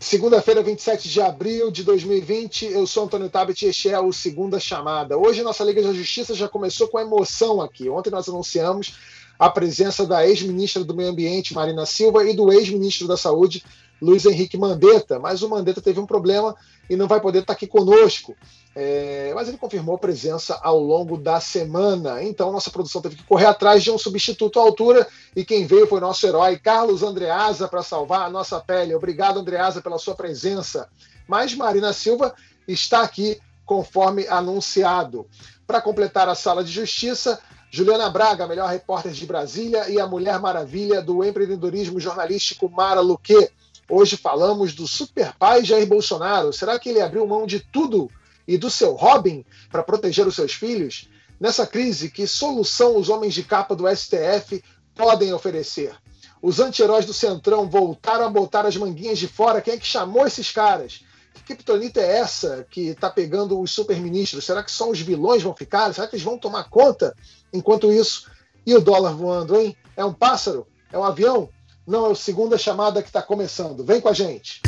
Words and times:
Segunda-feira, 0.00 0.62
27 0.62 1.08
de 1.08 1.20
abril 1.20 1.72
de 1.72 1.82
2020, 1.82 2.66
eu 2.66 2.86
sou 2.86 3.04
Antônio 3.04 3.28
Tabet 3.28 3.62
e 3.62 3.68
este 3.68 3.88
é 3.88 3.98
o 3.98 4.12
Segunda 4.12 4.60
Chamada. 4.60 5.18
Hoje 5.18 5.42
nossa 5.42 5.64
Liga 5.64 5.82
da 5.82 5.92
Justiça 5.92 6.34
já 6.34 6.48
começou 6.48 6.86
com 6.86 7.00
emoção 7.00 7.60
aqui. 7.60 7.90
Ontem 7.90 8.08
nós 8.08 8.28
anunciamos 8.28 8.96
a 9.36 9.50
presença 9.50 10.06
da 10.06 10.24
ex-ministra 10.24 10.84
do 10.84 10.94
Meio 10.94 11.10
Ambiente, 11.10 11.52
Marina 11.52 11.84
Silva, 11.84 12.24
e 12.24 12.32
do 12.32 12.52
ex-ministro 12.52 13.08
da 13.08 13.16
Saúde, 13.16 13.64
Luiz 14.00 14.24
Henrique 14.24 14.56
Mandetta, 14.56 15.18
mas 15.18 15.42
o 15.42 15.48
Mandetta 15.48 15.80
teve 15.80 15.98
um 16.00 16.06
problema 16.06 16.54
e 16.88 16.96
não 16.96 17.08
vai 17.08 17.20
poder 17.20 17.40
estar 17.40 17.52
aqui 17.52 17.66
conosco. 17.66 18.36
É, 18.74 19.32
mas 19.34 19.48
ele 19.48 19.58
confirmou 19.58 19.98
presença 19.98 20.58
ao 20.62 20.78
longo 20.78 21.16
da 21.16 21.40
semana. 21.40 22.22
Então, 22.22 22.52
nossa 22.52 22.70
produção 22.70 23.02
teve 23.02 23.16
que 23.16 23.24
correr 23.24 23.46
atrás 23.46 23.82
de 23.82 23.90
um 23.90 23.98
substituto 23.98 24.60
à 24.60 24.62
altura 24.62 25.06
e 25.34 25.44
quem 25.44 25.66
veio 25.66 25.86
foi 25.86 26.00
nosso 26.00 26.26
herói, 26.26 26.58
Carlos 26.58 27.02
Andreasa, 27.02 27.66
para 27.66 27.82
salvar 27.82 28.22
a 28.22 28.30
nossa 28.30 28.60
pele. 28.60 28.94
Obrigado, 28.94 29.40
Andreasa, 29.40 29.82
pela 29.82 29.98
sua 29.98 30.14
presença. 30.14 30.88
Mas 31.26 31.54
Marina 31.54 31.92
Silva 31.92 32.34
está 32.66 33.02
aqui 33.02 33.40
conforme 33.64 34.26
anunciado. 34.28 35.26
Para 35.66 35.82
completar 35.82 36.28
a 36.28 36.34
sala 36.34 36.64
de 36.64 36.70
justiça, 36.70 37.38
Juliana 37.70 38.08
Braga, 38.08 38.46
melhor 38.46 38.70
repórter 38.70 39.12
de 39.12 39.26
Brasília, 39.26 39.90
e 39.90 40.00
a 40.00 40.06
Mulher 40.06 40.40
Maravilha 40.40 41.02
do 41.02 41.22
empreendedorismo 41.22 42.00
jornalístico 42.00 42.70
Mara 42.70 43.00
Luque. 43.00 43.50
Hoje 43.90 44.18
falamos 44.18 44.74
do 44.74 44.86
super 44.86 45.32
pai 45.38 45.64
Jair 45.64 45.86
Bolsonaro. 45.86 46.52
Será 46.52 46.78
que 46.78 46.90
ele 46.90 47.00
abriu 47.00 47.26
mão 47.26 47.46
de 47.46 47.60
tudo 47.60 48.10
e 48.46 48.58
do 48.58 48.70
seu 48.70 48.92
Robin 48.92 49.46
para 49.70 49.82
proteger 49.82 50.26
os 50.26 50.34
seus 50.34 50.52
filhos? 50.52 51.08
Nessa 51.40 51.66
crise, 51.66 52.10
que 52.10 52.26
solução 52.26 52.98
os 52.98 53.08
homens 53.08 53.32
de 53.32 53.42
capa 53.42 53.74
do 53.74 53.88
STF 53.88 54.62
podem 54.94 55.32
oferecer? 55.32 55.96
Os 56.42 56.60
anti-heróis 56.60 57.06
do 57.06 57.14
Centrão 57.14 57.68
voltaram 57.68 58.26
a 58.26 58.30
botar 58.30 58.66
as 58.66 58.76
manguinhas 58.76 59.18
de 59.18 59.26
fora. 59.26 59.62
Quem 59.62 59.74
é 59.74 59.78
que 59.78 59.86
chamou 59.86 60.26
esses 60.26 60.52
caras? 60.52 61.02
Que 61.32 61.42
criptonita 61.42 61.98
é 61.98 62.18
essa 62.18 62.66
que 62.70 62.88
está 62.88 63.08
pegando 63.08 63.58
os 63.58 63.70
superministros? 63.70 64.44
Será 64.44 64.62
que 64.62 64.70
só 64.70 64.90
os 64.90 65.00
vilões 65.00 65.42
vão 65.42 65.54
ficar? 65.54 65.94
Será 65.94 66.06
que 66.06 66.14
eles 66.14 66.24
vão 66.24 66.36
tomar 66.36 66.68
conta? 66.68 67.16
Enquanto 67.52 67.90
isso, 67.90 68.30
e 68.66 68.74
o 68.74 68.82
dólar 68.82 69.14
voando, 69.14 69.58
hein? 69.58 69.74
É 69.96 70.04
um 70.04 70.12
pássaro? 70.12 70.66
É 70.92 70.98
um 70.98 71.04
avião? 71.04 71.48
Não, 71.88 72.06
é 72.06 72.12
a 72.12 72.14
segunda 72.14 72.58
chamada 72.58 73.00
que 73.00 73.08
está 73.08 73.22
começando. 73.22 73.82
Vem 73.82 73.98
com 73.98 74.10
a 74.10 74.12
gente. 74.12 74.60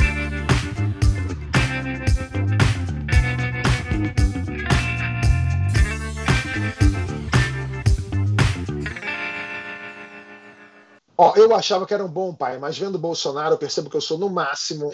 Ó, 11.19 11.35
eu 11.37 11.55
achava 11.55 11.85
que 11.87 11.93
era 11.93 12.03
um 12.03 12.09
bom 12.09 12.35
pai, 12.35 12.57
mas 12.57 12.79
vendo 12.79 12.95
o 12.95 12.99
Bolsonaro, 12.99 13.53
eu 13.53 13.59
percebo 13.59 13.91
que 13.91 13.99
eu 13.99 14.01
sou 14.01 14.17
no 14.17 14.31
máximo 14.31 14.91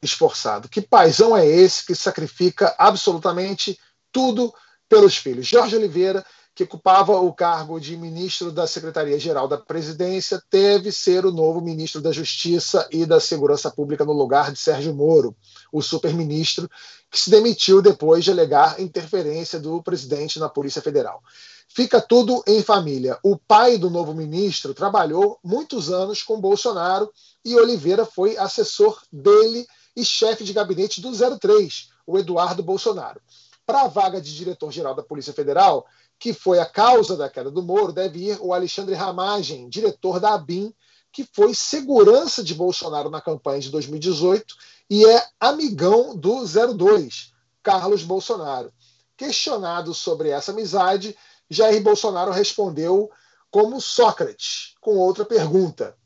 esforçado. 0.00 0.68
Que 0.68 0.80
paizão 0.80 1.36
é 1.36 1.44
esse 1.44 1.84
que 1.84 1.96
sacrifica 1.96 2.72
absolutamente 2.78 3.76
tudo 4.12 4.54
pelos 4.88 5.16
filhos? 5.16 5.48
Jorge 5.48 5.74
Oliveira 5.74 6.24
que 6.54 6.62
ocupava 6.62 7.18
o 7.18 7.32
cargo 7.32 7.80
de 7.80 7.96
ministro 7.96 8.52
da 8.52 8.66
Secretaria-Geral 8.66 9.48
da 9.48 9.58
Presidência, 9.58 10.40
deve 10.50 10.92
ser 10.92 11.26
o 11.26 11.32
novo 11.32 11.60
ministro 11.60 12.00
da 12.00 12.12
Justiça 12.12 12.86
e 12.92 13.04
da 13.04 13.18
Segurança 13.18 13.70
Pública 13.70 14.04
no 14.04 14.12
lugar 14.12 14.52
de 14.52 14.58
Sérgio 14.58 14.94
Moro, 14.94 15.34
o 15.72 15.82
superministro 15.82 16.70
que 17.10 17.18
se 17.18 17.28
demitiu 17.30 17.82
depois 17.82 18.24
de 18.24 18.30
alegar 18.30 18.80
interferência 18.80 19.58
do 19.58 19.82
presidente 19.82 20.38
na 20.38 20.48
Polícia 20.48 20.80
Federal. 20.80 21.22
Fica 21.68 22.00
tudo 22.00 22.42
em 22.46 22.62
família. 22.62 23.18
O 23.22 23.36
pai 23.36 23.76
do 23.76 23.90
novo 23.90 24.14
ministro 24.14 24.74
trabalhou 24.74 25.38
muitos 25.42 25.90
anos 25.90 26.22
com 26.22 26.40
Bolsonaro 26.40 27.10
e 27.44 27.56
Oliveira 27.56 28.06
foi 28.06 28.36
assessor 28.36 29.02
dele 29.12 29.66
e 29.96 30.04
chefe 30.04 30.44
de 30.44 30.52
gabinete 30.52 31.00
do 31.00 31.10
03, 31.38 31.90
o 32.06 32.18
Eduardo 32.18 32.62
Bolsonaro. 32.62 33.20
Para 33.66 33.82
a 33.82 33.88
vaga 33.88 34.20
de 34.20 34.34
diretor-geral 34.34 34.94
da 34.94 35.02
Polícia 35.02 35.32
Federal, 35.32 35.86
que 36.18 36.32
foi 36.32 36.58
a 36.58 36.66
causa 36.66 37.16
da 37.16 37.28
queda 37.28 37.50
do 37.50 37.62
Moro, 37.62 37.92
deve 37.92 38.30
ir 38.30 38.38
o 38.40 38.52
Alexandre 38.52 38.94
Ramagem, 38.94 39.68
diretor 39.68 40.18
da 40.18 40.34
ABIN, 40.34 40.72
que 41.12 41.28
foi 41.32 41.54
segurança 41.54 42.42
de 42.42 42.54
Bolsonaro 42.54 43.08
na 43.08 43.20
campanha 43.20 43.60
de 43.60 43.70
2018 43.70 44.54
e 44.90 45.06
é 45.06 45.26
amigão 45.38 46.16
do 46.16 46.44
02, 46.44 47.32
Carlos 47.62 48.02
Bolsonaro. 48.02 48.72
Questionado 49.16 49.94
sobre 49.94 50.30
essa 50.30 50.50
amizade, 50.50 51.16
Jair 51.48 51.82
Bolsonaro 51.82 52.32
respondeu 52.32 53.10
como 53.50 53.80
Sócrates, 53.80 54.74
com 54.80 54.96
outra 54.96 55.24
pergunta. 55.24 55.96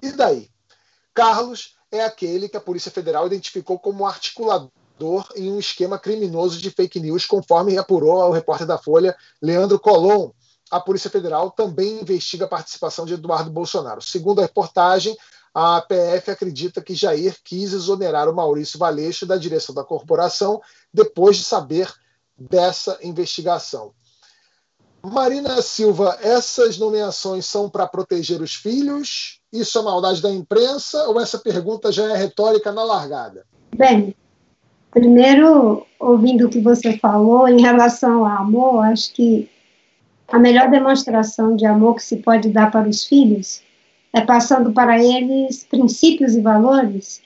E 0.00 0.10
daí? 0.12 0.50
Carlos 1.12 1.76
é 1.90 2.02
aquele 2.02 2.48
que 2.48 2.56
a 2.56 2.60
Polícia 2.60 2.90
Federal 2.90 3.26
identificou 3.26 3.78
como 3.78 4.06
articulador 4.06 4.70
em 5.36 5.50
um 5.50 5.58
esquema 5.58 5.98
criminoso 5.98 6.60
de 6.60 6.70
fake 6.70 7.00
news, 7.00 7.26
conforme 7.26 7.76
apurou 7.76 8.16
o 8.28 8.32
repórter 8.32 8.66
da 8.66 8.78
Folha, 8.78 9.16
Leandro 9.42 9.78
Colom. 9.78 10.30
A 10.70 10.80
Polícia 10.80 11.10
Federal 11.10 11.50
também 11.50 12.00
investiga 12.00 12.44
a 12.44 12.48
participação 12.48 13.04
de 13.04 13.14
Eduardo 13.14 13.50
Bolsonaro. 13.50 14.00
Segundo 14.00 14.40
a 14.40 14.42
reportagem, 14.42 15.16
a 15.52 15.80
PF 15.80 16.30
acredita 16.30 16.80
que 16.80 16.94
Jair 16.94 17.36
quis 17.44 17.72
exonerar 17.72 18.28
o 18.28 18.34
Maurício 18.34 18.78
Valeixo 18.78 19.26
da 19.26 19.36
direção 19.36 19.74
da 19.74 19.84
corporação 19.84 20.60
depois 20.92 21.36
de 21.36 21.44
saber 21.44 21.92
dessa 22.36 22.98
investigação. 23.02 23.92
Marina 25.04 25.60
Silva, 25.60 26.18
essas 26.22 26.78
nomeações 26.78 27.44
são 27.44 27.68
para 27.68 27.86
proteger 27.86 28.40
os 28.40 28.54
filhos? 28.54 29.38
Isso 29.52 29.78
é 29.78 29.82
maldade 29.82 30.22
da 30.22 30.30
imprensa 30.30 31.06
ou 31.08 31.20
essa 31.20 31.38
pergunta 31.38 31.92
já 31.92 32.10
é 32.10 32.16
retórica 32.16 32.72
na 32.72 32.82
largada? 32.82 33.46
Bem, 33.76 34.16
Primeiro, 34.94 35.84
ouvindo 35.98 36.46
o 36.46 36.48
que 36.48 36.60
você 36.60 36.96
falou 36.98 37.48
em 37.48 37.60
relação 37.60 38.24
ao 38.24 38.42
amor, 38.42 38.84
acho 38.84 39.12
que 39.12 39.50
a 40.28 40.38
melhor 40.38 40.70
demonstração 40.70 41.56
de 41.56 41.66
amor 41.66 41.96
que 41.96 42.04
se 42.04 42.18
pode 42.18 42.48
dar 42.48 42.70
para 42.70 42.88
os 42.88 43.04
filhos 43.04 43.60
é 44.12 44.20
passando 44.20 44.72
para 44.72 45.02
eles 45.02 45.64
princípios 45.64 46.36
e 46.36 46.40
valores 46.40 47.20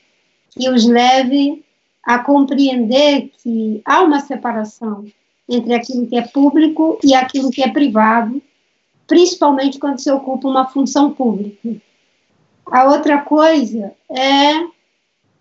que 0.51 0.67
os 0.71 0.87
leve 0.87 1.63
a 2.03 2.19
compreender 2.19 3.31
que 3.43 3.83
há 3.85 4.03
uma 4.03 4.21
separação 4.21 5.05
entre 5.47 5.75
aquilo 5.75 6.07
que 6.07 6.17
é 6.17 6.23
público 6.23 6.99
e 7.05 7.15
aquilo 7.15 7.51
que 7.51 7.63
é 7.63 7.69
privado, 7.69 8.41
principalmente 9.07 9.79
quando 9.79 9.99
se 9.99 10.11
ocupa 10.11 10.49
uma 10.49 10.67
função 10.67 11.13
pública. 11.13 11.77
A 12.65 12.85
outra 12.87 13.21
coisa 13.21 13.93
é 14.09 14.78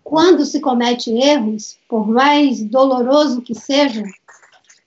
quando 0.08 0.46
se 0.46 0.58
comete 0.58 1.10
erros, 1.10 1.76
por 1.86 2.08
mais 2.08 2.64
doloroso 2.64 3.42
que 3.42 3.54
seja, 3.54 4.02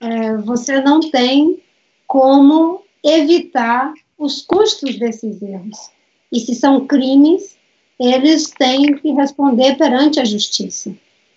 é, 0.00 0.36
você 0.38 0.80
não 0.80 0.98
tem 0.98 1.62
como 2.08 2.82
evitar 3.04 3.94
os 4.18 4.42
custos 4.42 4.98
desses 4.98 5.40
erros. 5.40 5.78
E 6.32 6.40
se 6.40 6.56
são 6.56 6.88
crimes, 6.88 7.56
eles 8.00 8.50
têm 8.50 8.96
que 8.96 9.12
responder 9.12 9.76
perante 9.76 10.18
a 10.18 10.24
justiça. 10.24 10.92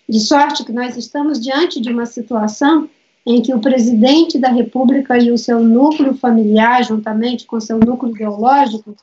De 0.10 0.20
sorte 0.20 0.66
que 0.66 0.74
nós 0.74 0.98
estamos 0.98 1.40
diante 1.40 1.80
de 1.80 1.92
uma 1.92 2.08
situação 2.08 2.90
em 3.24 3.40
que 3.40 3.54
o 3.54 3.60
presidente 3.60 4.40
da 4.40 4.50
República 4.50 5.16
e 5.16 5.30
o 5.30 5.38
seu 5.38 5.60
núcleo 5.60 6.16
familiar, 6.16 6.84
juntamente 6.84 7.46
com 7.46 7.60
seu 7.60 7.78
núcleo 7.78 8.16
ideológico, 8.16 8.96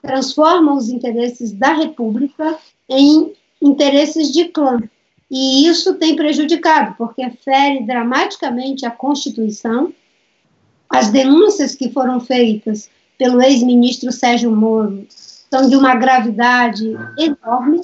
transformam 0.00 0.78
os 0.78 0.88
interesses 0.88 1.52
da 1.52 1.74
República 1.74 2.56
em 2.88 3.34
interesses 3.62 4.32
de 4.32 4.46
clã. 4.46 4.80
E 5.30 5.66
isso 5.66 5.94
tem 5.94 6.14
prejudicado, 6.14 6.94
porque 6.98 7.30
fere 7.30 7.84
dramaticamente 7.84 8.84
a 8.84 8.90
Constituição. 8.90 9.94
As 10.90 11.08
denúncias 11.08 11.74
que 11.74 11.90
foram 11.90 12.20
feitas 12.20 12.90
pelo 13.16 13.40
ex-ministro 13.40 14.12
Sérgio 14.12 14.50
Moro 14.50 15.06
são 15.08 15.68
de 15.68 15.76
uma 15.76 15.94
gravidade 15.94 16.94
enorme 17.18 17.80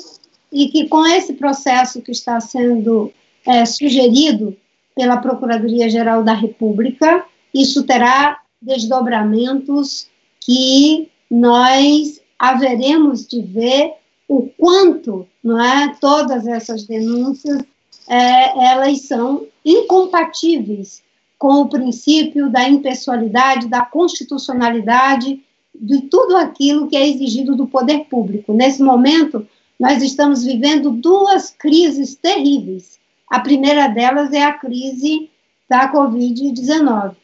e 0.53 0.69
que, 0.69 0.89
com 0.89 1.06
esse 1.06 1.34
processo 1.34 2.03
que 2.03 2.10
está 2.10 2.41
sendo 2.41 3.13
é, 3.47 3.65
sugerido 3.65 4.57
pela 4.95 5.19
Procuradoria-Geral 5.19 6.24
da 6.24 6.34
República, 6.34 7.24
isso 7.54 7.84
terá 7.84 8.41
desdobramentos 8.60 10.09
que 10.41 11.09
nós 11.31 12.21
haveremos 12.39 13.27
de 13.27 13.41
ver 13.41 13.92
o 14.28 14.47
quanto 14.59 15.27
não 15.42 15.59
é, 15.59 15.97
todas 15.98 16.47
essas 16.47 16.84
denúncias 16.84 17.63
é, 18.07 18.66
elas 18.72 19.03
são 19.03 19.47
incompatíveis 19.65 21.03
com 21.39 21.63
o 21.63 21.69
princípio 21.69 22.51
da 22.51 22.69
impessoalidade, 22.69 23.69
da 23.69 23.83
constitucionalidade, 23.83 25.42
de 25.75 26.03
tudo 26.03 26.36
aquilo 26.36 26.89
que 26.89 26.97
é 26.97 27.09
exigido 27.09 27.57
do 27.57 27.66
poder 27.66 28.07
público. 28.07 28.53
Nesse 28.53 28.83
momento, 28.83 29.47
nós 29.78 30.03
estamos 30.03 30.45
vivendo 30.45 30.91
duas 30.91 31.51
crises 31.51 32.16
terríveis. 32.16 32.98
A 33.31 33.41
primeira 33.41 33.86
delas 33.86 34.33
é 34.33 34.42
a 34.42 34.53
crise 34.53 35.31
da 35.69 35.92
Covid-19. 35.92 37.15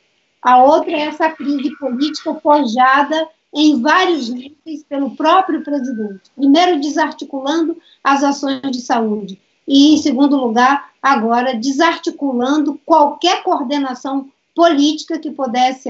A 0.41 0.63
outra 0.63 0.93
é 0.93 1.01
essa 1.01 1.31
crise 1.31 1.77
política 1.79 2.35
forjada 2.35 3.29
em 3.55 3.81
vários 3.81 4.29
níveis 4.29 4.83
pelo 4.89 5.15
próprio 5.17 5.63
presidente. 5.63 6.23
Primeiro, 6.37 6.81
desarticulando 6.81 7.77
as 8.03 8.25
ações 8.25 8.61
de 8.71 8.81
saúde, 8.81 9.41
e, 9.67 9.95
em 9.95 9.97
segundo 9.97 10.37
lugar, 10.37 10.91
agora 11.03 11.55
desarticulando 11.55 12.79
qualquer 12.85 13.43
coordenação 13.43 14.29
política 14.55 15.19
que 15.19 15.31
pudesse 15.31 15.89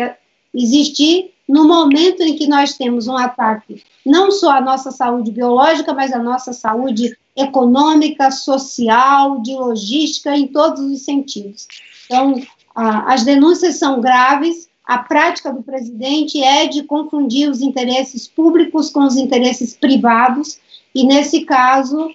existir 0.54 1.32
no 1.48 1.66
momento 1.66 2.22
em 2.22 2.36
que 2.36 2.46
nós 2.46 2.74
temos 2.74 3.08
um 3.08 3.16
ataque 3.16 3.82
não 4.04 4.30
só 4.30 4.52
à 4.52 4.60
nossa 4.60 4.90
saúde 4.90 5.30
biológica, 5.30 5.92
mas 5.92 6.12
à 6.12 6.18
nossa 6.18 6.52
saúde 6.52 7.16
econômica, 7.36 8.30
social, 8.30 9.40
de 9.40 9.54
logística, 9.54 10.36
em 10.36 10.46
todos 10.46 10.80
os 10.80 11.04
sentidos. 11.04 11.66
Então, 12.04 12.40
as 12.74 13.24
denúncias 13.24 13.76
são 13.76 14.00
graves, 14.00 14.68
a 14.84 14.98
prática 14.98 15.52
do 15.52 15.62
presidente 15.62 16.42
é 16.42 16.66
de 16.66 16.82
confundir 16.82 17.48
os 17.48 17.62
interesses 17.62 18.28
públicos 18.28 18.90
com 18.90 19.00
os 19.00 19.16
interesses 19.16 19.74
privados, 19.74 20.58
e, 20.94 21.04
nesse 21.04 21.44
caso, 21.44 22.14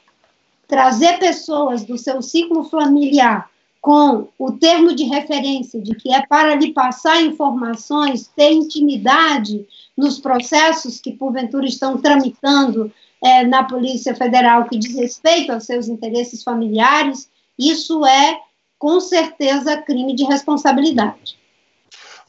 trazer 0.67 1.17
pessoas 1.17 1.83
do 1.83 1.97
seu 1.97 2.21
ciclo 2.21 2.63
familiar 2.63 3.49
com 3.81 4.27
o 4.37 4.51
termo 4.51 4.93
de 4.93 5.03
referência 5.05 5.81
de 5.81 5.95
que 5.95 6.13
é 6.13 6.25
para 6.25 6.55
lhe 6.55 6.73
passar 6.73 7.21
informações, 7.21 8.29
ter 8.35 8.51
intimidade 8.51 9.65
nos 9.97 10.19
processos 10.19 10.99
que 10.99 11.13
porventura 11.13 11.65
estão 11.65 11.97
tramitando 11.97 12.91
é, 13.21 13.43
na 13.45 13.63
Polícia 13.63 14.15
Federal 14.15 14.65
que 14.65 14.77
diz 14.77 14.95
respeito 14.95 15.51
aos 15.51 15.63
seus 15.63 15.87
interesses 15.87 16.43
familiares, 16.43 17.29
isso 17.57 18.05
é 18.05 18.39
com 18.77 18.99
certeza 18.99 19.81
crime 19.81 20.15
de 20.15 20.23
responsabilidade. 20.23 21.38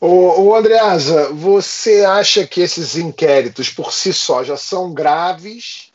Ô, 0.00 0.44
ô 0.44 0.56
Andreasa, 0.56 1.30
você 1.30 2.06
acha 2.06 2.46
que 2.46 2.62
esses 2.62 2.96
inquéritos 2.96 3.68
por 3.68 3.92
si 3.92 4.14
só 4.14 4.42
já 4.42 4.56
são 4.56 4.94
graves 4.94 5.92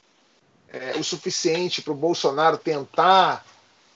é, 0.72 0.96
o 1.00 1.04
suficiente 1.04 1.81
para 1.81 1.92
o 1.92 1.96
Bolsonaro 1.96 2.57
tentar 2.57 3.44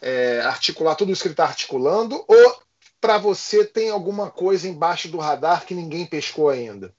é, 0.01 0.41
articular 0.41 0.95
tudo 0.95 1.11
isso 1.11 1.21
que 1.21 1.27
ele 1.27 1.33
está 1.33 1.45
articulando? 1.45 2.23
Ou 2.27 2.59
para 2.99 3.19
você 3.19 3.63
tem 3.63 3.91
alguma 3.91 4.31
coisa 4.31 4.67
embaixo 4.67 5.09
do 5.09 5.19
radar 5.19 5.65
que 5.65 5.75
ninguém 5.75 6.07
pescou 6.07 6.49
ainda? 6.49 6.91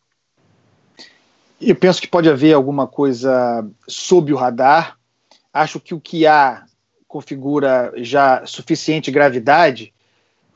Eu 1.60 1.74
penso 1.74 2.00
que 2.00 2.06
pode 2.06 2.30
haver 2.30 2.54
alguma 2.54 2.86
coisa 2.86 3.68
sob 3.88 4.32
o 4.32 4.36
radar. 4.36 4.96
Acho 5.52 5.80
que 5.80 5.94
o 5.94 6.00
que 6.00 6.28
há 6.28 6.64
configura 7.08 7.92
já 7.96 8.46
suficiente 8.46 9.10
gravidade. 9.10 9.92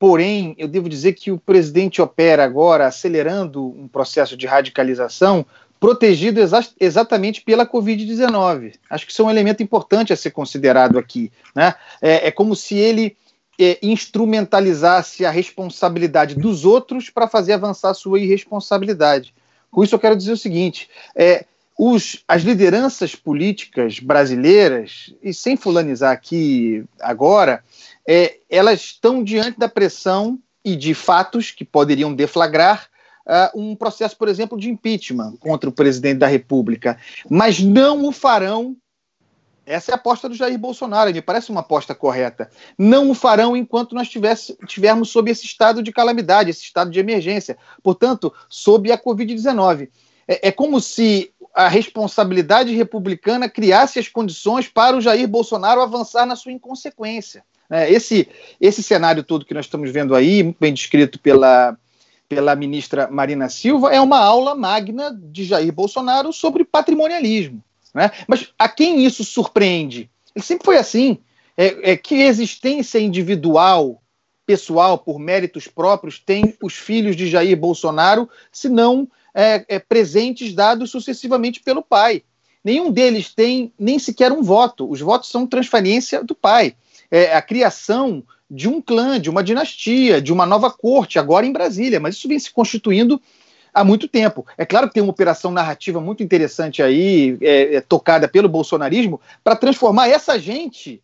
Porém, 0.07 0.55
eu 0.59 0.69
devo 0.69 0.87
dizer 0.87 1.15
que 1.15 1.33
o 1.33 1.39
presidente 1.39 2.03
opera 2.03 2.45
agora 2.45 2.87
acelerando 2.87 3.65
um 3.65 3.89
processo 3.89 4.37
de 4.37 4.47
radicalização 4.47 5.47
protegido 5.81 6.41
exa 6.41 6.63
exatamente 6.79 7.41
pela 7.41 7.67
Covid-19. 7.67 8.75
Acho 8.91 9.07
que 9.07 9.13
isso 9.13 9.23
é 9.23 9.25
um 9.25 9.31
elemento 9.31 9.63
importante 9.63 10.13
a 10.13 10.17
ser 10.17 10.33
considerado 10.33 10.99
aqui. 10.99 11.33
Né? 11.55 11.75
É, 12.03 12.29
é 12.29 12.31
como 12.31 12.55
se 12.55 12.75
ele 12.75 13.17
é, 13.59 13.79
instrumentalizasse 13.83 15.25
a 15.25 15.31
responsabilidade 15.31 16.35
dos 16.35 16.67
outros 16.67 17.09
para 17.09 17.27
fazer 17.27 17.55
avançar 17.55 17.89
a 17.89 17.95
sua 17.95 18.21
irresponsabilidade. 18.21 19.33
Com 19.71 19.83
isso, 19.83 19.95
eu 19.95 19.99
quero 19.99 20.17
dizer 20.17 20.33
o 20.33 20.37
seguinte: 20.37 20.91
é, 21.17 21.47
os, 21.79 22.23
as 22.29 22.43
lideranças 22.43 23.15
políticas 23.15 23.99
brasileiras, 23.99 25.13
e 25.23 25.35
sem 25.35 25.57
fulanizar 25.57 26.13
aqui 26.13 26.85
agora, 27.01 27.65
é, 28.07 28.39
elas 28.49 28.81
estão 28.81 29.25
diante 29.25 29.59
da 29.59 29.69
pressão 29.69 30.39
e 30.65 30.77
de 30.77 30.95
fatos 30.95 31.51
que 31.51 31.65
poderiam 31.65 32.15
deflagrar 32.15 32.89
uh, 33.27 33.61
um 33.61 33.75
processo, 33.75 34.17
por 34.17 34.29
exemplo, 34.29 34.59
de 34.59 34.71
impeachment 34.71 35.37
contra 35.39 35.69
o 35.69 35.73
presidente 35.73 36.19
da 36.19 36.27
República, 36.27 36.99
mas 37.29 37.61
não 37.61 38.07
o 38.07 38.13
farão. 38.13 38.77
Essa 39.67 39.93
é 39.93 39.95
a 39.95 39.97
aposta 39.97 40.29
do 40.29 40.35
Jair 40.35 40.59
Bolsonaro, 40.59 41.13
me 41.13 41.23
parece 41.23 41.51
uma 41.51 41.61
aposta 41.61 41.95
correta. 41.95 42.51
Não 42.79 43.11
o 43.11 43.15
farão 43.15 43.57
enquanto 43.57 43.95
nós 43.95 44.09
tivesse, 44.09 44.57
tivermos 44.67 45.09
sob 45.09 45.31
esse 45.31 45.47
estado 45.47 45.83
de 45.83 45.91
calamidade, 45.91 46.51
esse 46.51 46.63
estado 46.63 46.91
de 46.91 47.01
emergência. 47.01 47.57
Portanto, 47.83 48.33
sob 48.49 48.93
a 48.93 48.99
Covid-19. 48.99 49.89
É, 50.29 50.49
é 50.49 50.53
como 50.53 50.81
se 50.81 51.34
a 51.55 51.69
responsabilidade 51.69 52.75
republicana 52.75 53.49
criasse 53.49 53.99
as 53.99 54.09
condições 54.09 54.69
para 54.69 54.97
o 54.97 55.01
Jair 55.01 55.29
Bolsonaro 55.29 55.81
avançar 55.81 56.27
na 56.27 56.35
sua 56.35 56.51
inconsequência. 56.51 57.45
É, 57.71 57.91
esse, 57.91 58.29
esse 58.61 58.83
cenário 58.83 59.23
todo 59.23 59.45
que 59.45 59.55
nós 59.55 59.67
estamos 59.67 59.91
vendo 59.91 60.15
aí, 60.15 60.43
muito 60.43 60.59
bem 60.59 60.75
descrito 60.75 61.19
pela, 61.19 61.77
pela 62.29 62.57
ministra 62.57 63.09
Marina 63.09 63.49
Silva, 63.49 63.95
é 63.95 64.01
uma 64.01 64.19
aula 64.19 64.55
magna 64.55 65.17
de 65.17 65.45
Jair 65.45 65.73
Bolsonaro 65.73 66.33
sobre 66.33 66.65
patrimonialismo. 66.65 67.63
Né? 67.95 68.11
Mas 68.27 68.53
a 68.59 68.69
quem 68.69 69.07
isso 69.07 69.25
surpreende? 69.25 70.11
Ele 70.35 70.45
sempre 70.45 70.65
foi 70.65 70.77
assim. 70.77 71.19
É, 71.57 71.93
é, 71.93 71.97
que 71.97 72.17
existência 72.17 72.99
individual, 72.99 74.03
pessoal, 74.45 74.99
por 74.99 75.21
méritos 75.21 75.69
próprios, 75.69 76.19
tem 76.19 76.57
os 76.61 76.75
filhos 76.75 77.15
de 77.15 77.29
Jair 77.29 77.57
Bolsonaro, 77.57 78.29
se 78.51 78.69
não 78.69 79.09
é, 79.35 79.65
é, 79.69 79.79
presentes 79.79 80.55
dados 80.55 80.91
sucessivamente 80.91 81.61
pelo 81.61 81.83
pai. 81.83 82.23
Nenhum 82.63 82.91
deles 82.91 83.35
tem 83.35 83.73
nem 83.79 83.99
sequer 83.99 84.33
um 84.33 84.43
voto. 84.43 84.89
Os 84.89 85.01
votos 85.01 85.29
são 85.29 85.47
transferência 85.47 86.23
do 86.23 86.35
pai. 86.35 86.75
É, 87.11 87.35
a 87.35 87.43
criação 87.43 88.23
de 88.51 88.69
um 88.69 88.81
clã, 88.81 89.21
de 89.21 89.29
uma 89.29 89.43
dinastia, 89.43 90.21
de 90.21 90.33
uma 90.33 90.47
nova 90.47 90.71
corte, 90.71 91.19
agora 91.19 91.45
em 91.45 91.53
Brasília, 91.53 91.99
mas 91.99 92.17
isso 92.17 92.29
vem 92.29 92.39
se 92.39 92.53
constituindo 92.53 93.21
há 93.73 93.83
muito 93.83 94.07
tempo. 94.07 94.47
É 94.57 94.65
claro 94.65 94.89
que 94.89 94.95
tem 94.95 95.03
uma 95.03 95.11
operação 95.11 95.51
narrativa 95.51 96.01
muito 96.01 96.23
interessante 96.23 96.83
aí, 96.83 97.37
é, 97.41 97.77
é, 97.77 97.81
tocada 97.81 98.29
pelo 98.29 98.49
bolsonarismo, 98.49 99.21
para 99.43 99.57
transformar 99.57 100.09
essa 100.09 100.39
gente 100.39 101.03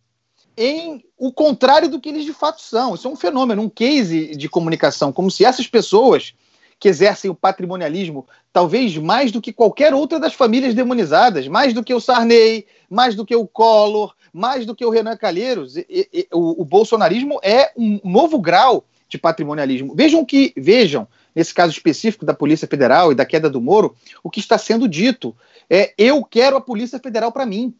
em 0.55 1.03
o 1.17 1.31
contrário 1.31 1.89
do 1.89 1.99
que 1.99 2.09
eles 2.09 2.23
de 2.23 2.33
fato 2.33 2.61
são. 2.61 2.95
Isso 2.95 3.07
é 3.07 3.11
um 3.11 3.15
fenômeno, 3.15 3.61
um 3.61 3.69
case 3.69 4.35
de 4.35 4.49
comunicação, 4.49 5.11
como 5.11 5.29
se 5.29 5.43
essas 5.43 5.67
pessoas 5.67 6.33
que 6.81 6.89
exercem 6.89 7.29
o 7.29 7.35
patrimonialismo, 7.35 8.25
talvez 8.51 8.97
mais 8.97 9.31
do 9.31 9.39
que 9.39 9.53
qualquer 9.53 9.93
outra 9.93 10.19
das 10.19 10.33
famílias 10.33 10.73
demonizadas, 10.73 11.47
mais 11.47 11.75
do 11.75 11.83
que 11.83 11.93
o 11.93 12.01
Sarney, 12.01 12.65
mais 12.89 13.13
do 13.13 13.23
que 13.23 13.35
o 13.35 13.45
Collor, 13.45 14.15
mais 14.33 14.65
do 14.65 14.75
que 14.75 14.83
o 14.83 14.89
Renan 14.89 15.15
Calheiros. 15.15 15.77
E, 15.77 15.85
e, 15.87 16.27
o, 16.33 16.59
o, 16.59 16.65
bolsonarismo 16.65 17.39
é 17.43 17.71
um 17.77 17.99
novo 18.03 18.39
grau 18.39 18.83
de 19.07 19.19
patrimonialismo. 19.19 19.93
Vejam 19.95 20.25
que, 20.25 20.53
vejam, 20.57 21.07
nesse 21.35 21.53
caso 21.53 21.71
específico 21.71 22.25
da 22.25 22.33
Polícia 22.33 22.67
Federal 22.67 23.11
e 23.11 23.15
da 23.15 23.27
queda 23.27 23.47
do 23.47 23.61
Moro, 23.61 23.95
o 24.23 24.31
que 24.31 24.39
está 24.39 24.57
sendo 24.57 24.87
dito 24.87 25.37
é: 25.69 25.93
eu 25.99 26.23
quero 26.23 26.57
a 26.57 26.61
Polícia 26.61 26.97
Federal 26.97 27.31
para 27.31 27.45
mim. 27.45 27.75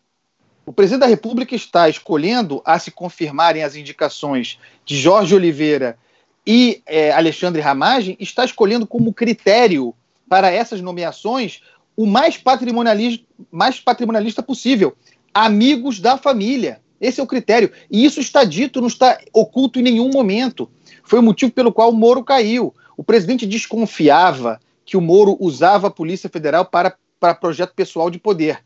O 0.64 0.72
presidente 0.72 1.02
da 1.02 1.08
República 1.08 1.56
está 1.56 1.90
escolhendo, 1.90 2.62
a 2.64 2.78
se 2.78 2.92
confirmarem 2.92 3.64
as 3.64 3.76
indicações 3.76 4.60
de 4.86 4.96
Jorge 4.96 5.34
Oliveira 5.34 5.98
e 6.46 6.82
é, 6.86 7.12
Alexandre 7.12 7.62
Ramagem, 7.62 8.18
está 8.20 8.44
escolhendo 8.44 8.88
como 8.88 9.14
critério 9.14 9.94
para 10.28 10.52
essas 10.52 10.82
nomeações 10.82 11.62
o 11.96 12.06
mais 12.06 12.38
patrimonialista, 12.38 13.26
mais 13.52 13.80
patrimonialista 13.80 14.42
possível 14.42 14.96
amigos 15.34 16.00
da 16.00 16.18
família. 16.18 16.82
Esse 17.00 17.20
é 17.20 17.24
o 17.24 17.28
critério. 17.28 17.72
E 17.90 18.06
isso 18.06 18.20
está 18.20 18.44
dito, 18.44 18.80
não 18.80 18.88
está 18.88 19.20
oculto 19.34 19.80
em 19.80 19.84
nenhum 19.84 20.10
momento. 20.10 20.70
Foi 21.04 21.20
o 21.20 21.24
motivo 21.24 21.52
pelo 21.52 21.74
qual 21.74 21.90
o 21.90 21.96
Moro 21.96 22.24
caiu. 22.24 22.74
O 22.96 23.04
presidente 23.04 23.46
desconfiava 23.48 24.60
que 24.86 24.96
o 24.96 25.02
Moro 25.02 25.36
usava 25.40 25.88
a 25.88 25.92
Polícia 25.92 26.30
Federal 26.30 26.66
para, 26.66 26.96
para 27.20 27.34
projeto 27.34 27.74
pessoal 27.74 28.10
de 28.10 28.20
poder. 28.20 28.60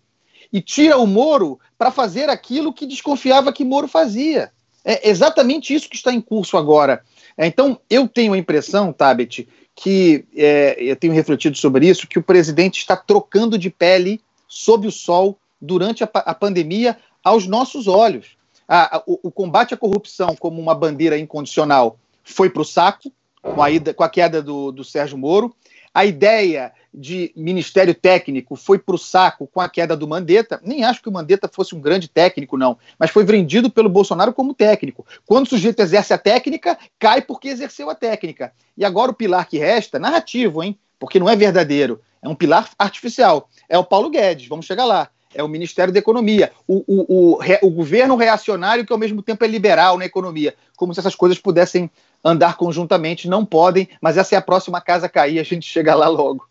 E 0.52 0.62
tira 0.62 0.98
o 0.98 1.08
Moro 1.08 1.60
para 1.78 1.92
fazer 1.92 2.30
aquilo 2.30 2.74
que 2.74 2.86
desconfiava 2.86 3.54
que 3.54 3.64
Moro 3.64 3.88
fazia. 3.88 4.52
É 4.84 5.10
exatamente 5.10 5.74
isso 5.74 5.90
que 5.90 5.96
está 5.96 6.14
em 6.14 6.22
curso 6.22 6.58
agora. 6.58 7.04
É, 7.38 7.46
então, 7.46 7.80
eu 7.90 8.08
tenho 8.08 8.34
a 8.34 8.38
impressão, 8.38 8.94
Tabet, 8.94 9.48
que 9.76 10.26
é, 10.36 10.76
eu 10.80 10.96
tenho 10.96 11.14
refletido 11.14 11.58
sobre 11.58 11.88
isso, 11.88 12.08
que 12.08 12.18
o 12.18 12.24
presidente 12.24 12.80
está 12.80 12.96
trocando 12.96 13.58
de 13.58 13.70
pele 13.70 14.22
sob 14.48 14.88
o 14.88 14.92
sol 14.92 15.38
durante 15.60 16.04
a, 16.04 16.10
a 16.14 16.34
pandemia 16.34 16.98
aos 17.24 17.46
nossos 17.46 17.88
olhos. 17.88 18.38
A, 18.68 18.98
a, 18.98 19.04
o, 19.06 19.20
o, 19.24 19.32
combate 19.32 19.74
à 19.74 19.78
corrupção 19.78 20.36
como 20.36 20.62
uma 20.62 20.74
bandeira 20.74 21.18
incondicional 21.18 22.00
foi 22.24 22.50
para 22.50 22.62
o 22.62 22.66
saco, 22.66 23.12
com 23.42 23.62
a, 23.62 23.70
ida, 23.70 23.94
com 23.94 24.04
a 24.04 24.10
queda 24.10 24.42
do, 24.42 24.72
do 24.72 24.84
Sérgio 24.84 25.18
Moro. 25.18 25.54
A 25.96 26.04
ideia 26.04 26.74
de 26.94 27.32
ministério 27.38 27.96
técnico 27.96 28.58
foi 28.58 28.78
para 28.78 28.96
o 28.96 28.98
saco 28.98 29.48
com 29.48 29.62
a 29.62 29.70
queda 29.70 29.96
do 29.96 30.06
Mandetta. 30.06 30.60
Nem 30.62 30.84
acho 30.84 31.02
que 31.02 31.08
o 31.08 31.12
Mandetta 31.12 31.48
fosse 31.48 31.74
um 31.74 31.80
grande 31.80 32.10
técnico, 32.10 32.58
não, 32.58 32.78
mas 33.00 33.12
foi 33.12 33.24
vendido 33.24 33.70
pelo 33.70 33.88
Bolsonaro 33.88 34.34
como 34.34 34.54
técnico. 34.54 35.06
Quando 35.26 35.46
o 35.46 35.50
sujeito 35.50 35.80
exerce 35.80 36.14
a 36.14 36.18
técnica, 36.18 36.78
cai 37.00 37.22
porque 37.22 37.48
exerceu 37.48 37.90
a 37.90 37.96
técnica. 37.96 38.52
E 38.78 38.84
agora 38.84 39.12
o 39.12 39.16
pilar 39.16 39.48
que 39.48 39.58
resta, 39.58 39.98
narrativo, 39.98 40.62
hein? 40.62 40.78
Porque 41.00 41.18
não 41.18 41.30
é 41.30 41.36
verdadeiro, 41.38 42.02
é 42.22 42.28
um 42.28 42.36
pilar 42.36 42.70
artificial. 42.78 43.50
É 43.70 43.78
o 43.78 43.86
Paulo 43.86 44.10
Guedes, 44.10 44.50
vamos 44.50 44.66
chegar 44.66 44.84
lá 44.84 45.10
é 45.36 45.44
o 45.44 45.48
Ministério 45.48 45.94
da 45.94 46.00
Economia, 46.00 46.52
o, 46.68 46.84
o, 46.88 47.38
o, 47.38 47.40
o, 47.62 47.70
governo 47.70 48.16
reacionário 48.16 48.86
que 48.86 48.94
ao 48.94 48.98
mesmo 48.98 49.22
tempo 49.22 49.44
é 49.44 49.48
liberal 49.48 49.98
na 49.98 50.06
economia, 50.06 50.56
como 50.76 50.94
se 50.94 51.00
essas 51.00 51.14
coisas 51.14 51.38
pudessem 51.38 51.92
andar 52.24 52.58
conjuntamente, 52.58 53.28
não 53.28 53.46
podem, 53.46 53.88
mas 54.02 54.18
essa 54.18 54.34
é 54.36 54.38
a 54.38 54.42
próxima 54.42 54.82
casa 54.82 55.10
cair, 55.10 55.38
a 55.38 55.44
gente 55.44 55.68
chega 55.68 55.94
lá 55.94 56.08
logo. 56.08 56.48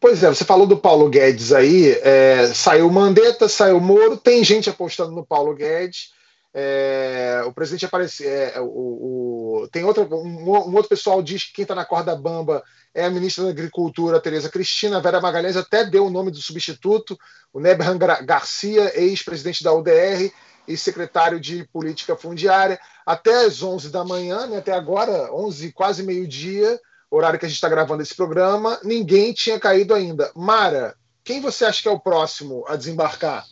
Pois 0.00 0.22
é, 0.22 0.28
você 0.28 0.44
falou 0.44 0.66
do 0.66 0.76
Paulo 0.76 1.08
Guedes 1.08 1.52
aí, 1.52 1.98
é, 2.02 2.46
saiu 2.54 2.90
Mandetta, 2.90 3.48
saiu 3.48 3.80
Moro, 3.80 4.16
tem 4.16 4.44
gente 4.44 4.70
apostando 4.70 5.12
no 5.12 5.26
Paulo 5.26 5.54
Guedes, 5.54 6.12
É, 6.56 7.42
o 7.46 7.52
presidente 7.52 7.84
aparece. 7.84 8.24
É, 8.24 8.60
o, 8.60 9.64
o, 9.64 9.68
tem 9.72 9.82
outro, 9.82 10.06
um, 10.14 10.52
um, 10.52 10.74
outro 10.76 10.88
pessoal 10.88 11.20
diz 11.20 11.42
que 11.42 11.52
quem 11.52 11.64
está 11.64 11.74
na 11.74 11.84
corda 11.84 12.14
bamba 12.14 12.62
é 12.94 13.04
a 13.04 13.10
ministra 13.10 13.44
da 13.44 13.50
Agricultura, 13.50 14.20
Tereza 14.20 14.48
Cristina. 14.48 14.98
A 14.98 15.00
Vera 15.00 15.20
Magalhães 15.20 15.56
até 15.56 15.84
deu 15.84 16.06
o 16.06 16.10
nome 16.10 16.30
do 16.30 16.40
substituto, 16.40 17.18
o 17.52 17.58
Neberhan 17.58 17.98
Garcia, 17.98 18.92
ex-presidente 18.98 19.64
da 19.64 19.72
UDR 19.72 20.32
e 20.66 20.76
secretário 20.76 21.40
de 21.40 21.64
Política 21.72 22.16
Fundiária. 22.16 22.78
Até 23.04 23.44
às 23.44 23.62
11 23.62 23.90
da 23.90 24.04
manhã, 24.04 24.46
né, 24.46 24.58
até 24.58 24.72
agora, 24.72 25.32
11, 25.34 25.72
quase 25.72 26.02
meio-dia, 26.02 26.80
horário 27.10 27.38
que 27.38 27.44
a 27.44 27.48
gente 27.48 27.56
está 27.56 27.68
gravando 27.68 28.02
esse 28.02 28.14
programa, 28.14 28.78
ninguém 28.82 29.32
tinha 29.32 29.58
caído 29.58 29.92
ainda. 29.92 30.30
Mara, 30.34 30.94
quem 31.22 31.40
você 31.40 31.64
acha 31.64 31.82
que 31.82 31.88
é 31.88 31.90
o 31.90 32.00
próximo 32.00 32.64
a 32.68 32.76
desembarcar? 32.76 33.44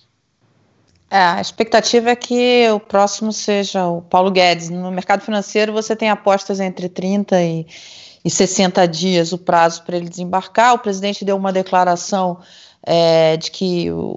É, 1.11 1.19
a 1.19 1.41
expectativa 1.41 2.11
é 2.11 2.17
que 2.17 2.67
o 2.71 2.81
próximo 2.81 3.33
seja 3.33 3.87
o 3.87 4.01
Paulo 4.01 4.31
Guedes. 4.31 4.71
No 4.71 4.91
mercado 4.91 5.21
financeiro, 5.21 5.73
você 5.73 5.95
tem 5.95 6.09
apostas 6.09 6.59
entre 6.59 6.89
30 6.89 7.43
e, 7.43 7.67
e 8.25 8.31
60 8.31 8.87
dias 8.87 9.33
o 9.33 9.38
prazo 9.38 9.83
para 9.83 9.97
ele 9.97 10.09
desembarcar. 10.09 10.75
O 10.75 10.79
presidente 10.79 11.25
deu 11.25 11.37
uma 11.37 11.52
declaração 11.52 12.38
é, 12.83 13.37
de 13.37 13.50
que 13.50 13.91
o, 13.91 14.17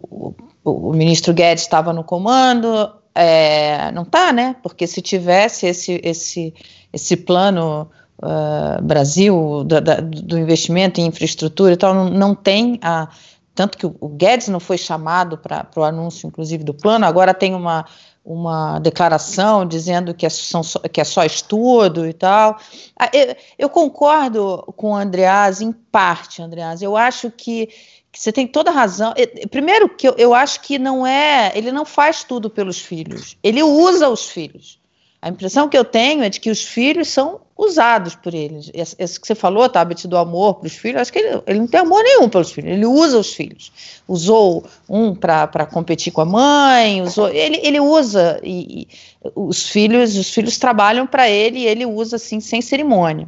o, 0.64 0.90
o, 0.90 0.94
ministro 0.94 1.34
Guedes 1.34 1.64
estava 1.64 1.92
no 1.92 2.04
comando. 2.04 2.92
É, 3.14 3.92
não 3.92 4.04
está, 4.04 4.32
né? 4.32 4.56
Porque 4.62 4.86
se 4.86 5.02
tivesse 5.02 5.66
esse, 5.66 6.00
esse, 6.04 6.54
esse 6.92 7.18
plano 7.18 7.90
uh, 8.22 8.82
Brasil 8.84 9.64
do, 9.64 9.82
do, 10.02 10.38
investimento 10.38 11.00
em 11.00 11.08
infraestrutura 11.08 11.74
e 11.74 11.78
tal, 11.78 11.94
não, 11.94 12.10
não 12.10 12.36
tem 12.36 12.78
a 12.82 13.10
tanto 13.56 13.78
que 13.78 13.86
o 13.86 14.10
Guedes 14.10 14.50
não 14.50 14.60
foi 14.60 14.78
chamado 14.78 15.38
para 15.38 15.66
o 15.78 15.84
anúncio, 15.84 16.28
inclusive, 16.28 16.62
do 16.62 16.74
plano, 16.74 17.06
agora 17.06 17.34
tem 17.34 17.56
uma, 17.56 17.86
uma 18.26 18.80
declaração 18.80 19.68
dizendo 19.68 20.14
que 20.14 20.26
é, 20.26 20.30
são, 20.30 20.62
que 20.92 21.00
é 21.00 21.04
só 21.04 21.24
estudo 21.24 22.08
e 22.08 22.14
tal. 22.14 22.60
Ah, 22.98 23.10
eu, 23.14 23.36
eu 23.60 23.70
concordo 23.70 24.64
com 24.76 24.92
o 24.92 24.96
Andreas 24.96 25.62
em 25.62 25.72
parte, 25.72 26.42
Andreas. 26.42 26.82
Eu 26.82 26.98
acho 26.98 27.30
que, 27.30 27.68
que 28.12 28.20
você 28.20 28.32
tem 28.32 28.48
toda 28.48 28.72
a 28.72 28.74
razão. 28.74 29.14
Primeiro 29.52 29.88
que 29.88 30.08
eu, 30.08 30.16
eu 30.18 30.34
acho 30.34 30.62
que 30.62 30.80
não 30.80 31.06
é, 31.06 31.52
ele 31.56 31.72
não 31.72 31.86
faz 31.86 32.24
tudo 32.24 32.50
pelos 32.50 32.80
filhos, 32.80 33.38
ele 33.44 33.62
usa 33.62 34.10
os 34.10 34.28
filhos. 34.28 34.80
A 35.22 35.30
impressão 35.30 35.70
que 35.70 35.78
eu 35.78 35.86
tenho 35.86 36.24
é 36.24 36.30
de 36.30 36.40
que 36.40 36.50
os 36.50 36.64
filhos 36.64 37.10
são 37.10 37.42
usados 37.58 38.16
por 38.16 38.34
eles. 38.34 38.70
Isso 38.74 39.20
que 39.20 39.28
você 39.28 39.36
falou, 39.36 39.70
Tabet, 39.70 40.08
do 40.08 40.18
amor 40.18 40.56
para 40.56 40.68
os 40.68 40.74
filhos, 40.74 41.02
acho 41.02 41.14
que 41.14 41.20
ele, 41.20 41.42
ele, 41.48 41.60
não 41.60 41.68
tem 41.68 41.80
amor 41.80 42.04
nenhum 42.04 42.28
pelos 42.28 42.52
filhos, 42.52 42.72
ele 42.72 42.86
usa 42.86 43.18
os 43.18 43.34
filhos. 43.34 43.72
Usou 44.08 44.66
um 44.90 45.16
para 45.16 45.66
competir 45.66 46.12
com 46.12 46.22
a 46.22 46.26
mãe, 46.26 47.02
usou, 47.02 47.30
ele, 47.30 47.60
ele 47.64 47.80
usa, 47.80 48.40
e, 48.44 48.82
e 48.82 48.88
os 49.34 49.70
filhos 49.70 50.18
os 50.18 50.30
filhos 50.30 50.58
trabalham 50.58 51.08
para 51.08 51.30
ele 51.30 51.60
e 51.60 51.66
ele 51.66 51.86
usa 51.86 52.18
assim, 52.18 52.42
sem 52.42 52.62
cerimônia. 52.62 53.28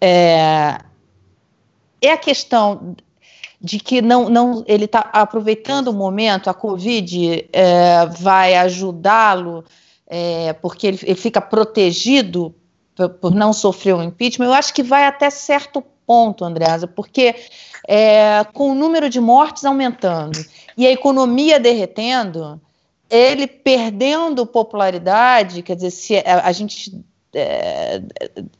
É, 0.00 0.78
é 2.00 2.12
a 2.12 2.16
questão 2.16 2.94
de 3.60 3.80
que 3.80 4.00
não, 4.00 4.28
não 4.28 4.62
ele 4.68 4.84
está 4.84 5.00
aproveitando 5.12 5.88
o 5.88 5.92
momento, 5.92 6.48
a 6.48 6.54
Covid 6.54 7.48
é, 7.52 8.06
vai 8.06 8.54
ajudá-lo 8.54 9.64
é, 10.06 10.52
porque 10.52 10.86
ele, 10.86 10.98
ele, 11.02 11.14
fica 11.14 11.40
protegido 11.40 12.54
por, 13.20 13.34
não 13.34 13.52
sofrer 13.52 13.94
um 13.94 14.02
impeachment, 14.02 14.46
eu 14.46 14.54
acho 14.54 14.72
que 14.72 14.82
vai 14.82 15.04
até 15.04 15.30
certo 15.30 15.82
ponto, 16.06 16.44
Andreasa, 16.44 16.86
porque 16.86 17.34
é, 17.88 18.44
com 18.52 18.70
o 18.70 18.74
número 18.74 19.08
de 19.08 19.20
mortes 19.20 19.64
aumentando 19.64 20.38
e 20.76 20.86
a 20.86 20.90
economia 20.90 21.58
derretendo, 21.58 22.60
ele 23.10 23.46
perdendo 23.46 24.46
popularidade, 24.46 25.62
quer 25.62 25.76
dizer, 25.76 25.90
se 25.90 26.16
a, 26.18 26.46
a 26.46 26.52
gente 26.52 27.04
é, 27.34 28.00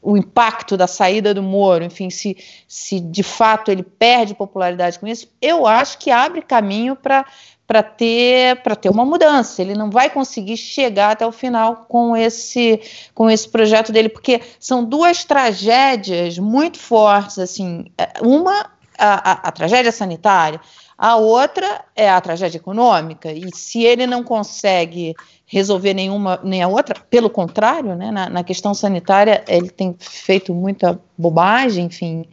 o 0.02 0.16
impacto 0.16 0.76
da 0.76 0.86
saída 0.86 1.32
do 1.32 1.42
Moro, 1.42 1.84
enfim, 1.84 2.10
se, 2.10 2.36
se 2.66 2.98
de 2.98 3.22
fato 3.22 3.70
ele 3.70 3.82
perde 3.84 4.34
popularidade 4.34 4.98
com 4.98 5.06
isso, 5.06 5.28
eu 5.40 5.66
acho 5.66 5.98
que 5.98 6.10
abre 6.10 6.42
caminho 6.42 6.96
para 6.96 7.24
para 7.66 7.82
ter 7.82 8.62
para 8.62 8.76
ter 8.76 8.90
uma 8.90 9.04
mudança. 9.04 9.62
Ele 9.62 9.74
não 9.74 9.90
vai 9.90 10.10
conseguir 10.10 10.56
chegar 10.56 11.12
até 11.12 11.26
o 11.26 11.32
final 11.32 11.86
com 11.88 12.16
esse 12.16 12.80
com 13.14 13.30
esse 13.30 13.48
projeto 13.48 13.92
dele, 13.92 14.08
porque 14.08 14.40
são 14.58 14.84
duas 14.84 15.24
tragédias 15.24 16.38
muito 16.38 16.78
fortes, 16.78 17.38
assim, 17.38 17.86
uma 18.20 18.70
a, 18.98 19.30
a, 19.30 19.48
a 19.48 19.52
tragédia 19.52 19.90
sanitária, 19.90 20.60
a 20.96 21.16
outra 21.16 21.84
é 21.96 22.08
a 22.08 22.20
tragédia 22.20 22.58
econômica. 22.58 23.32
E 23.32 23.48
se 23.54 23.82
ele 23.82 24.06
não 24.06 24.22
consegue 24.22 25.14
resolver 25.46 25.94
nenhuma 25.94 26.40
nem 26.42 26.62
a 26.62 26.68
outra, 26.68 27.00
pelo 27.10 27.28
contrário, 27.28 27.94
né, 27.96 28.10
na, 28.10 28.28
na 28.28 28.44
questão 28.44 28.74
sanitária 28.74 29.44
ele 29.48 29.70
tem 29.70 29.94
feito 29.98 30.54
muita 30.54 31.00
bobagem, 31.16 31.86
enfim. 31.86 32.24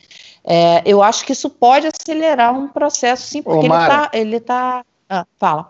É, 0.43 0.81
eu 0.85 1.03
acho 1.03 1.25
que 1.25 1.33
isso 1.33 1.49
pode 1.49 1.87
acelerar 1.87 2.53
um 2.53 2.67
processo, 2.67 3.27
sim, 3.27 3.43
porque 3.43 3.67
Ô, 3.67 3.73
ele 4.13 4.37
está 4.37 4.83
ah, 5.11 5.25
fala. 5.37 5.69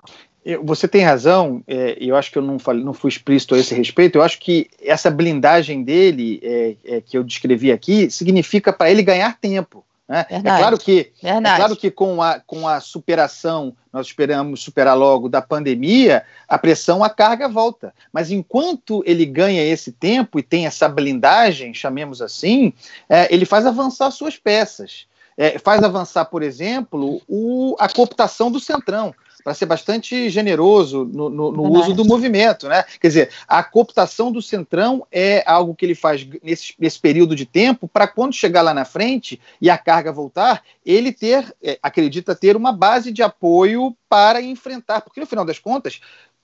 Você 0.64 0.88
tem 0.88 1.04
razão, 1.04 1.64
é, 1.68 1.98
eu 2.00 2.16
acho 2.16 2.32
que 2.32 2.38
eu 2.38 2.42
não, 2.42 2.58
falei, 2.58 2.84
não 2.84 2.94
fui 2.94 3.10
explícito 3.10 3.56
a 3.56 3.60
esse 3.60 3.74
respeito. 3.76 4.18
Eu 4.18 4.24
acho 4.24 4.40
que 4.40 4.70
essa 4.82 5.10
blindagem 5.10 5.84
dele, 5.84 6.40
é, 6.44 6.76
é, 6.86 7.02
que 7.02 7.18
eu 7.18 7.24
descrevi 7.24 7.72
aqui, 7.72 8.10
significa 8.10 8.72
para 8.72 8.90
ele 8.90 9.04
ganhar 9.04 9.40
tempo. 9.40 9.84
Né? 10.08 10.26
É 10.30 10.42
claro 10.42 10.78
que, 10.78 11.12
é 11.24 11.42
claro 11.42 11.76
que 11.76 11.90
com, 11.90 12.22
a, 12.22 12.40
com 12.40 12.68
a 12.68 12.80
superação, 12.80 13.76
nós 13.94 14.08
esperamos 14.08 14.62
superar 14.62 14.98
logo 14.98 15.30
da 15.30 15.42
pandemia, 15.42 16.24
a 16.48 16.58
pressão, 16.58 17.04
a 17.04 17.10
carga 17.10 17.48
volta. 17.48 17.94
Mas 18.12 18.30
enquanto 18.30 19.04
ele 19.06 19.26
ganha 19.26 19.64
esse 19.64 19.92
tempo 19.92 20.38
e 20.38 20.44
tem 20.44 20.66
essa 20.68 20.90
blindagem, 20.90 21.74
chamemos 21.74 22.22
assim, 22.22 22.74
é, 23.08 23.34
ele 23.34 23.46
faz 23.46 23.66
avançar 23.66 24.12
suas 24.12 24.38
peças. 24.38 25.08
É, 25.38 25.58
faz 25.58 25.82
avançar, 25.82 26.26
por 26.26 26.44
exemplo, 26.44 27.22
o, 27.28 27.76
a 27.80 27.88
cooptação 27.88 28.52
do 28.52 28.60
centrão 28.60 29.16
para 29.44 29.54
ser 29.54 29.66
bastante 29.66 30.30
generoso 30.30 31.06
no, 31.06 31.30
no, 31.30 31.52
no 31.52 31.64
uso 31.64 31.94
do 31.94 32.06
movimento, 32.06 32.68
né? 32.68 32.84
Quer 33.00 33.08
dizer, 33.08 33.30
a 33.48 33.64
cooptação 33.64 34.32
do 34.32 34.42
centrão 34.42 35.06
é 35.12 35.44
algo 35.46 35.76
que 35.76 35.86
ele 35.86 35.96
faz 35.96 36.28
nesse, 36.44 36.74
nesse 36.80 37.00
período 37.00 37.36
de 37.36 37.46
tempo 37.46 37.88
para 37.88 38.08
quando 38.08 38.34
chegar 38.34 38.62
lá 38.62 38.74
na 38.74 38.86
frente 38.86 39.40
e 39.60 39.70
a 39.70 39.78
carga 39.78 40.12
voltar, 40.12 40.64
ele 40.86 41.12
ter, 41.12 41.54
é, 41.64 41.80
acredita 41.82 42.36
ter 42.36 42.56
uma 42.56 42.72
base 42.72 43.12
de 43.12 43.24
apoio 43.24 43.96
para 44.08 44.42
enfrentar, 44.42 45.02
porque 45.02 45.20
no 45.20 45.28
final 45.28 45.46
das 45.46 45.60
contas 45.60 46.00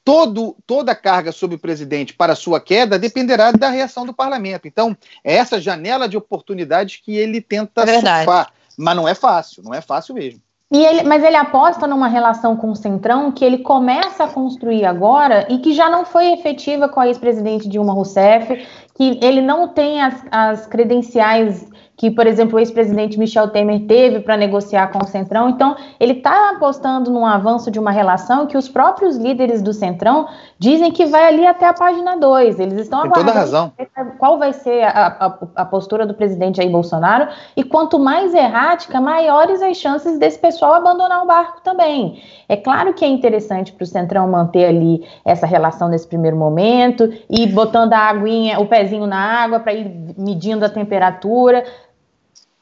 Todo, 0.07 0.55
toda 0.65 0.93
a 0.93 0.95
carga 0.95 1.33
sobre 1.33 1.57
o 1.57 1.59
presidente 1.59 2.13
para 2.13 2.33
sua 2.33 2.61
queda 2.61 2.97
dependerá 2.97 3.51
da 3.51 3.67
reação 3.67 4.05
do 4.05 4.13
parlamento. 4.13 4.65
Então, 4.65 4.95
é 5.21 5.35
essa 5.35 5.59
janela 5.59 6.07
de 6.07 6.15
oportunidades 6.15 7.01
que 7.03 7.17
ele 7.17 7.41
tenta 7.41 7.81
é 7.81 7.95
surfar. 7.95 8.53
Mas 8.77 8.95
não 8.95 9.05
é 9.05 9.13
fácil, 9.13 9.63
não 9.63 9.73
é 9.73 9.81
fácil 9.81 10.15
mesmo. 10.15 10.39
E 10.69 10.83
ele, 10.83 11.03
mas 11.03 11.24
ele 11.24 11.38
aposta 11.38 11.88
numa 11.88 12.09
relação 12.09 12.57
com 12.57 12.71
o 12.71 12.75
Centrão 12.75 13.31
que 13.31 13.45
ele 13.45 13.59
começa 13.59 14.25
a 14.25 14.27
construir 14.27 14.83
agora 14.83 15.47
e 15.50 15.59
que 15.59 15.71
já 15.74 15.89
não 15.89 16.05
foi 16.05 16.33
efetiva 16.33 16.89
com 16.89 17.00
a 17.00 17.07
ex-presidente 17.07 17.69
Dilma 17.69 17.93
Rousseff, 17.93 18.67
que 18.93 19.17
ele 19.21 19.41
não 19.41 19.69
tem 19.69 20.01
as, 20.01 20.25
as 20.29 20.67
credenciais 20.67 21.65
que, 21.97 22.11
por 22.11 22.27
exemplo, 22.27 22.57
o 22.57 22.59
ex-presidente 22.59 23.17
Michel 23.17 23.47
Temer 23.47 23.87
teve 23.87 24.19
para 24.19 24.37
negociar 24.37 24.91
com 24.91 24.99
o 24.99 25.07
Centrão. 25.07 25.49
Então, 25.49 25.75
ele 25.99 26.13
está 26.13 26.51
apostando 26.51 27.09
num 27.09 27.25
avanço 27.25 27.71
de 27.71 27.79
uma 27.79 27.89
relação 27.89 28.45
que 28.45 28.55
os 28.55 28.69
próprios 28.69 29.17
líderes 29.17 29.63
do 29.63 29.73
Centrão 29.73 30.27
dizem 30.59 30.91
que 30.91 31.07
vai 31.07 31.27
ali 31.27 31.45
até 31.47 31.65
a 31.65 31.73
página 31.73 32.15
2. 32.15 32.59
Eles 32.59 32.81
estão 32.81 33.01
Tem 33.01 33.09
aguardando 33.09 33.31
toda 33.31 33.39
razão. 33.39 33.73
qual 34.19 34.37
vai 34.37 34.53
ser 34.53 34.83
a, 34.83 35.07
a, 35.07 35.37
a, 35.63 35.65
postura 35.65 36.05
do 36.05 36.13
presidente 36.13 36.57
Jair 36.57 36.69
Bolsonaro. 36.69 37.29
E 37.55 37.63
quanto 37.63 37.97
mais 37.97 38.31
errática, 38.35 39.01
maiores 39.01 39.59
as 39.63 39.77
chances 39.77 40.19
desse 40.19 40.37
pessoal 40.37 40.75
abandonar 40.75 41.23
o 41.23 41.25
barco 41.25 41.61
também. 41.63 42.21
É 42.47 42.55
claro 42.55 42.93
que 42.93 43.03
é 43.03 43.07
interessante 43.07 43.73
para 43.73 43.83
o 43.83 43.87
Centrão 43.87 44.27
manter 44.27 44.65
ali 44.65 45.03
essa 45.25 45.47
relação 45.47 45.89
nesse 45.89 46.07
primeiro 46.07 46.37
momento 46.37 47.11
e 47.27 47.47
botando 47.47 47.93
a 47.93 48.01
aguinha, 48.01 48.59
o 48.59 48.67
pezinho 48.67 49.07
na 49.07 49.17
água 49.17 49.59
para 49.59 49.73
ir 49.73 49.91
medindo 50.15 50.63
a 50.63 50.69
temperatura 50.69 51.63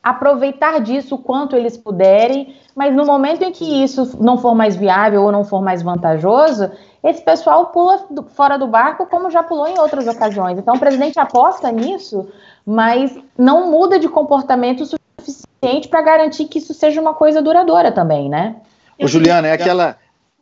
aproveitar 0.06 0.80
disso 0.82 1.16
o 1.16 1.18
quanto 1.18 1.56
eles 1.56 1.76
puderem, 1.76 2.56
mas 2.76 2.96
no 2.96 3.08
momento 3.08 3.42
em 3.42 3.52
que 3.52 3.84
isso 3.84 4.16
não 4.24 4.38
for 4.38 4.54
mais 4.54 4.76
viável 4.76 5.24
ou 5.24 5.32
não 5.32 5.44
for 5.44 5.64
mais 5.64 5.82
vantajoso, 5.82 6.70
esse 7.04 7.24
pessoal 7.24 7.66
pula 7.68 8.06
do, 8.12 8.22
fora 8.22 8.56
do 8.56 8.68
barco 8.68 9.08
como 9.08 9.32
já 9.32 9.42
pulou 9.42 9.68
em 9.68 9.80
outras 9.80 10.08
ocasiões. 10.08 10.60
Então 10.60 10.76
o 10.76 10.80
presidente 10.80 11.20
aposta 11.20 11.72
nisso, 11.72 12.30
mas 12.64 13.18
não 13.36 13.72
muda 13.72 13.98
de 13.98 14.08
comportamento 14.08 14.86
suficiente 14.86 15.88
para 15.88 16.04
garantir 16.04 16.46
que 16.46 16.60
isso 16.60 16.76
seja 16.76 17.02
uma 17.02 17.16
coisa 17.16 17.42
duradoura 17.42 17.92
também, 17.92 18.30
né? 18.30 18.58
O 19.02 19.08
Juliana, 19.08 19.48
é 19.48 19.54
aquela. 19.54 19.98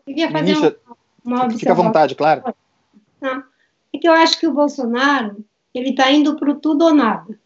Eu 0.05 0.13
queria 0.13 0.29
fazer 0.29 0.43
ministra... 0.43 0.75
uma, 1.24 1.46
uma 1.46 1.50
Fica 1.51 1.72
à 1.72 1.75
vontade, 1.75 2.15
claro. 2.15 2.43
Não. 3.22 3.41
É 3.93 3.98
que 3.98 4.10
eu 4.10 4.12
acho 4.12 4.38
que 4.38 4.46
o 4.46 4.53
Bolsonaro 4.53 5.38
ele 5.74 5.91
está 5.91 6.12
indo 6.12 6.36
para 6.36 6.51
o 6.51 6.55
tudo 6.55 6.84
ou 6.84 6.93
nada 6.93 7.41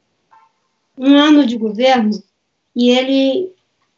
um 0.97 1.15
ano 1.15 1.45
de 1.45 1.57
governo 1.57 2.21
e 2.75 2.89
ele 2.89 3.51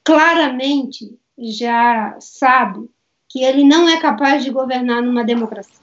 claramente 0.04 1.18
já 1.38 2.18
sabe 2.20 2.90
que 3.28 3.44
ele 3.44 3.64
não 3.64 3.88
é 3.88 3.98
capaz 4.00 4.44
de 4.44 4.50
governar 4.50 5.02
numa 5.02 5.24
democracia. 5.24 5.76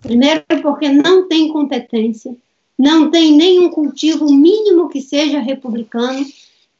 Primeiro, 0.00 0.44
porque 0.62 0.88
não 0.88 1.28
tem 1.28 1.48
competência, 1.48 2.34
não 2.78 3.10
tem 3.10 3.32
nenhum 3.32 3.70
cultivo 3.70 4.26
mínimo 4.26 4.88
que 4.88 5.00
seja 5.00 5.38
republicano, 5.40 6.24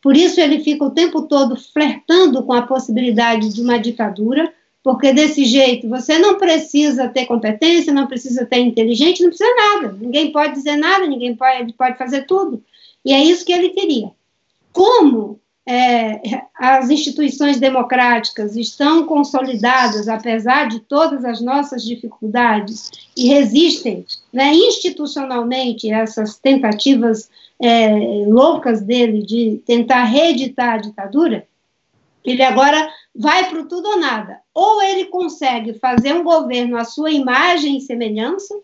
por 0.02 0.16
isso 0.16 0.40
ele 0.40 0.60
fica 0.60 0.84
o 0.84 0.90
tempo 0.90 1.22
todo 1.22 1.56
flertando 1.56 2.42
com 2.42 2.52
a 2.52 2.62
possibilidade 2.62 3.52
de 3.54 3.62
uma 3.62 3.78
ditadura, 3.78 4.52
porque 4.82 5.14
desse 5.14 5.46
jeito 5.46 5.88
você 5.88 6.18
não 6.18 6.36
precisa 6.36 7.08
ter 7.08 7.24
competência, 7.24 7.92
não 7.92 8.06
precisa 8.06 8.44
ter 8.44 8.58
inteligente, 8.58 9.22
não 9.22 9.30
precisa 9.30 9.54
nada. 9.56 9.96
Ninguém 9.98 10.30
pode 10.30 10.52
dizer 10.52 10.76
nada, 10.76 11.06
ninguém 11.06 11.34
pode, 11.34 11.72
pode 11.72 11.96
fazer 11.96 12.26
tudo. 12.26 12.62
E 13.04 13.12
é 13.12 13.22
isso 13.22 13.44
que 13.44 13.52
ele 13.52 13.70
queria. 13.70 14.10
Como 14.72 15.40
é, 15.66 16.20
as 16.54 16.90
instituições 16.90 17.58
democráticas 17.58 18.54
estão 18.54 19.06
consolidadas, 19.06 20.08
apesar 20.08 20.68
de 20.68 20.80
todas 20.80 21.24
as 21.24 21.40
nossas 21.40 21.84
dificuldades, 21.84 22.90
e 23.16 23.28
resistem 23.28 24.04
né, 24.32 24.52
institucionalmente 24.54 25.90
essas 25.90 26.38
tentativas 26.38 27.30
é, 27.60 28.24
loucas 28.26 28.82
dele 28.82 29.22
de 29.22 29.62
tentar 29.64 30.04
reeditar 30.04 30.74
a 30.74 30.78
ditadura, 30.78 31.46
ele 32.24 32.42
agora 32.42 32.88
vai 33.14 33.48
para 33.48 33.60
o 33.60 33.68
tudo 33.68 33.88
ou 33.88 33.98
nada. 33.98 34.40
Ou 34.52 34.82
ele 34.82 35.06
consegue 35.06 35.74
fazer 35.74 36.14
um 36.14 36.24
governo 36.24 36.76
à 36.76 36.84
sua 36.84 37.10
imagem 37.10 37.76
e 37.76 37.80
semelhança, 37.80 38.54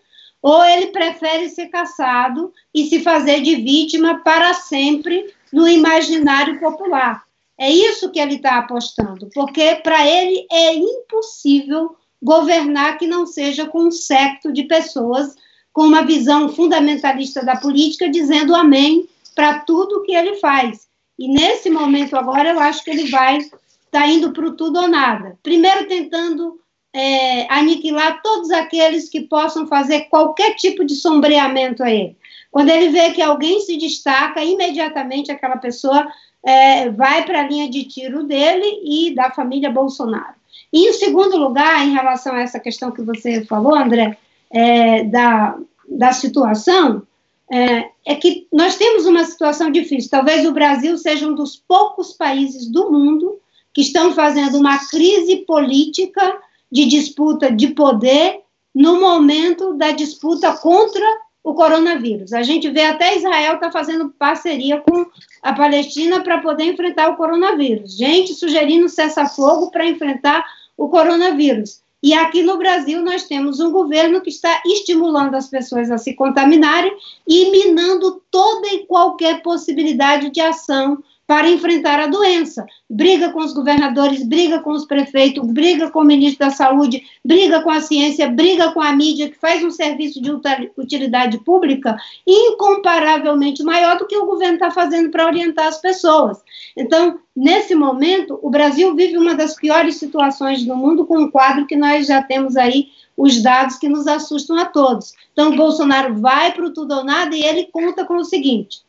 ou 0.43 0.65
ele 0.65 0.89
prefere 0.89 1.49
ser 1.49 1.67
caçado 1.67 2.53
e 2.75 2.87
se 2.87 3.01
fazer 3.01 3.41
de 3.41 3.57
vítima 3.57 4.21
para 4.25 4.55
sempre 4.55 5.33
no 5.53 5.69
imaginário 5.69 6.59
popular. 6.59 7.25
É 7.59 7.71
isso 7.71 8.11
que 8.11 8.19
ele 8.19 8.37
está 8.37 8.57
apostando, 8.59 9.29
porque 9.35 9.77
para 9.77 10.07
ele 10.07 10.47
é 10.51 10.75
impossível 10.75 11.95
governar 12.23 12.99
que 12.99 13.07
não 13.07 13.27
seja 13.27 13.67
com 13.67 13.85
um 13.85 13.91
secto 13.91 14.53
de 14.53 14.65
pessoas 14.65 15.35
com 15.73 15.83
uma 15.83 16.03
visão 16.03 16.49
fundamentalista 16.49 17.45
da 17.45 17.57
política, 17.57 18.09
dizendo 18.09 18.55
amém 18.55 19.09
para 19.35 19.61
tudo 19.61 20.03
que 20.03 20.15
ele 20.15 20.37
faz. 20.37 20.89
E 21.19 21.29
nesse 21.29 21.71
momento 21.71 22.17
agora, 22.17 22.51
eu 22.51 22.61
acho 22.61 22.83
que 22.83 22.91
ele 22.91 23.11
vai 23.11 23.39
estar 23.39 23.53
tá 23.91 24.07
indo 24.07 24.33
para 24.33 24.47
o 24.47 24.57
tudo 24.57 24.81
ou 24.81 24.89
nada. 24.89 25.39
Primeiro, 25.43 25.87
tentando 25.87 26.59
é, 26.93 27.53
aniquilar 27.53 28.21
todos 28.23 28.51
aqueles 28.51 29.09
que 29.09 29.23
possam 29.23 29.67
fazer 29.67 30.03
qualquer 30.09 30.55
tipo 30.57 30.85
de 30.85 30.95
sombreamento 30.95 31.83
a 31.83 31.91
ele. 31.91 32.17
Quando 32.51 32.71
ele 32.71 32.89
vê 32.89 33.11
que 33.13 33.23
alguém 33.23 33.61
se 33.61 33.77
destaca, 33.77 34.43
imediatamente 34.43 35.31
aquela 35.31 35.57
pessoa 35.57 36.07
é, 36.43 36.91
vai 36.91 37.25
para 37.25 37.41
a 37.41 37.49
linha 37.49 37.71
de 37.71 37.85
tiro 37.85 38.25
dele 38.25 38.81
e 38.85 39.15
da 39.15 39.31
família 39.31 39.71
Bolsonaro. 39.71 40.35
E, 40.73 40.89
em 40.89 40.93
segundo 40.93 41.37
lugar, 41.37 41.87
em 41.87 41.93
relação 41.93 42.35
a 42.35 42.41
essa 42.41 42.59
questão 42.59 42.91
que 42.91 43.03
você 43.03 43.45
falou, 43.45 43.75
André, 43.75 44.17
é, 44.51 45.05
da, 45.05 45.57
da 45.89 46.13
situação, 46.13 47.03
é, 47.51 47.91
é, 48.05 48.15
que 48.15 48.47
nós 48.53 48.77
temos 48.77 49.07
uma 49.07 49.25
situação 49.25 49.71
difícil. 49.71 50.11
Talvez 50.11 50.47
o 50.47 50.53
Brasil 50.53 50.97
seja 50.97 51.27
um 51.27 51.35
dos 51.35 51.57
poucos 51.57 52.13
países 52.13 52.71
do 52.71 52.91
mundo 52.91 53.39
que 53.75 53.81
estão 53.81 54.13
fazendo 54.13 54.59
uma 54.59 54.79
crise 54.89 55.39
política 55.39 56.39
de 56.71 56.87
disputa 56.87 57.51
de 57.51 57.69
poder 57.69 58.41
no 58.75 59.01
momento 59.01 59.75
da 59.75 59.91
disputa 59.91 60.53
contra 60.57 61.05
o 61.43 61.55
coronavírus. 61.55 62.33
A 62.33 62.43
gente 62.43 62.69
vê 62.71 62.83
até 62.83 63.17
Israel 63.17 63.55
está 63.55 63.73
fazendo 63.73 64.11
parceria 64.11 64.81
com 64.81 65.07
a 65.43 65.53
Palestina 65.53 66.23
para 66.23 66.39
poder 66.39 66.65
enfrentar 66.65 67.09
o 67.09 67.17
coronavírus. 67.17 67.97
Gente 67.97 68.35
sugerindo 68.35 68.89
cessar-fogo 68.89 69.71
para 69.71 69.87
enfrentar 69.87 70.45
o 70.77 70.89
coronavírus. 70.89 71.83
E 72.03 72.15
aqui 72.15 72.43
no 72.43 72.57
Brasil 72.57 73.03
nós 73.03 73.25
temos 73.25 73.61
um 73.61 73.71
governo 73.71 74.23
que 74.23 74.31
está 74.31 74.63
estimulando 74.65 75.35
as 75.35 75.49
pessoas 75.49 75.91
a 75.91 75.99
se 75.99 76.15
contaminarem 76.15 76.93
e 77.27 77.51
minando 77.51 78.23
toda 78.31 78.69
e 78.69 78.87
qualquer 78.87 79.43
possibilidade 79.43 80.31
de 80.31 80.41
ação 80.41 81.03
para 81.31 81.49
enfrentar 81.49 82.01
a 82.01 82.09
doença. 82.09 82.67
Briga 82.91 83.31
com 83.31 83.39
os 83.39 83.53
governadores, 83.53 84.27
briga 84.27 84.59
com 84.59 84.73
os 84.73 84.85
prefeitos, 84.85 85.47
briga 85.47 85.89
com 85.89 86.01
o 86.01 86.05
ministro 86.05 86.45
da 86.45 86.51
Saúde, 86.51 87.05
briga 87.25 87.61
com 87.61 87.71
a 87.71 87.81
ciência, 87.81 88.29
briga 88.29 88.73
com 88.73 88.81
a 88.81 88.93
mídia, 88.93 89.31
que 89.31 89.39
faz 89.39 89.63
um 89.63 89.71
serviço 89.71 90.21
de 90.21 90.29
utilidade 90.77 91.39
pública 91.45 91.97
incomparavelmente 92.27 93.63
maior 93.63 93.97
do 93.97 94.09
que 94.09 94.17
o 94.17 94.27
governo 94.27 94.55
está 94.55 94.73
fazendo 94.73 95.09
para 95.09 95.25
orientar 95.25 95.69
as 95.69 95.81
pessoas. 95.81 96.39
Então, 96.77 97.21
nesse 97.37 97.77
momento, 97.77 98.37
o 98.43 98.51
Brasil 98.51 98.93
vive 98.97 99.17
uma 99.17 99.37
das 99.37 99.55
piores 99.55 99.99
situações 99.99 100.65
do 100.65 100.75
mundo, 100.75 101.07
com 101.07 101.17
um 101.17 101.31
quadro 101.31 101.65
que 101.65 101.77
nós 101.77 102.09
já 102.09 102.21
temos 102.21 102.57
aí 102.57 102.89
os 103.17 103.41
dados 103.41 103.77
que 103.77 103.89
nos 103.89 104.09
assustam 104.09 104.59
a 104.59 104.65
todos. 104.65 105.15
Então, 105.33 105.53
o 105.53 105.57
Bolsonaro 105.57 106.13
vai 106.13 106.51
para 106.51 106.67
o 106.67 106.75
tudo 106.75 106.93
ou 106.93 107.05
nada 107.05 107.37
e 107.37 107.45
ele 107.45 107.69
conta 107.71 108.05
com 108.05 108.17
o 108.17 108.25
seguinte 108.25 108.81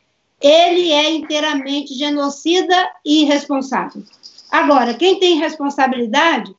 ele 0.41 0.91
é 0.91 1.11
inteiramente 1.11 1.93
genocida 1.93 2.75
e 3.05 3.21
irresponsável. 3.21 4.03
Agora, 4.51 4.93
quem 4.93 5.19
tem 5.19 5.37
responsabilidade, 5.37 6.53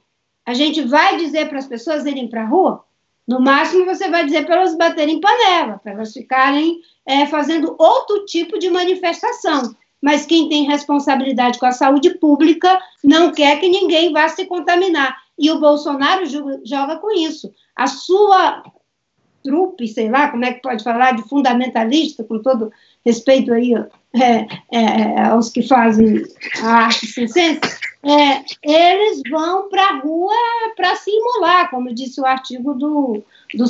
a 0.46 0.54
gente 0.54 0.82
vai 0.82 1.16
dizer 1.16 1.48
para 1.48 1.58
as 1.58 1.66
pessoas 1.66 2.06
irem 2.06 2.28
para 2.28 2.42
a 2.42 2.46
rua? 2.46 2.84
No 3.26 3.40
máximo, 3.40 3.84
você 3.84 4.08
vai 4.08 4.24
dizer 4.24 4.44
para 4.46 4.56
elas 4.56 4.76
baterem 4.76 5.20
panela, 5.20 5.78
para 5.78 5.92
elas 5.92 6.12
ficarem 6.12 6.80
é, 7.06 7.26
fazendo 7.26 7.76
outro 7.78 8.24
tipo 8.24 8.58
de 8.58 8.70
manifestação. 8.70 9.74
Mas 10.00 10.26
quem 10.26 10.48
tem 10.48 10.64
responsabilidade 10.64 11.58
com 11.58 11.66
a 11.66 11.72
saúde 11.72 12.18
pública 12.18 12.80
não 13.04 13.30
quer 13.30 13.60
que 13.60 13.68
ninguém 13.68 14.12
vá 14.12 14.28
se 14.28 14.46
contaminar. 14.46 15.16
E 15.38 15.50
o 15.50 15.60
Bolsonaro 15.60 16.24
joga 16.64 16.96
com 16.96 17.12
isso. 17.12 17.52
A 17.76 17.86
sua 17.86 18.64
trupe, 19.42 19.88
sei 19.88 20.10
lá, 20.10 20.28
como 20.28 20.44
é 20.44 20.52
que 20.52 20.62
pode 20.62 20.82
falar, 20.82 21.12
de 21.12 21.22
fundamentalista, 21.28 22.24
com 22.24 22.40
todo 22.40 22.72
respeito 23.04 23.52
aí 23.52 23.74
é, 24.14 24.46
é, 24.70 25.20
aos 25.22 25.50
que 25.50 25.62
fazem 25.62 26.22
a 26.62 26.68
arte 26.84 27.06
circense, 27.06 27.60
é, 28.02 28.44
eles 28.62 29.22
vão 29.30 29.68
para 29.68 29.84
a 29.84 29.98
rua 30.00 30.34
para 30.76 30.96
se 30.96 31.10
como 31.70 31.94
disse 31.94 32.20
o 32.20 32.26
artigo 32.26 32.74
do, 32.74 33.22
do. 33.54 33.66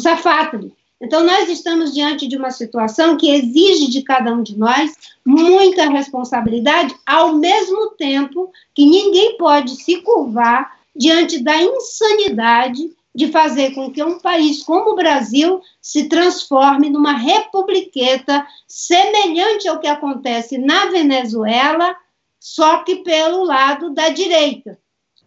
Então, 1.00 1.24
nós 1.24 1.48
estamos 1.48 1.92
diante 1.92 2.28
de 2.28 2.36
uma 2.36 2.50
situação 2.50 3.16
que 3.16 3.28
exige 3.28 3.90
de 3.90 4.02
cada 4.02 4.32
um 4.32 4.42
de 4.42 4.56
nós 4.56 4.92
muita 5.24 5.90
responsabilidade, 5.90 6.94
ao 7.04 7.34
mesmo 7.34 7.90
tempo 7.90 8.52
que 8.72 8.86
ninguém 8.86 9.36
pode 9.36 9.76
se 9.82 10.00
curvar 10.00 10.78
diante 10.94 11.42
da 11.42 11.60
insanidade 11.60 12.90
de 13.14 13.28
fazer 13.28 13.74
com 13.74 13.90
que 13.90 14.02
um 14.02 14.18
país 14.18 14.62
como 14.62 14.90
o 14.90 14.96
Brasil 14.96 15.60
se 15.80 16.08
transforme 16.08 16.88
numa 16.88 17.12
republiqueta 17.12 18.46
semelhante 18.66 19.68
ao 19.68 19.78
que 19.78 19.86
acontece 19.86 20.56
na 20.56 20.86
Venezuela, 20.86 21.94
só 22.40 22.78
que 22.78 22.96
pelo 22.96 23.44
lado 23.44 23.90
da 23.90 24.08
direita. 24.08 24.78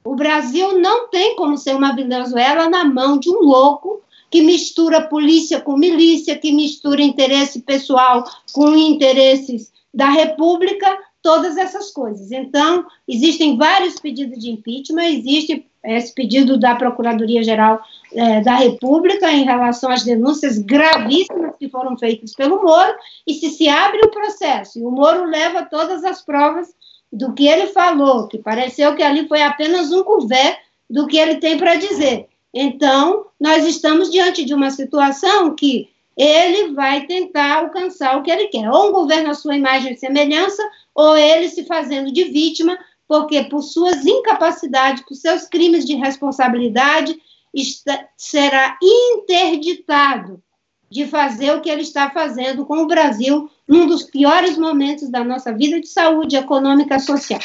O 0.04 0.16
Brasil 0.16 0.80
não 0.80 1.10
tem 1.10 1.36
como 1.36 1.58
ser 1.58 1.76
uma 1.76 1.96
Venezuela 1.96 2.70
na 2.70 2.84
mão 2.84 3.18
de 3.18 3.30
um 3.30 3.40
louco 3.40 4.02
que 4.30 4.42
mistura 4.42 5.08
polícia 5.08 5.62
com 5.62 5.78
milícia, 5.78 6.38
que 6.38 6.52
mistura 6.52 7.02
interesse 7.02 7.62
pessoal 7.62 8.24
com 8.52 8.76
interesses 8.76 9.72
da 9.94 10.10
República, 10.10 11.00
todas 11.26 11.58
essas 11.58 11.90
coisas. 11.90 12.32
Então, 12.32 12.86
existem 13.08 13.58
vários 13.58 14.00
pedidos 14.00 14.38
de 14.38 14.52
impeachment, 14.52 15.06
existe 15.06 15.66
esse 15.84 16.14
pedido 16.14 16.56
da 16.56 16.76
Procuradoria-Geral 16.76 17.82
é, 18.14 18.42
da 18.42 18.54
República 18.54 19.32
em 19.32 19.44
relação 19.44 19.90
às 19.90 20.04
denúncias 20.04 20.60
gravíssimas 20.60 21.56
que 21.58 21.68
foram 21.68 21.98
feitas 21.98 22.32
pelo 22.34 22.62
Moro, 22.62 22.94
e 23.26 23.34
se 23.34 23.50
se 23.50 23.68
abre 23.68 24.02
o 24.02 24.12
processo, 24.12 24.78
e 24.78 24.84
o 24.84 24.92
Moro 24.92 25.26
leva 25.26 25.66
todas 25.66 26.04
as 26.04 26.22
provas 26.24 26.68
do 27.12 27.34
que 27.34 27.48
ele 27.48 27.68
falou, 27.68 28.28
que 28.28 28.38
pareceu 28.38 28.96
que 28.96 29.02
ali 29.02 29.28
foi 29.28 29.42
apenas 29.42 29.92
um 29.92 30.04
couvert 30.04 30.60
do 30.88 31.08
que 31.08 31.18
ele 31.18 31.38
tem 31.38 31.58
para 31.58 31.74
dizer. 31.74 32.28
Então, 32.54 33.26
nós 33.40 33.66
estamos 33.66 34.12
diante 34.12 34.46
de 34.46 34.54
uma 34.54 34.70
situação 34.70 35.56
que 35.56 35.90
ele 36.18 36.74
vai 36.74 37.06
tentar 37.06 37.58
alcançar 37.58 38.18
o 38.18 38.24
que 38.24 38.32
ele 38.32 38.48
quer, 38.48 38.70
ou 38.70 38.90
um 38.90 38.92
governo 38.92 39.32
à 39.32 39.34
sua 39.34 39.56
imagem 39.56 39.94
e 39.94 39.98
semelhança, 39.98 40.64
ou 40.94 41.18
ele 41.18 41.50
se 41.50 41.66
fazendo 41.66 42.12
de 42.12 42.24
vítima 42.26 42.78
porque 43.08 43.44
por 43.44 43.62
suas 43.62 44.06
incapacidades, 44.06 45.04
por 45.06 45.16
seus 45.16 45.46
crimes 45.48 45.86
de 45.86 45.96
responsabilidade, 45.96 47.16
está, 47.54 48.08
será 48.18 48.78
interditado 48.82 50.42
de 50.90 51.06
fazer 51.06 51.52
o 51.52 51.62
que 51.62 51.70
ele 51.70 51.82
está 51.82 52.10
fazendo 52.10 52.66
com 52.66 52.78
o 52.80 52.88
Brasil 52.88 53.50
num 53.68 53.88
dos 53.88 54.04
piores 54.04 54.58
momentos 54.58 55.10
da 55.10 55.24
nossa 55.24 55.52
vida 55.52 55.80
de 55.80 55.88
saúde 55.88 56.36
econômica 56.36 56.96
e 56.96 57.00
social. 57.00 57.40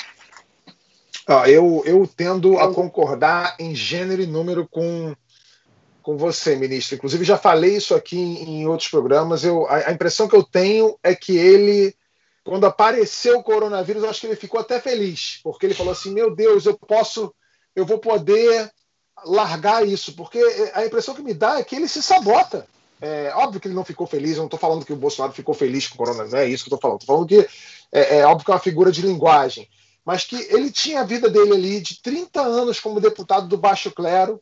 Ah, 1.26 1.48
eu, 1.48 1.82
eu 1.84 2.08
tendo 2.16 2.58
a 2.58 2.72
concordar 2.72 3.56
em 3.58 3.74
gênero 3.74 4.22
e 4.22 4.26
número 4.26 4.66
com, 4.68 5.14
com 6.00 6.16
você, 6.16 6.56
ministro. 6.56 6.96
Inclusive, 6.96 7.24
já 7.24 7.38
falei 7.38 7.76
isso 7.76 7.94
aqui 7.94 8.18
em, 8.18 8.60
em 8.60 8.66
outros 8.66 8.88
programas. 8.88 9.44
Eu, 9.44 9.66
a, 9.66 9.88
a 9.88 9.92
impressão 9.92 10.28
que 10.28 10.36
eu 10.36 10.42
tenho 10.42 10.98
é 11.02 11.14
que 11.14 11.36
ele 11.36 11.94
quando 12.42 12.64
apareceu 12.64 13.38
o 13.38 13.42
coronavírus, 13.42 14.02
acho 14.04 14.22
que 14.22 14.26
ele 14.26 14.36
ficou 14.36 14.60
até 14.60 14.80
feliz, 14.80 15.40
porque 15.42 15.66
ele 15.66 15.74
falou 15.74 15.92
assim: 15.92 16.12
meu 16.12 16.34
Deus, 16.34 16.66
eu 16.66 16.76
posso, 16.76 17.34
eu 17.76 17.84
vou 17.84 17.98
poder 17.98 18.70
largar 19.24 19.86
isso, 19.86 20.14
porque 20.14 20.38
a 20.74 20.84
impressão 20.84 21.14
que 21.14 21.22
me 21.22 21.34
dá 21.34 21.58
é 21.58 21.64
que 21.64 21.76
ele 21.76 21.88
se 21.88 22.02
sabota. 22.02 22.66
É, 23.02 23.32
óbvio 23.34 23.60
que 23.60 23.68
ele 23.68 23.74
não 23.74 23.84
ficou 23.84 24.06
feliz, 24.06 24.32
eu 24.32 24.38
não 24.38 24.44
estou 24.46 24.58
falando 24.58 24.84
que 24.84 24.92
o 24.92 24.96
Bolsonaro 24.96 25.32
ficou 25.32 25.54
feliz 25.54 25.88
com 25.88 25.94
o 25.94 25.98
Corona, 25.98 26.24
não 26.24 26.38
é 26.38 26.46
isso 26.46 26.64
que 26.64 26.72
eu 26.72 26.76
estou 26.76 26.80
falando. 26.80 27.00
Estou 27.00 27.14
falando 27.14 27.28
que 27.28 27.48
é, 27.92 28.18
é, 28.18 28.26
óbvio 28.26 28.44
que 28.44 28.50
é 28.50 28.54
uma 28.54 28.60
figura 28.60 28.92
de 28.92 29.02
linguagem, 29.02 29.68
mas 30.04 30.24
que 30.24 30.36
ele 30.50 30.70
tinha 30.70 31.00
a 31.00 31.04
vida 31.04 31.28
dele 31.30 31.52
ali 31.52 31.80
de 31.80 32.00
30 32.02 32.40
anos 32.40 32.80
como 32.80 33.00
deputado 33.00 33.48
do 33.48 33.56
baixo 33.56 33.90
clero, 33.90 34.40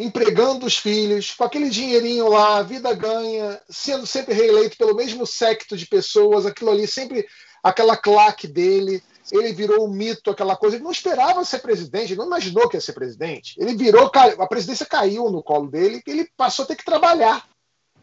empregando 0.00 0.64
os 0.64 0.78
filhos, 0.78 1.34
com 1.34 1.44
aquele 1.44 1.68
dinheirinho 1.68 2.28
lá, 2.28 2.58
a 2.58 2.62
vida 2.62 2.92
ganha, 2.94 3.60
sendo 3.68 4.06
sempre 4.06 4.34
reeleito 4.34 4.76
pelo 4.76 4.94
mesmo 4.94 5.26
secto 5.26 5.76
de 5.76 5.86
pessoas, 5.86 6.46
aquilo 6.46 6.70
ali 6.70 6.86
sempre 6.86 7.26
aquela 7.62 7.96
claque 7.96 8.46
dele, 8.46 9.02
ele 9.30 9.52
virou 9.52 9.86
um 9.86 9.92
mito, 9.92 10.30
aquela 10.30 10.56
coisa. 10.56 10.76
Ele 10.76 10.84
não 10.84 10.90
esperava 10.90 11.44
ser 11.44 11.58
presidente, 11.58 12.12
ele 12.12 12.18
não 12.18 12.26
imaginou 12.26 12.68
que 12.68 12.76
ia 12.76 12.80
ser 12.80 12.94
presidente. 12.94 13.54
Ele 13.58 13.76
virou, 13.76 14.10
a 14.14 14.46
presidência 14.46 14.86
caiu 14.86 15.30
no 15.30 15.42
colo 15.42 15.68
dele, 15.68 16.02
ele 16.06 16.28
passou 16.36 16.64
a 16.64 16.68
ter 16.68 16.76
que 16.76 16.84
trabalhar, 16.84 17.46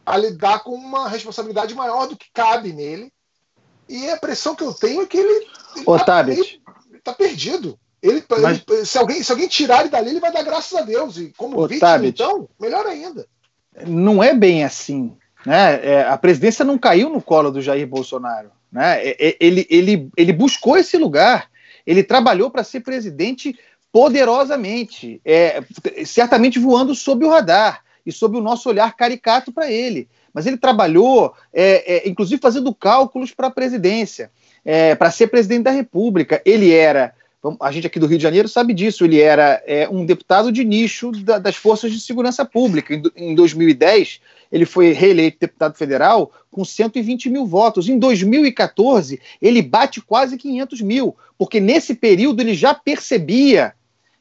a 0.05 0.15
lidar 0.15 0.63
com 0.63 0.75
uma 0.75 1.09
responsabilidade 1.09 1.73
maior 1.73 2.07
do 2.07 2.15
que 2.15 2.27
cabe 2.31 2.71
nele. 2.71 3.11
E 3.89 4.09
a 4.09 4.17
pressão 4.17 4.55
que 4.55 4.63
eu 4.63 4.73
tenho 4.73 5.01
é 5.01 5.05
que 5.05 5.17
ele 5.17 5.47
está 5.77 6.23
tá 7.03 7.13
perdido. 7.13 7.79
Ele, 8.07 8.23
Mas... 8.41 8.63
ele, 8.67 8.85
se, 8.85 8.97
alguém, 8.97 9.21
se 9.21 9.31
alguém 9.31 9.47
tirar 9.47 9.81
ele 9.81 9.89
dali, 9.89 10.09
ele 10.09 10.19
vai 10.19 10.31
dar 10.31 10.43
graças 10.43 10.77
a 10.77 10.81
Deus. 10.81 11.17
E 11.17 11.33
como 11.37 11.59
Ô, 11.59 11.67
vítima, 11.67 12.05
então, 12.05 12.47
melhor 12.59 12.85
ainda. 12.85 13.25
Não 13.85 14.23
é 14.23 14.33
bem 14.33 14.63
assim. 14.63 15.15
Né? 15.45 15.85
É, 15.85 16.01
a 16.03 16.17
presidência 16.17 16.65
não 16.65 16.77
caiu 16.77 17.09
no 17.09 17.21
colo 17.21 17.51
do 17.51 17.61
Jair 17.61 17.87
Bolsonaro. 17.87 18.49
Né? 18.71 19.05
É, 19.05 19.27
é, 19.29 19.37
ele, 19.39 19.67
ele, 19.69 20.09
ele 20.17 20.33
buscou 20.33 20.77
esse 20.77 20.97
lugar, 20.97 21.49
ele 21.85 22.03
trabalhou 22.03 22.49
para 22.49 22.63
ser 22.63 22.81
presidente 22.81 23.57
poderosamente, 23.91 25.21
é, 25.23 25.63
certamente 26.05 26.59
voando 26.59 26.93
sob 26.93 27.25
o 27.25 27.29
radar 27.29 27.81
e 28.05 28.11
sob 28.11 28.37
o 28.37 28.41
nosso 28.41 28.69
olhar 28.69 28.95
caricato 28.95 29.51
para 29.51 29.71
ele. 29.71 30.07
Mas 30.33 30.45
ele 30.45 30.57
trabalhou, 30.57 31.33
é, 31.53 31.95
é, 31.95 32.09
inclusive 32.09 32.41
fazendo 32.41 32.73
cálculos 32.73 33.33
para 33.33 33.47
a 33.47 33.51
presidência, 33.51 34.31
é, 34.63 34.95
para 34.95 35.11
ser 35.11 35.27
presidente 35.27 35.63
da 35.63 35.71
República. 35.71 36.41
Ele 36.45 36.73
era 36.73 37.13
a 37.61 37.71
gente 37.71 37.87
aqui 37.87 37.99
do 37.99 38.07
Rio 38.07 38.17
de 38.17 38.23
Janeiro 38.23 38.47
sabe 38.47 38.73
disso, 38.73 39.05
ele 39.05 39.21
era 39.21 39.61
é, 39.65 39.87
um 39.87 40.05
deputado 40.05 40.51
de 40.51 40.65
nicho 40.65 41.11
da, 41.11 41.37
das 41.37 41.55
forças 41.55 41.91
de 41.91 41.99
segurança 41.99 42.43
pública. 42.43 42.93
Em, 42.93 43.03
em 43.15 43.35
2010, 43.35 44.19
ele 44.51 44.65
foi 44.65 44.91
reeleito 44.91 45.37
deputado 45.39 45.77
federal 45.77 46.31
com 46.51 46.65
120 46.65 47.29
mil 47.29 47.45
votos. 47.45 47.87
Em 47.87 47.99
2014, 47.99 49.19
ele 49.41 49.61
bate 49.61 50.01
quase 50.01 50.37
500 50.37 50.81
mil, 50.81 51.15
porque 51.37 51.59
nesse 51.59 51.93
período 51.93 52.41
ele 52.41 52.53
já 52.53 52.73
percebia 52.73 53.73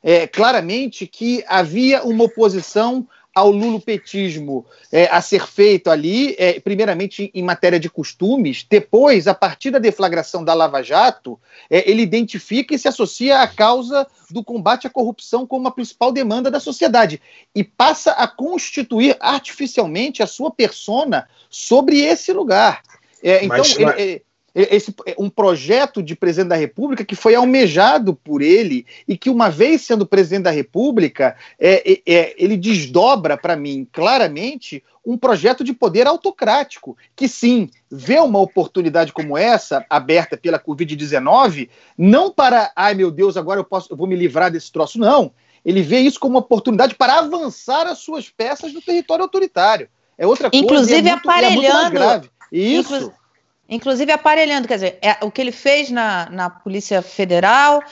é, 0.02 0.26
claramente 0.26 1.06
que 1.06 1.42
havia 1.48 2.04
uma 2.04 2.24
oposição 2.24 3.06
ao 3.36 3.50
lulopetismo 3.50 4.64
é, 4.90 5.04
a 5.12 5.20
ser 5.20 5.46
feito 5.46 5.90
ali, 5.90 6.34
é, 6.38 6.58
primeiramente 6.58 7.30
em 7.34 7.42
matéria 7.42 7.78
de 7.78 7.90
costumes, 7.90 8.64
depois, 8.68 9.28
a 9.28 9.34
partir 9.34 9.70
da 9.70 9.78
deflagração 9.78 10.42
da 10.42 10.54
Lava 10.54 10.82
Jato, 10.82 11.38
é, 11.68 11.88
ele 11.88 12.00
identifica 12.00 12.74
e 12.74 12.78
se 12.78 12.88
associa 12.88 13.42
à 13.42 13.46
causa 13.46 14.06
do 14.30 14.42
combate 14.42 14.86
à 14.86 14.90
corrupção 14.90 15.46
como 15.46 15.68
a 15.68 15.70
principal 15.70 16.10
demanda 16.10 16.50
da 16.50 16.58
sociedade 16.58 17.20
e 17.54 17.62
passa 17.62 18.12
a 18.12 18.26
constituir 18.26 19.18
artificialmente 19.20 20.22
a 20.22 20.26
sua 20.26 20.50
persona 20.50 21.28
sobre 21.50 22.00
esse 22.00 22.32
lugar. 22.32 22.82
É, 23.22 23.44
então, 23.44 23.58
mas, 23.58 23.76
ele, 23.78 24.22
esse, 24.56 24.94
um 25.18 25.28
projeto 25.28 26.02
de 26.02 26.16
presidente 26.16 26.48
da 26.48 26.56
República 26.56 27.04
que 27.04 27.14
foi 27.14 27.34
almejado 27.34 28.14
por 28.14 28.40
ele 28.40 28.86
e 29.06 29.16
que, 29.16 29.28
uma 29.28 29.50
vez 29.50 29.82
sendo 29.82 30.06
presidente 30.06 30.44
da 30.44 30.50
República, 30.50 31.36
é, 31.60 31.92
é, 31.92 32.02
é 32.06 32.34
ele 32.38 32.56
desdobra 32.56 33.36
para 33.36 33.54
mim 33.54 33.86
claramente 33.92 34.82
um 35.04 35.18
projeto 35.18 35.62
de 35.62 35.74
poder 35.74 36.06
autocrático, 36.06 36.96
que 37.14 37.28
sim, 37.28 37.68
vê 37.90 38.18
uma 38.18 38.40
oportunidade 38.40 39.12
como 39.12 39.36
essa, 39.36 39.84
aberta 39.90 40.38
pela 40.38 40.58
Covid-19, 40.58 41.68
não 41.96 42.32
para, 42.32 42.72
ai 42.74 42.94
meu 42.94 43.10
Deus, 43.10 43.36
agora 43.36 43.60
eu, 43.60 43.64
posso, 43.64 43.92
eu 43.92 43.96
vou 43.96 44.06
me 44.06 44.16
livrar 44.16 44.50
desse 44.50 44.72
troço, 44.72 44.98
não. 44.98 45.32
Ele 45.64 45.82
vê 45.82 46.00
isso 46.00 46.18
como 46.18 46.34
uma 46.34 46.40
oportunidade 46.40 46.94
para 46.94 47.18
avançar 47.18 47.86
as 47.86 47.98
suas 47.98 48.30
peças 48.30 48.72
no 48.72 48.80
território 48.80 49.22
autoritário. 49.22 49.88
É 50.16 50.26
outra 50.26 50.50
coisa. 50.50 50.64
Inclusive 50.64 51.08
é 51.08 51.12
muito, 51.12 51.28
aparelhando. 51.28 52.30
É 52.50 52.56
isso. 52.56 52.96
Inclu 52.96 53.25
Inclusive 53.68 54.12
aparelhando, 54.12 54.68
quer 54.68 54.74
dizer, 54.74 54.98
é, 55.02 55.16
o 55.24 55.30
que 55.30 55.40
ele 55.40 55.52
fez 55.52 55.90
na, 55.90 56.28
na 56.30 56.48
Polícia 56.48 57.02
Federal, 57.02 57.82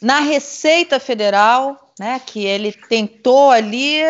na 0.00 0.20
Receita 0.20 1.00
Federal, 1.00 1.84
né, 1.98 2.20
que 2.24 2.44
ele 2.44 2.72
tentou 2.72 3.50
ali, 3.50 4.00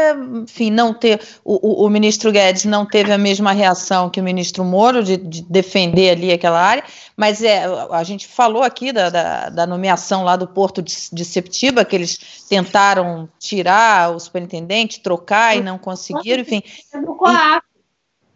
enfim, 0.43 0.71
não 0.71 0.95
ter, 0.95 1.21
o, 1.45 1.83
o, 1.83 1.87
o, 1.87 1.91
ministro 1.91 2.33
Guedes 2.33 2.65
não 2.65 2.87
teve 2.87 3.13
a 3.13 3.19
mesma 3.19 3.53
reação 3.53 4.09
que 4.09 4.19
o 4.19 4.25
ministro 4.25 4.65
Moro 4.65 5.05
de, 5.05 5.19
de, 5.19 5.43
defender 5.43 6.11
ali 6.11 6.33
aquela 6.33 6.61
área, 6.61 6.83
mas 7.15 7.43
é, 7.43 7.65
a 7.91 8.03
gente 8.03 8.27
falou 8.27 8.63
aqui 8.63 8.91
da, 8.91 9.11
da, 9.11 9.49
da 9.51 9.67
nomeação 9.67 10.25
lá 10.25 10.35
do 10.35 10.49
Porto 10.49 10.81
de, 10.81 10.95
de, 11.13 11.25
Septiba, 11.25 11.85
que 11.85 11.95
eles 11.95 12.19
tentaram 12.49 13.29
tirar 13.39 14.17
o 14.17 14.19
superintendente, 14.19 15.01
trocar 15.01 15.55
e 15.55 15.61
não 15.61 15.77
conseguiram, 15.77 16.41
enfim. 16.41 16.63
É 16.93 17.01
do 17.01 17.15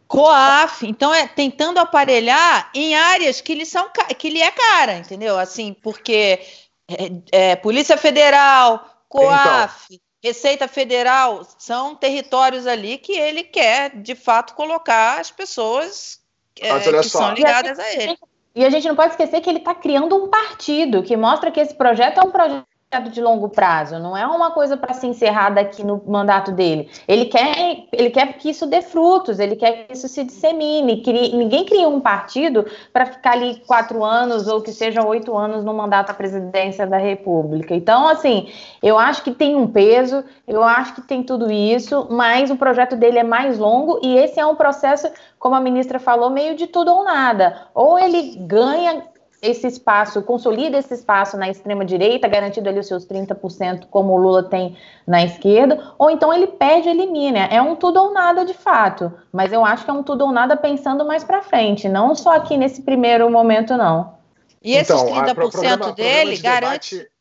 COAF, 0.08 0.86
então 0.86 1.14
é 1.14 1.28
tentando 1.28 1.78
aparelhar 1.78 2.70
em 2.74 2.94
áreas 2.94 3.42
que 3.42 3.54
lhe 3.54 3.66
são 3.66 3.90
que 4.18 4.30
lhe 4.30 4.40
é 4.40 4.50
cara, 4.50 4.96
entendeu? 4.96 5.38
Assim, 5.38 5.74
porque 5.74 6.40
é, 6.88 7.50
é, 7.50 7.56
Polícia 7.56 7.96
Federal, 7.98 9.04
COAF, 9.06 9.84
então. 9.90 10.08
Receita 10.24 10.66
Federal 10.66 11.46
são 11.58 11.94
territórios 11.94 12.66
ali 12.66 12.98
que 12.98 13.12
ele 13.12 13.44
quer 13.44 14.00
de 14.00 14.14
fato 14.14 14.54
colocar 14.54 15.20
as 15.20 15.30
pessoas 15.30 16.20
é, 16.58 16.80
que 16.80 17.02
só. 17.04 17.18
são 17.18 17.34
ligadas 17.34 17.78
a 17.78 17.92
ele. 17.92 18.18
E 18.54 18.64
a 18.64 18.70
gente 18.70 18.88
não 18.88 18.96
pode 18.96 19.10
esquecer 19.10 19.40
que 19.40 19.48
ele 19.48 19.58
está 19.58 19.74
criando 19.74 20.16
um 20.16 20.28
partido 20.28 21.02
que 21.02 21.16
mostra 21.16 21.50
que 21.50 21.60
esse 21.60 21.74
projeto 21.74 22.18
é 22.18 22.24
um 22.24 22.30
projeto 22.32 22.66
de 23.12 23.20
longo 23.20 23.50
prazo, 23.50 23.98
não 23.98 24.16
é 24.16 24.26
uma 24.26 24.50
coisa 24.50 24.74
para 24.74 24.94
se 24.94 25.06
encerrar 25.06 25.50
daqui 25.50 25.84
no 25.84 26.02
mandato 26.06 26.50
dele. 26.50 26.88
Ele 27.06 27.26
quer, 27.26 27.84
ele 27.92 28.08
quer 28.08 28.32
que 28.38 28.48
isso 28.48 28.66
dê 28.66 28.80
frutos, 28.80 29.38
ele 29.38 29.56
quer 29.56 29.86
que 29.86 29.92
isso 29.92 30.08
se 30.08 30.24
dissemine. 30.24 31.02
Crie, 31.02 31.36
ninguém 31.36 31.66
cria 31.66 31.86
um 31.86 32.00
partido 32.00 32.64
para 32.90 33.04
ficar 33.04 33.32
ali 33.32 33.56
quatro 33.66 34.02
anos 34.02 34.48
ou 34.48 34.62
que 34.62 34.72
sejam 34.72 35.06
oito 35.06 35.36
anos 35.36 35.62
no 35.62 35.74
mandato 35.74 36.10
à 36.10 36.14
presidência 36.14 36.86
da 36.86 36.96
República. 36.96 37.74
Então, 37.74 38.08
assim, 38.08 38.50
eu 38.82 38.98
acho 38.98 39.22
que 39.22 39.32
tem 39.32 39.54
um 39.54 39.66
peso, 39.66 40.24
eu 40.46 40.62
acho 40.64 40.94
que 40.94 41.02
tem 41.02 41.22
tudo 41.22 41.52
isso, 41.52 42.06
mas 42.10 42.50
o 42.50 42.56
projeto 42.56 42.96
dele 42.96 43.18
é 43.18 43.24
mais 43.24 43.58
longo 43.58 44.00
e 44.02 44.16
esse 44.16 44.40
é 44.40 44.46
um 44.46 44.56
processo, 44.56 45.10
como 45.38 45.54
a 45.54 45.60
ministra 45.60 45.98
falou, 45.98 46.30
meio 46.30 46.56
de 46.56 46.66
tudo 46.66 46.90
ou 46.90 47.04
nada. 47.04 47.68
Ou 47.74 47.98
ele 47.98 48.34
ganha 48.38 49.02
esse 49.40 49.66
espaço, 49.66 50.22
consolida 50.22 50.78
esse 50.78 50.92
espaço 50.94 51.36
na 51.36 51.48
extrema-direita, 51.48 52.26
garantindo 52.26 52.68
ali 52.68 52.80
os 52.80 52.86
seus 52.86 53.06
30%, 53.06 53.86
como 53.90 54.12
o 54.12 54.16
Lula 54.16 54.42
tem 54.42 54.76
na 55.06 55.24
esquerda, 55.24 55.94
ou 55.96 56.10
então 56.10 56.32
ele 56.32 56.48
perde, 56.48 56.88
elimina. 56.88 57.46
É 57.46 57.62
um 57.62 57.76
tudo 57.76 58.00
ou 58.00 58.12
nada 58.12 58.44
de 58.44 58.54
fato, 58.54 59.12
mas 59.32 59.52
eu 59.52 59.64
acho 59.64 59.84
que 59.84 59.90
é 59.90 59.94
um 59.94 60.02
tudo 60.02 60.24
ou 60.24 60.32
nada 60.32 60.56
pensando 60.56 61.04
mais 61.06 61.22
para 61.22 61.42
frente, 61.42 61.88
não 61.88 62.14
só 62.14 62.34
aqui 62.34 62.56
nesse 62.56 62.82
primeiro 62.82 63.30
momento, 63.30 63.76
não. 63.76 64.18
E 64.62 64.74
esses 64.74 64.90
então, 64.90 65.24
30% 65.24 65.34
programa, 65.34 65.92
dele 65.92 66.32
programa 66.32 66.60
garante. 66.60 66.96
Debate, 66.96 67.12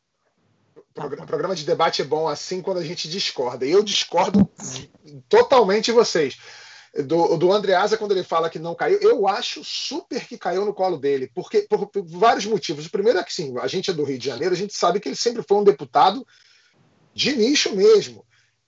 programa, 0.92 1.26
programa 1.26 1.54
de 1.54 1.64
debate 1.64 2.02
é 2.02 2.04
bom 2.04 2.26
assim 2.26 2.60
quando 2.60 2.78
a 2.78 2.84
gente 2.84 3.08
discorda. 3.08 3.64
E 3.64 3.70
eu 3.70 3.82
discordo 3.82 4.48
totalmente 5.28 5.86
de 5.86 5.92
vocês 5.92 6.36
do, 7.04 7.36
do 7.36 7.52
Andreasa, 7.52 7.96
quando 7.96 8.12
ele 8.12 8.22
fala 8.22 8.50
que 8.50 8.58
não 8.58 8.74
caiu, 8.74 8.98
eu 9.00 9.28
acho 9.28 9.62
super 9.64 10.26
que 10.26 10.38
caiu 10.38 10.64
no 10.64 10.74
colo 10.74 10.96
dele, 10.96 11.30
porque 11.34 11.62
por, 11.62 11.86
por, 11.86 12.04
vários 12.06 12.46
motivos. 12.46 12.86
O 12.86 12.90
primeiro 12.90 13.18
é 13.18 13.24
que, 13.24 13.32
sim, 13.32 13.54
a 13.58 13.66
gente 13.66 13.90
é 13.90 13.94
do 13.94 14.04
Rio 14.04 14.18
de 14.18 14.26
Janeiro, 14.26 14.54
a 14.54 14.58
gente 14.58 14.74
sabe 14.74 15.00
que 15.00 15.08
ele 15.08 15.16
sempre 15.16 15.42
foi 15.46 15.58
um 15.58 15.64
deputado 15.64 16.26
de 17.14 17.36
nicho 17.36 17.74
mesmo. 17.74 18.24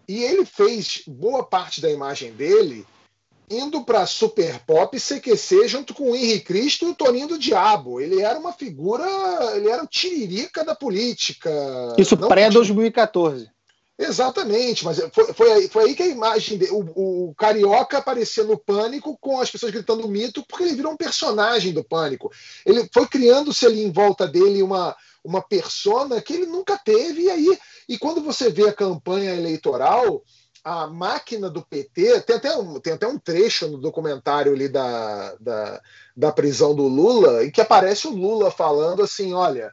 E 0.06 0.22
ele 0.22 0.44
fez 0.44 1.02
boa 1.06 1.44
parte 1.44 1.80
da 1.80 1.90
imagem 1.90 2.32
dele 2.32 2.86
indo 3.50 3.82
para 3.82 4.06
Super 4.06 4.60
Pop 4.60 4.96
CQC 4.96 5.66
junto 5.66 5.92
com 5.92 6.10
o 6.10 6.16
Henrique 6.16 6.46
Cristo 6.46 6.86
e 6.86 6.90
o 6.90 6.94
Toninho 6.94 7.26
do 7.26 7.38
Diabo. 7.38 8.00
Ele 8.00 8.20
era 8.20 8.38
uma 8.38 8.52
figura, 8.52 9.04
ele 9.56 9.68
era 9.68 9.82
o 9.82 9.88
tiririca 9.88 10.64
da 10.64 10.74
política. 10.74 11.50
Isso 11.98 12.16
pré-2014. 12.16 13.48
Exatamente, 14.02 14.82
mas 14.82 14.98
foi, 15.12 15.30
foi, 15.34 15.52
aí, 15.52 15.68
foi 15.68 15.84
aí 15.84 15.94
que 15.94 16.02
a 16.02 16.06
imagem 16.06 16.56
dele, 16.56 16.72
o, 16.72 17.28
o, 17.28 17.34
Carioca 17.34 17.98
aparecia 17.98 18.42
no 18.42 18.56
pânico 18.56 19.14
com 19.20 19.38
as 19.38 19.50
pessoas 19.50 19.70
gritando 19.70 20.08
mito, 20.08 20.42
porque 20.48 20.64
ele 20.64 20.74
virou 20.74 20.92
um 20.92 20.96
personagem 20.96 21.74
do 21.74 21.84
pânico. 21.84 22.32
Ele 22.64 22.88
foi 22.94 23.06
criando-se 23.06 23.66
ali 23.66 23.82
em 23.82 23.92
volta 23.92 24.26
dele 24.26 24.62
uma, 24.62 24.96
uma 25.22 25.42
persona 25.42 26.18
que 26.22 26.32
ele 26.32 26.46
nunca 26.46 26.78
teve, 26.82 27.24
e 27.24 27.30
aí, 27.30 27.58
e 27.86 27.98
quando 27.98 28.22
você 28.22 28.48
vê 28.48 28.70
a 28.70 28.72
campanha 28.72 29.34
eleitoral, 29.34 30.24
a 30.64 30.86
máquina 30.86 31.50
do 31.50 31.60
PT, 31.60 32.22
tem 32.22 32.36
até 32.36 32.56
um, 32.56 32.80
tem 32.80 32.94
até 32.94 33.06
um 33.06 33.18
trecho 33.18 33.68
no 33.68 33.76
documentário 33.76 34.54
ali 34.54 34.70
da, 34.70 35.34
da, 35.38 35.80
da 36.16 36.32
prisão 36.32 36.74
do 36.74 36.88
Lula, 36.88 37.44
em 37.44 37.50
que 37.50 37.60
aparece 37.60 38.06
o 38.06 38.16
Lula 38.16 38.50
falando 38.50 39.02
assim: 39.02 39.34
olha 39.34 39.70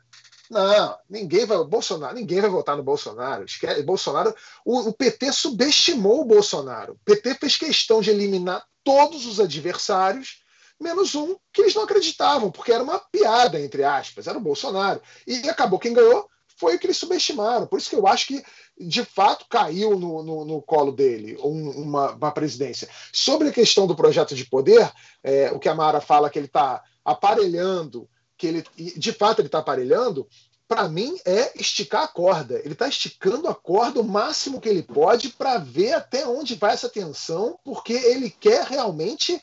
Não, 0.49 0.97
ninguém 1.09 1.45
vai. 1.45 1.63
Bolsonaro, 1.63 2.15
ninguém 2.15 2.41
vai 2.41 2.49
votar 2.49 2.77
no 2.77 2.83
Bolsonaro. 2.83 3.45
Esquece, 3.45 3.83
Bolsonaro. 3.83 4.33
O, 4.65 4.89
o, 4.89 4.93
PT 4.93 5.31
subestimou 5.31 6.21
o 6.21 6.25
Bolsonaro. 6.25 6.93
O 6.93 6.99
PT 7.05 7.35
fez 7.35 7.57
questão 7.57 8.01
de 8.01 8.09
eliminar 8.09 8.65
todos 8.83 9.25
os 9.25 9.39
adversários, 9.39 10.41
menos 10.79 11.15
um 11.15 11.35
que 11.51 11.61
eles 11.61 11.75
não 11.75 11.83
acreditavam, 11.83 12.49
porque 12.49 12.71
era 12.71 12.83
uma 12.83 12.99
piada, 12.99 13.59
entre 13.59 13.83
aspas, 13.83 14.27
era 14.27 14.37
o 14.37 14.41
Bolsonaro. 14.41 15.01
E 15.25 15.49
acabou 15.49 15.79
quem 15.79 15.93
ganhou 15.93 16.29
foi 16.57 16.75
o 16.75 16.79
que 16.79 16.87
eles 16.87 16.97
subestimaram. 16.97 17.67
Por 17.67 17.79
isso 17.79 17.89
que 17.89 17.95
eu 17.95 18.07
acho 18.07 18.27
que, 18.27 18.43
de 18.79 19.05
fato, 19.05 19.45
caiu 19.47 19.97
no, 19.97 20.23
no, 20.23 20.43
no 20.43 20.61
colo 20.61 20.91
dele 20.91 21.37
um, 21.39 21.69
uma, 21.69 22.11
uma, 22.11 22.31
presidência. 22.31 22.89
Sobre 23.13 23.49
a 23.49 23.53
questão 23.53 23.85
do 23.85 23.95
projeto 23.95 24.35
de 24.35 24.43
poder, 24.43 24.91
é, 25.23 25.51
o 25.51 25.59
que 25.59 25.69
a 25.69 25.75
Mara 25.75 26.01
fala 26.01 26.29
que 26.29 26.39
ele 26.39 26.47
está 26.47 26.83
aparelhando 27.05 28.09
que 28.37 28.47
ele, 28.47 28.65
de 28.75 29.11
fato, 29.11 29.39
ele 29.39 29.47
está 29.47 29.59
aparelhando, 29.59 30.27
para 30.67 30.87
mim 30.89 31.17
é 31.25 31.53
esticar 31.59 32.03
a 32.03 32.07
corda. 32.07 32.59
Ele 32.59 32.73
está 32.73 32.87
esticando 32.87 33.47
a 33.47 33.55
corda 33.55 34.01
o 34.01 34.03
máximo 34.03 34.59
que 34.59 34.67
ele 34.67 34.83
pode 34.83 35.29
para 35.29 35.57
ver 35.57 35.93
até 35.93 36.27
onde 36.27 36.55
vai 36.55 36.73
essa 36.73 36.89
tensão, 36.89 37.57
porque 37.63 37.93
ele 37.93 38.29
quer 38.29 38.65
realmente 38.65 39.41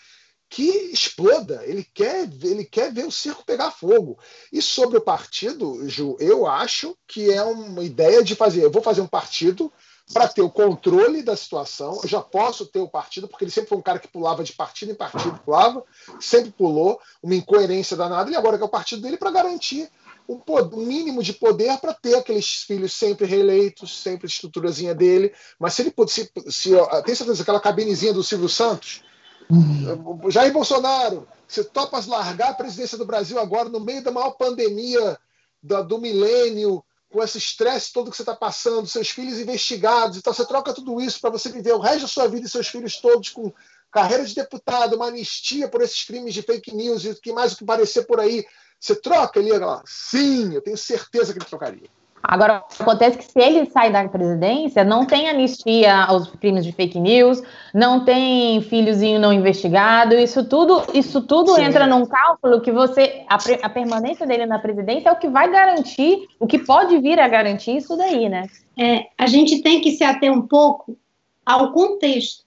que 0.50 0.68
exploda. 0.92 1.62
Ele 1.64 1.82
quer, 1.82 2.28
ele 2.42 2.64
quer 2.64 2.92
ver 2.92 3.06
o 3.06 3.10
circo 3.10 3.44
pegar 3.44 3.70
fogo. 3.70 4.18
E 4.52 4.60
sobre 4.60 4.98
o 4.98 5.04
partido, 5.04 5.88
Ju, 5.88 6.16
eu 6.20 6.46
acho 6.46 6.96
que 7.08 7.30
é 7.30 7.42
uma 7.42 7.82
ideia 7.82 8.22
de 8.22 8.36
fazer. 8.36 8.62
Eu 8.62 8.70
vou 8.70 8.82
fazer 8.82 9.00
um 9.00 9.06
partido 9.06 9.72
para 10.12 10.28
ter 10.28 10.42
o 10.42 10.50
controle 10.50 11.22
da 11.22 11.36
situação. 11.36 12.00
Eu 12.02 12.08
já 12.08 12.20
posso 12.20 12.66
ter 12.66 12.80
o 12.80 12.88
partido, 12.88 13.26
porque 13.26 13.44
ele 13.44 13.50
sempre 13.50 13.70
foi 13.70 13.78
um 13.78 13.82
cara 13.82 13.98
que 13.98 14.08
pulava 14.08 14.44
de 14.44 14.52
partido 14.52 14.92
em 14.92 14.94
partido, 14.94 15.40
pulava, 15.44 15.82
sempre 16.20 16.50
pulou, 16.50 17.00
uma 17.22 17.34
incoerência 17.34 17.96
danada, 17.96 18.30
e 18.30 18.36
agora 18.36 18.56
que 18.56 18.62
é 18.62 18.66
o 18.66 18.70
partido 18.70 19.02
dele 19.02 19.16
para 19.16 19.30
garantir 19.30 19.88
um, 20.28 20.40
um, 20.46 20.84
mínimo 20.84 21.22
de 21.22 21.32
poder 21.32 21.78
para 21.78 21.94
ter 21.94 22.16
aqueles 22.16 22.64
filhos 22.66 22.92
sempre 22.92 23.26
reeleitos, 23.26 23.98
sempre 23.98 24.26
a 24.26 24.28
estruturazinha 24.28 24.94
dele. 24.94 25.32
Mas 25.58 25.74
se 25.74 25.82
ele 25.82 25.94
se, 26.08 26.30
se, 26.48 26.70
tem 27.04 27.14
certeza 27.14 27.42
aquela 27.42 27.60
cabinezinha 27.60 28.12
do 28.12 28.22
Silvio 28.22 28.48
Santos, 28.48 29.02
uhum. 29.50 30.30
Jair 30.30 30.52
Bolsonaro, 30.52 31.26
você 31.46 31.64
topas 31.64 32.06
largar 32.06 32.50
a 32.50 32.54
presidência 32.54 32.98
do 32.98 33.04
Brasil 33.06 33.38
agora 33.38 33.68
no 33.68 33.80
meio 33.80 34.02
da 34.02 34.10
maior 34.10 34.32
pandemia 34.32 35.18
da, 35.62 35.80
do 35.80 35.98
milênio, 35.98 36.84
com 37.14 37.22
esse 37.22 37.38
estresse 37.38 37.92
todo 37.92 38.10
que 38.10 38.16
você 38.16 38.22
está 38.22 38.34
passando, 38.34 38.88
seus 38.88 39.08
filhos 39.08 39.38
investigados, 39.38 40.18
então 40.18 40.34
você 40.34 40.44
troca 40.44 40.74
tudo 40.74 41.00
isso 41.00 41.20
para 41.20 41.30
você 41.30 41.48
viver 41.48 41.72
o 41.72 41.78
resto 41.78 42.00
da 42.00 42.08
sua 42.08 42.26
vida 42.26 42.44
e 42.44 42.50
seus 42.50 42.66
filhos 42.66 42.96
todos 42.96 43.30
com 43.30 43.52
carreira 43.88 44.24
de 44.24 44.34
deputado, 44.34 44.96
uma 44.96 45.06
anistia 45.06 45.68
por 45.68 45.80
esses 45.80 46.02
crimes 46.02 46.34
de 46.34 46.42
fake 46.42 46.74
news 46.74 47.04
e 47.04 47.10
o 47.10 47.14
que 47.14 47.32
mais 47.32 47.52
o 47.52 47.56
que 47.56 47.64
parecer 47.64 48.02
por 48.02 48.18
aí. 48.18 48.44
Você 48.80 48.96
troca 48.96 49.38
ali? 49.38 49.50
Sim, 49.86 50.54
eu 50.54 50.60
tenho 50.60 50.76
certeza 50.76 51.32
que 51.32 51.38
ele 51.38 51.46
trocaria. 51.46 51.88
Agora, 52.26 52.64
acontece 52.80 53.18
que 53.18 53.24
se 53.24 53.38
ele 53.38 53.66
sai 53.66 53.92
da 53.92 54.08
presidência, 54.08 54.82
não 54.82 55.04
tem 55.04 55.28
anistia 55.28 56.04
aos 56.04 56.30
crimes 56.30 56.64
de 56.64 56.72
fake 56.72 56.98
news, 56.98 57.42
não 57.74 58.02
tem 58.02 58.62
filhozinho 58.62 59.20
não 59.20 59.30
investigado, 59.30 60.14
isso 60.14 60.42
tudo, 60.48 60.82
isso 60.94 61.20
tudo 61.20 61.60
entra 61.60 61.86
num 61.86 62.06
cálculo 62.06 62.62
que 62.62 62.72
você, 62.72 63.24
a, 63.28 63.36
a, 63.62 63.68
permanência 63.68 64.26
dele 64.26 64.46
na 64.46 64.58
presidência 64.58 65.10
é 65.10 65.12
o 65.12 65.18
que 65.18 65.28
vai 65.28 65.50
garantir, 65.50 66.26
o 66.40 66.46
que 66.46 66.58
pode 66.58 66.98
vir 66.98 67.20
a 67.20 67.28
garantir 67.28 67.76
isso 67.76 67.94
daí, 67.94 68.26
né? 68.26 68.46
É, 68.78 69.06
a 69.18 69.26
gente 69.26 69.60
tem 69.60 69.82
que 69.82 69.90
se 69.92 70.02
ater 70.02 70.32
um 70.32 70.42
pouco 70.42 70.96
ao 71.44 71.72
contexto. 71.72 72.42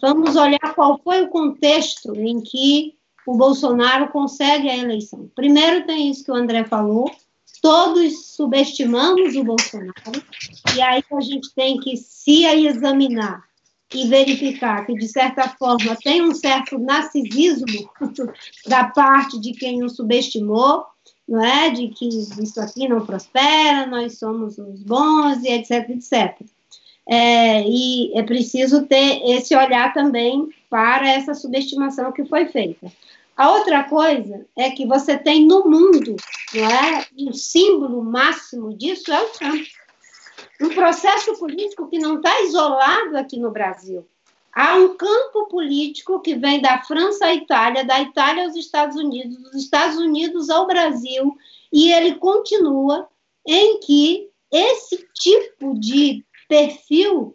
Vamos 0.00 0.36
olhar 0.36 0.72
qual 0.76 1.00
foi 1.02 1.22
o 1.22 1.28
contexto 1.28 2.14
em 2.14 2.40
que 2.40 2.94
o 3.26 3.36
Bolsonaro 3.36 4.08
consegue 4.08 4.70
a 4.70 4.76
eleição. 4.76 5.28
Primeiro 5.34 5.84
tem 5.84 6.08
isso 6.10 6.24
que 6.24 6.30
o 6.30 6.36
André 6.36 6.62
falou, 6.62 7.10
todos 7.62 8.26
subestimamos 8.34 9.36
o 9.36 9.44
Bolsonaro, 9.44 9.94
e 10.76 10.82
aí 10.82 11.02
a 11.10 11.20
gente 11.20 11.54
tem 11.54 11.78
que 11.78 11.96
se 11.96 12.44
examinar 12.44 13.44
e 13.94 14.08
verificar 14.08 14.84
que, 14.84 14.94
de 14.94 15.06
certa 15.06 15.48
forma, 15.48 15.96
tem 16.02 16.22
um 16.22 16.34
certo 16.34 16.78
narcisismo 16.78 17.88
da 18.66 18.84
parte 18.84 19.38
de 19.40 19.52
quem 19.52 19.84
o 19.84 19.88
subestimou, 19.88 20.84
não 21.28 21.44
é? 21.44 21.70
De 21.70 21.88
que 21.88 22.08
isso 22.08 22.60
aqui 22.60 22.88
não 22.88 23.06
prospera, 23.06 23.86
nós 23.86 24.18
somos 24.18 24.58
os 24.58 24.82
bons, 24.82 25.44
e 25.44 25.48
etc, 25.48 25.88
etc. 25.90 26.40
É, 27.08 27.62
e 27.68 28.16
é 28.16 28.22
preciso 28.22 28.86
ter 28.86 29.22
esse 29.24 29.54
olhar 29.54 29.92
também 29.92 30.48
para 30.70 31.08
essa 31.08 31.34
subestimação 31.34 32.12
que 32.12 32.24
foi 32.24 32.46
feita. 32.46 32.90
A 33.36 33.50
outra 33.52 33.84
coisa 33.84 34.46
é 34.56 34.70
que 34.70 34.86
você 34.86 35.16
tem 35.16 35.46
no 35.46 35.64
mundo, 35.64 36.16
não 36.54 36.64
é? 36.64 37.06
Um 37.18 37.32
símbolo 37.32 38.02
máximo 38.04 38.76
disso 38.76 39.10
é 39.12 39.22
o 39.22 39.28
Trump. 39.30 39.66
Um 40.60 40.68
processo 40.68 41.36
político 41.38 41.88
que 41.88 41.98
não 41.98 42.16
está 42.16 42.42
isolado 42.42 43.16
aqui 43.16 43.38
no 43.38 43.50
Brasil. 43.50 44.06
Há 44.54 44.76
um 44.76 44.96
campo 44.96 45.46
político 45.46 46.20
que 46.20 46.34
vem 46.34 46.60
da 46.60 46.82
França 46.82 47.26
à 47.26 47.34
Itália, 47.34 47.84
da 47.84 48.02
Itália 48.02 48.44
aos 48.44 48.54
Estados 48.54 48.96
Unidos, 48.96 49.38
dos 49.38 49.54
Estados 49.54 49.96
Unidos 49.96 50.50
ao 50.50 50.66
Brasil, 50.66 51.34
e 51.72 51.90
ele 51.90 52.16
continua 52.16 53.08
em 53.46 53.80
que 53.80 54.28
esse 54.52 55.08
tipo 55.14 55.78
de 55.80 56.22
perfil 56.46 57.34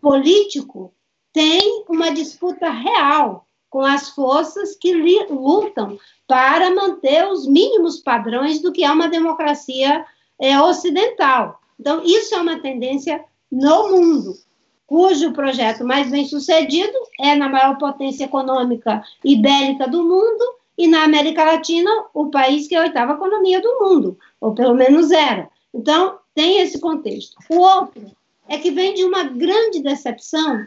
político 0.00 0.92
tem 1.32 1.84
uma 1.88 2.10
disputa 2.10 2.68
real 2.68 3.45
com 3.76 3.82
as 3.82 4.08
forças 4.08 4.74
que 4.74 4.94
lutam 5.28 5.98
para 6.26 6.74
manter 6.74 7.28
os 7.28 7.46
mínimos 7.46 7.98
padrões 7.98 8.62
do 8.62 8.72
que 8.72 8.82
é 8.82 8.90
uma 8.90 9.06
democracia 9.06 10.02
é, 10.40 10.58
ocidental. 10.58 11.60
Então, 11.78 12.02
isso 12.02 12.34
é 12.34 12.40
uma 12.40 12.58
tendência 12.58 13.22
no 13.52 13.90
mundo, 13.90 14.32
cujo 14.86 15.34
projeto 15.34 15.84
mais 15.84 16.10
bem 16.10 16.24
sucedido 16.24 16.94
é 17.20 17.34
na 17.34 17.50
maior 17.50 17.76
potência 17.76 18.24
econômica 18.24 19.04
e 19.22 19.36
bélica 19.36 19.86
do 19.86 20.02
mundo, 20.02 20.54
e 20.78 20.88
na 20.88 21.04
América 21.04 21.44
Latina, 21.44 21.90
o 22.14 22.30
país 22.30 22.66
que 22.66 22.74
é 22.74 22.78
a 22.78 22.84
oitava 22.84 23.12
economia 23.12 23.60
do 23.60 23.78
mundo, 23.78 24.18
ou 24.40 24.54
pelo 24.54 24.74
menos 24.74 25.10
era. 25.10 25.50
Então, 25.74 26.18
tem 26.34 26.60
esse 26.60 26.80
contexto. 26.80 27.36
O 27.50 27.58
outro 27.58 28.10
é 28.48 28.56
que 28.56 28.70
vem 28.70 28.94
de 28.94 29.04
uma 29.04 29.24
grande 29.24 29.82
decepção, 29.82 30.64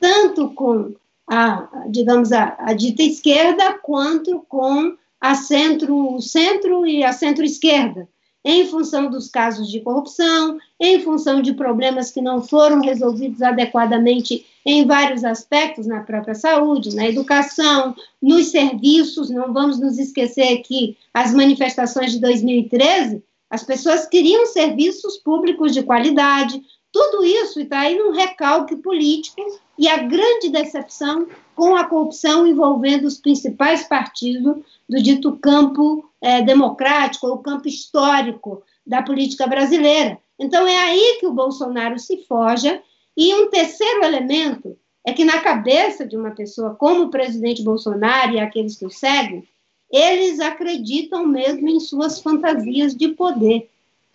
tanto 0.00 0.50
com 0.54 0.96
a, 1.28 1.68
digamos, 1.88 2.32
a, 2.32 2.56
a 2.58 2.72
dita 2.72 3.02
esquerda, 3.02 3.78
quanto 3.82 4.44
com 4.48 4.96
a 5.20 5.34
centro, 5.34 6.20
centro 6.20 6.86
e 6.86 7.02
a 7.02 7.12
centro-esquerda, 7.12 8.08
em 8.44 8.66
função 8.66 9.10
dos 9.10 9.28
casos 9.28 9.68
de 9.68 9.80
corrupção, 9.80 10.58
em 10.80 11.00
função 11.02 11.42
de 11.42 11.52
problemas 11.52 12.10
que 12.10 12.22
não 12.22 12.40
foram 12.40 12.80
resolvidos 12.80 13.42
adequadamente 13.42 14.46
em 14.64 14.86
vários 14.86 15.24
aspectos, 15.24 15.86
na 15.86 16.00
própria 16.00 16.34
saúde, 16.34 16.94
na 16.94 17.06
educação, 17.06 17.94
nos 18.22 18.46
serviços. 18.46 19.28
Não 19.28 19.52
vamos 19.52 19.78
nos 19.80 19.98
esquecer 19.98 20.58
que 20.58 20.96
as 21.12 21.34
manifestações 21.34 22.12
de 22.12 22.20
2013, 22.20 23.22
as 23.50 23.64
pessoas 23.64 24.06
queriam 24.06 24.46
serviços 24.46 25.16
públicos 25.16 25.72
de 25.72 25.82
qualidade, 25.82 26.62
tudo 26.92 27.24
isso 27.24 27.60
está 27.60 27.80
aí 27.80 27.96
num 27.96 28.12
recalque 28.12 28.76
político 28.76 29.40
e 29.78 29.86
a 29.88 29.98
grande 29.98 30.48
decepção 30.48 31.28
com 31.54 31.76
a 31.76 31.84
corrupção 31.84 32.46
envolvendo 32.46 33.04
os 33.04 33.18
principais 33.18 33.84
partidos 33.84 34.56
do 34.88 35.02
dito 35.02 35.36
campo 35.38 36.08
é, 36.20 36.42
democrático 36.42 37.26
ou 37.26 37.38
campo 37.38 37.68
histórico 37.68 38.62
da 38.86 39.02
política 39.02 39.46
brasileira. 39.46 40.18
Então 40.38 40.66
é 40.66 40.76
aí 40.76 41.18
que 41.20 41.26
o 41.26 41.32
Bolsonaro 41.32 41.98
se 41.98 42.24
forja. 42.24 42.80
E 43.16 43.34
um 43.34 43.50
terceiro 43.50 44.04
elemento 44.04 44.78
é 45.04 45.12
que 45.12 45.24
na 45.24 45.40
cabeça 45.40 46.06
de 46.06 46.16
uma 46.16 46.30
pessoa 46.30 46.74
como 46.74 47.04
o 47.04 47.10
presidente 47.10 47.62
Bolsonaro 47.62 48.32
e 48.32 48.40
aqueles 48.40 48.76
que 48.76 48.86
o 48.86 48.90
seguem, 48.90 49.46
eles 49.90 50.38
acreditam 50.38 51.26
mesmo 51.26 51.68
em 51.68 51.80
suas 51.80 52.20
fantasias 52.20 52.94
de 52.94 53.08
poder. 53.08 53.68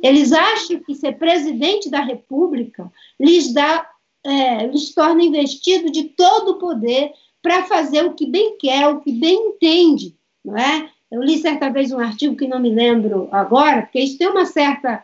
Eles 0.03 0.33
acham 0.33 0.81
que 0.81 0.93
ser 0.93 1.17
presidente 1.17 1.89
da 1.89 2.01
República 2.01 2.91
lhes 3.17 3.53
dá, 3.53 3.89
é, 4.21 4.67
lhes 4.67 4.93
torna 4.93 5.23
investido 5.23 5.89
de 5.89 6.03
todo 6.03 6.51
o 6.51 6.59
poder 6.59 7.13
para 7.41 7.63
fazer 7.63 8.05
o 8.05 8.13
que 8.13 8.25
bem 8.25 8.57
quer, 8.57 8.89
o 8.89 8.99
que 8.99 9.13
bem 9.13 9.49
entende, 9.49 10.13
não 10.43 10.57
é? 10.57 10.89
Eu 11.09 11.23
li 11.23 11.37
certa 11.37 11.69
vez 11.69 11.91
um 11.91 11.99
artigo 11.99 12.35
que 12.35 12.47
não 12.47 12.59
me 12.59 12.69
lembro 12.69 13.29
agora, 13.31 13.83
porque 13.83 13.99
isso 13.99 14.17
tem 14.17 14.27
uma 14.27 14.45
certa 14.45 15.03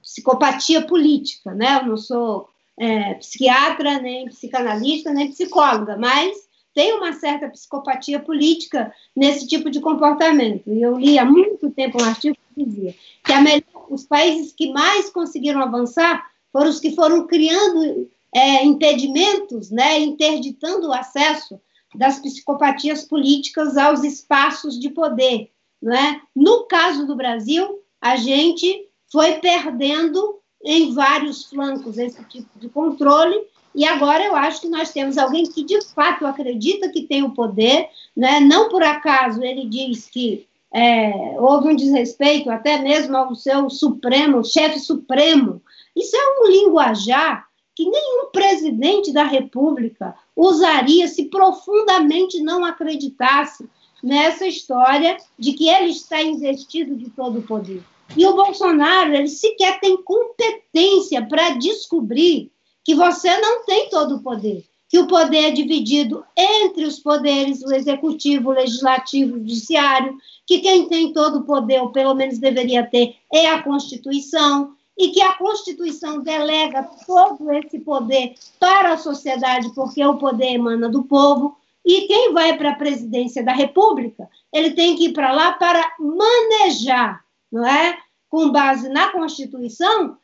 psicopatia 0.00 0.82
política, 0.82 1.52
né? 1.54 1.80
Eu 1.82 1.86
não 1.86 1.96
sou 1.96 2.48
é, 2.78 3.14
psiquiatra, 3.14 3.98
nem 4.00 4.26
psicanalista, 4.26 5.12
nem 5.12 5.30
psicóloga, 5.30 5.98
mas 5.98 6.48
tem 6.74 6.94
uma 6.94 7.12
certa 7.12 7.48
psicopatia 7.48 8.20
política 8.20 8.92
nesse 9.14 9.46
tipo 9.46 9.70
de 9.70 9.80
comportamento. 9.80 10.70
E 10.70 10.80
eu 10.80 10.96
li 10.98 11.18
há 11.18 11.24
muito 11.24 11.70
tempo 11.70 12.02
um 12.02 12.06
artigo 12.06 12.36
dizia 12.56 12.94
que 13.24 13.36
melhor, 13.38 13.86
os 13.88 14.04
países 14.04 14.52
que 14.52 14.72
mais 14.72 15.10
conseguiram 15.10 15.60
avançar 15.60 16.24
foram 16.52 16.68
os 16.68 16.80
que 16.80 16.94
foram 16.94 17.26
criando 17.26 18.08
é, 18.34 18.64
impedimentos, 18.64 19.70
né, 19.70 20.00
interditando 20.00 20.88
o 20.88 20.92
acesso 20.92 21.60
das 21.94 22.18
psicopatias 22.18 23.04
políticas 23.04 23.76
aos 23.76 24.02
espaços 24.02 24.78
de 24.78 24.90
poder. 24.90 25.50
Não 25.80 25.94
é? 25.94 26.20
No 26.34 26.64
caso 26.64 27.06
do 27.06 27.16
Brasil, 27.16 27.80
a 28.00 28.16
gente 28.16 28.88
foi 29.10 29.34
perdendo 29.34 30.38
em 30.64 30.94
vários 30.94 31.44
flancos 31.44 31.98
esse 31.98 32.22
tipo 32.24 32.58
de 32.58 32.68
controle, 32.68 33.38
e 33.74 33.84
agora 33.84 34.24
eu 34.24 34.36
acho 34.36 34.60
que 34.60 34.68
nós 34.68 34.92
temos 34.92 35.18
alguém 35.18 35.44
que 35.44 35.64
de 35.64 35.80
fato 35.94 36.26
acredita 36.26 36.90
que 36.90 37.02
tem 37.02 37.22
o 37.22 37.34
poder, 37.34 37.88
né? 38.16 38.38
não 38.38 38.68
por 38.68 38.82
acaso 38.82 39.42
ele 39.42 39.66
diz 39.66 40.08
que 40.08 40.46
é, 40.72 41.36
houve 41.38 41.68
um 41.68 41.76
desrespeito 41.76 42.50
até 42.50 42.78
mesmo 42.78 43.16
ao 43.16 43.34
seu 43.34 43.68
supremo, 43.68 44.44
chefe 44.44 44.78
supremo. 44.80 45.62
Isso 45.94 46.16
é 46.16 46.40
um 46.40 46.50
linguajar 46.50 47.46
que 47.74 47.88
nenhum 47.88 48.30
presidente 48.30 49.12
da 49.12 49.24
República 49.24 50.14
usaria 50.34 51.08
se 51.08 51.26
profundamente 51.26 52.42
não 52.42 52.64
acreditasse 52.64 53.68
nessa 54.02 54.46
história 54.46 55.16
de 55.38 55.52
que 55.52 55.68
ele 55.68 55.90
está 55.90 56.22
investido 56.22 56.96
de 56.96 57.10
todo 57.10 57.38
o 57.38 57.42
poder. 57.42 57.82
E 58.16 58.26
o 58.26 58.34
Bolsonaro, 58.34 59.14
ele 59.14 59.28
sequer 59.28 59.80
tem 59.80 59.96
competência 60.02 61.24
para 61.24 61.50
descobrir 61.50 62.50
que 62.84 62.94
você 62.94 63.40
não 63.40 63.64
tem 63.64 63.88
todo 63.88 64.16
o 64.16 64.22
poder, 64.22 64.64
que 64.92 64.98
o 64.98 65.06
poder 65.06 65.46
é 65.46 65.50
dividido 65.50 66.22
entre 66.36 66.84
os 66.84 66.98
poderes, 66.98 67.62
o 67.62 67.72
executivo, 67.72 68.50
o 68.50 68.52
legislativo, 68.52 69.36
o 69.36 69.38
judiciário, 69.38 70.18
que 70.46 70.58
quem 70.58 70.86
tem 70.86 71.14
todo 71.14 71.38
o 71.38 71.44
poder, 71.44 71.80
ou 71.80 71.90
pelo 71.90 72.14
menos 72.14 72.38
deveria 72.38 72.84
ter, 72.84 73.16
é 73.32 73.46
a 73.46 73.62
Constituição, 73.62 74.74
e 74.98 75.08
que 75.08 75.22
a 75.22 75.32
Constituição 75.38 76.20
delega 76.20 76.86
todo 77.06 77.50
esse 77.52 77.78
poder 77.78 78.34
para 78.60 78.92
a 78.92 78.98
sociedade, 78.98 79.74
porque 79.74 80.04
o 80.04 80.18
poder 80.18 80.52
emana 80.52 80.90
do 80.90 81.04
povo, 81.04 81.56
e 81.82 82.02
quem 82.02 82.34
vai 82.34 82.58
para 82.58 82.72
a 82.72 82.76
presidência 82.76 83.42
da 83.42 83.54
República, 83.54 84.28
ele 84.52 84.72
tem 84.72 84.94
que 84.94 85.06
ir 85.06 85.14
para 85.14 85.32
lá 85.32 85.52
para 85.52 85.94
manejar, 85.98 87.24
não 87.50 87.66
é? 87.66 87.96
Com 88.28 88.50
base 88.50 88.90
na 88.90 89.08
Constituição 89.08 90.18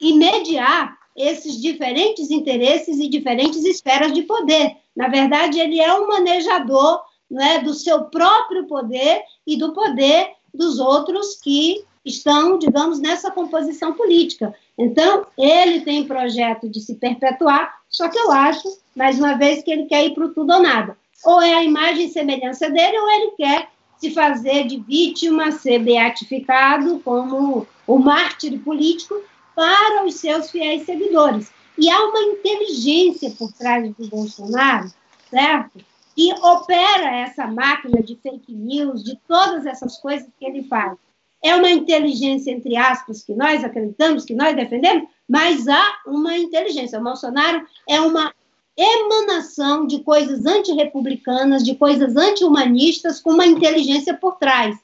e 0.00 0.14
mediar 0.14 0.96
esses 1.16 1.60
diferentes 1.60 2.30
interesses 2.30 2.98
e 2.98 3.08
diferentes 3.08 3.64
esferas 3.64 4.12
de 4.12 4.22
poder. 4.22 4.76
Na 4.94 5.08
verdade, 5.08 5.58
ele 5.60 5.80
é 5.80 5.92
um 5.94 6.08
manejador 6.08 7.02
né, 7.30 7.60
do 7.60 7.72
seu 7.74 8.04
próprio 8.04 8.66
poder 8.66 9.22
e 9.46 9.56
do 9.56 9.72
poder 9.72 10.32
dos 10.52 10.78
outros 10.78 11.36
que 11.40 11.84
estão, 12.04 12.58
digamos, 12.58 13.00
nessa 13.00 13.30
composição 13.30 13.94
política. 13.94 14.54
Então, 14.76 15.26
ele 15.38 15.80
tem 15.80 16.04
projeto 16.04 16.68
de 16.68 16.80
se 16.80 16.96
perpetuar, 16.96 17.74
só 17.88 18.08
que 18.08 18.18
eu 18.18 18.30
acho, 18.30 18.68
mais 18.94 19.18
uma 19.18 19.34
vez, 19.34 19.62
que 19.62 19.70
ele 19.70 19.86
quer 19.86 20.04
ir 20.04 20.14
para 20.14 20.26
o 20.26 20.34
tudo 20.34 20.52
ou 20.52 20.62
nada. 20.62 20.96
Ou 21.24 21.40
é 21.40 21.54
a 21.54 21.64
imagem 21.64 22.06
e 22.06 22.10
semelhança 22.10 22.68
dele, 22.68 22.98
ou 22.98 23.10
ele 23.10 23.30
quer 23.32 23.68
se 23.96 24.10
fazer 24.10 24.66
de 24.66 24.78
vítima, 24.78 25.52
ser 25.52 25.78
beatificado 25.78 27.00
como 27.00 27.66
o 27.86 27.98
mártir 27.98 28.58
político 28.58 29.14
para 29.54 30.04
os 30.04 30.14
seus 30.14 30.50
fiéis 30.50 30.84
seguidores. 30.84 31.50
E 31.76 31.90
há 31.90 32.04
uma 32.04 32.20
inteligência 32.20 33.30
por 33.30 33.52
trás 33.52 33.92
do 33.94 34.08
Bolsonaro, 34.08 34.92
certo? 35.30 35.78
Que 36.14 36.32
opera 36.34 37.10
essa 37.16 37.46
máquina 37.46 38.02
de 38.02 38.16
fake 38.16 38.52
news, 38.52 39.02
de 39.02 39.18
todas 39.26 39.66
essas 39.66 39.96
coisas 39.98 40.28
que 40.38 40.44
ele 40.44 40.62
faz. 40.64 40.96
É 41.42 41.54
uma 41.54 41.70
inteligência, 41.70 42.50
entre 42.50 42.76
aspas, 42.76 43.22
que 43.22 43.34
nós 43.34 43.64
acreditamos, 43.64 44.24
que 44.24 44.34
nós 44.34 44.56
defendemos, 44.56 45.08
mas 45.28 45.68
há 45.68 45.98
uma 46.06 46.38
inteligência. 46.38 46.98
O 46.98 47.02
Bolsonaro 47.02 47.66
é 47.88 48.00
uma 48.00 48.32
emanação 48.76 49.86
de 49.86 50.00
coisas 50.00 50.46
antirrepublicanas, 50.46 51.62
de 51.62 51.74
coisas 51.74 52.16
anti-humanistas, 52.16 53.20
com 53.20 53.30
uma 53.30 53.46
inteligência 53.46 54.14
por 54.14 54.36
trás. 54.36 54.76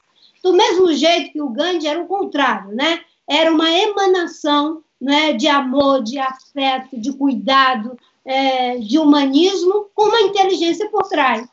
Do 0.43 0.53
mesmo 0.53 0.93
jeito 0.93 1.31
que 1.31 1.41
o 1.41 1.49
Gandhi 1.49 1.87
era 1.87 2.01
o 2.01 2.07
contrário, 2.07 2.75
né? 2.75 3.01
Era 3.33 3.49
uma 3.49 3.71
emanação 3.71 4.83
né, 4.99 5.31
de 5.31 5.47
amor, 5.47 6.03
de 6.03 6.19
afeto, 6.19 6.99
de 6.99 7.13
cuidado, 7.13 7.97
é, 8.25 8.77
de 8.77 8.99
humanismo, 8.99 9.85
com 9.95 10.09
uma 10.09 10.19
inteligência 10.19 10.89
por 10.89 11.03
trás. 11.07 11.47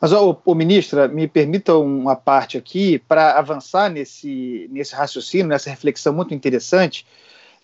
Mas, 0.00 0.12
ô, 0.12 0.34
ô, 0.42 0.54
ministra, 0.54 1.06
me 1.06 1.28
permita 1.28 1.76
uma 1.76 2.16
parte 2.16 2.56
aqui 2.56 2.98
para 3.00 3.38
avançar 3.38 3.90
nesse, 3.90 4.66
nesse 4.72 4.94
raciocínio, 4.94 5.48
nessa 5.48 5.68
reflexão 5.68 6.14
muito 6.14 6.32
interessante, 6.32 7.06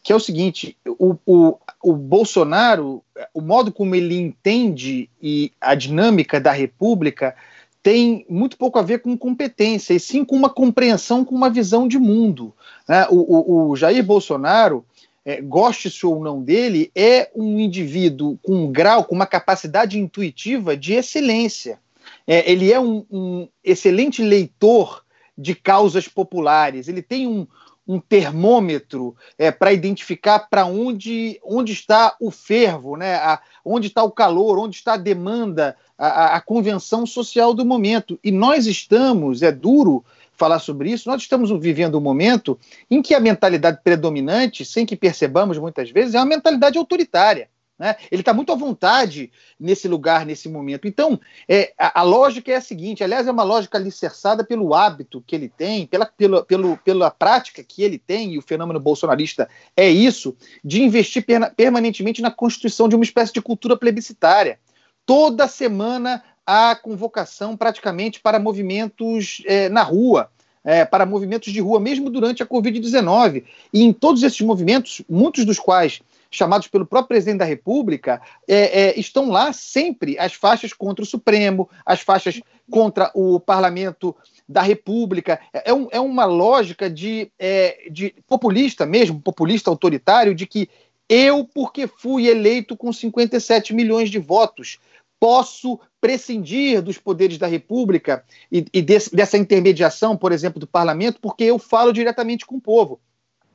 que 0.03 0.13
é 0.13 0.17
o 0.17 0.21
seguinte: 0.21 0.77
o, 0.87 1.17
o, 1.25 1.59
o 1.83 1.95
Bolsonaro, 1.95 3.03
o 3.33 3.41
modo 3.41 3.73
como 3.73 3.95
ele 3.95 4.21
entende 4.21 5.09
e 5.23 5.51
a 5.59 5.75
dinâmica 5.75 6.39
da 6.39 6.53
República 6.53 7.35
tem 7.83 8.25
muito 8.29 8.57
pouco 8.57 8.79
a 8.79 8.83
ver 8.83 9.01
com 9.01 9.17
competência, 9.19 9.93
e 9.93 10.01
sim 10.01 10.25
com 10.25 10.37
uma 10.37 10.49
compreensão, 10.49 11.25
com 11.25 11.35
uma 11.35 11.51
visão 11.51 11.89
de 11.89 11.99
mundo. 11.99 12.55
Né? 12.89 13.07
O, 13.11 13.17
o, 13.17 13.71
o 13.71 13.77
Jair 13.77 14.05
Bolsonaro, 14.05 14.85
é, 15.25 15.41
goste-se 15.41 16.07
ou 16.07 16.23
não 16.23 16.43
dele, 16.43 16.91
é 16.95 17.31
um 17.35 17.59
indivíduo 17.59 18.39
com 18.43 18.65
um 18.65 18.73
grau, 18.73 19.05
com 19.05 19.15
uma 19.15 19.27
capacidade 19.27 19.99
intuitiva 19.99 20.77
de 20.77 20.95
excelência. 20.95 21.79
É, 22.27 22.51
ele 22.51 22.73
é 22.73 22.79
um, 22.79 23.05
um, 23.11 23.49
excelente 23.65 24.23
leitor 24.23 25.05
de 25.37 25.55
causas 25.55 26.07
populares, 26.07 26.87
ele 26.87 27.03
tem 27.03 27.27
um, 27.27 27.47
um 27.87 27.99
termômetro 27.99 29.17
é, 29.37 29.51
para 29.51 29.73
identificar 29.73 30.39
para 30.49 30.65
onde, 30.65 31.41
onde 31.43 31.73
está 31.73 32.17
o 32.21 32.31
fervo, 32.31 32.97
né? 32.97 33.17
A, 33.17 33.41
onde 33.65 33.89
está 33.89 34.03
o 34.03 34.11
calor, 34.11 34.59
onde 34.59 34.77
está 34.77 34.95
a 34.95 34.99
demanda, 34.99 35.77
a, 35.99 36.37
a, 36.37 36.41
convenção 36.41 37.05
social 37.05 37.53
do 37.53 37.65
momento. 37.65 38.19
E 38.23 38.31
nós 38.31 38.67
estamos, 38.67 39.43
é 39.43 39.51
duro 39.51 40.05
falar 40.33 40.59
sobre 40.59 40.91
isso, 40.91 41.09
nós 41.09 41.23
estamos 41.23 41.51
vivendo 41.61 41.99
um 41.99 42.01
momento 42.01 42.59
em 42.91 43.03
que 43.03 43.15
a 43.15 43.21
mentalidade 43.21 43.81
predominante, 43.83 44.65
sem 44.65 44.87
que 44.87 44.97
percebamos 44.97 45.59
muitas 45.59 45.91
vezes, 45.91 46.15
é 46.15 46.19
uma 46.19 46.27
mentalidade 46.27 46.79
autoritária. 46.79 47.49
Né? 47.83 47.97
Ele 48.13 48.23
está 48.23 48.33
muito 48.33 48.53
à 48.53 48.55
vontade 48.55 49.33
nesse 49.59 49.89
lugar, 49.89 50.25
nesse 50.25 50.49
momento. 50.49 50.87
Então, 50.87 51.19
é, 51.49 51.75
a, 51.77 51.99
a, 51.99 52.03
lógica 52.05 52.53
é 52.53 52.55
a 52.55 52.61
seguinte: 52.61 53.03
aliás, 53.03 53.27
é 53.27 53.33
uma 53.33 53.43
lógica 53.43 53.77
alicerçada 53.77 54.45
pelo 54.45 54.73
hábito 54.73 55.21
que 55.27 55.35
ele 55.35 55.49
tem, 55.49 55.85
pela, 55.85 56.07
pela, 56.07 56.45
pelo, 56.45 56.77
pela 56.77 57.11
prática 57.11 57.61
que 57.61 57.83
ele 57.83 57.99
tem, 57.99 58.35
e 58.35 58.39
o 58.39 58.43
fenômeno 58.43 58.79
bolsonarista 58.79 59.49
é 59.77 59.91
isso, 59.91 60.37
de 60.63 60.81
investir 60.81 61.27
per, 61.27 61.53
permanentemente 61.57 62.23
na 62.23 62.31
constituição 62.31 62.89
de 62.89 62.95
uma 62.95 63.03
espécie 63.03 63.33
de 63.33 63.43
cultura 63.43 63.77
plebiscitária. 63.77 64.61
Toda 65.05 65.49
semana 65.49 66.23
há 66.47 66.77
convocação 66.77 67.57
praticamente 67.57 68.21
para 68.21 68.39
movimentos 68.39 69.43
é, 69.45 69.69
na 69.69 69.83
rua. 69.83 70.31
É, 70.65 70.85
para 70.85 71.05
movimentos 71.05 71.53
de 71.53 71.61
rua, 71.61 71.81
mesmo 71.81 72.09
durante 72.09 72.43
a 72.43 72.47
Covid-19. 72.47 73.45
E 73.73 73.83
em 73.83 73.93
todos 73.93 74.23
esses 74.23 74.41
movimentos, 74.43 75.03
muitos 75.09 75.45
dos 75.45 75.59
quais 75.59 76.01
chamados 76.33 76.67
pelo 76.67 76.87
próprio 76.87 77.09
presidente 77.09 77.39
da 77.39 77.45
República, 77.45 78.21
é, 78.49 78.81
é, 78.81 78.99
estão 78.99 79.31
lá 79.31 79.53
sempre 79.53 80.19
as 80.19 80.33
faixas 80.33 80.73
contra 80.73 81.03
o 81.03 81.07
Supremo, 81.07 81.69
as 81.85 82.01
faixas 82.01 82.41
contra 82.71 83.11
o 83.15 83.39
Parlamento 83.39 84.17
da 84.49 84.63
República. 84.63 85.39
É, 85.53 85.71
é 85.71 85.75
um, 85.75 85.89
é 85.93 86.01
uma 86.01 86.25
lógica 86.25 86.89
de, 86.89 87.31
é, 87.39 87.89
de 87.91 88.15
populista 88.27 88.87
mesmo, 88.87 89.21
populista 89.21 89.69
autoritário, 89.69 90.35
de 90.35 90.47
que 90.47 90.69
eu, 91.09 91.45
porque 91.45 91.87
fui 91.87 92.27
eleito 92.27 92.75
com 92.75 92.91
57 92.91 93.75
milhões 93.75 94.09
de 94.09 94.19
votos, 94.19 94.79
posso 95.23 95.79
prescindir 96.01 96.83
dos 96.83 96.99
poderes 96.99 97.39
da 97.39 97.47
República 97.47 98.25
e, 98.51 98.67
e 98.75 98.83
desse, 98.83 99.15
dessa 99.15 99.39
intermediação, 99.39 100.17
por 100.17 100.33
exemplo, 100.33 100.59
do 100.59 100.67
parlamento, 100.67 101.21
porque 101.23 101.45
eu 101.45 101.61
falo 101.61 101.93
diretamente 101.93 102.45
com 102.45 102.57
o 102.57 102.61
povo. 102.61 103.01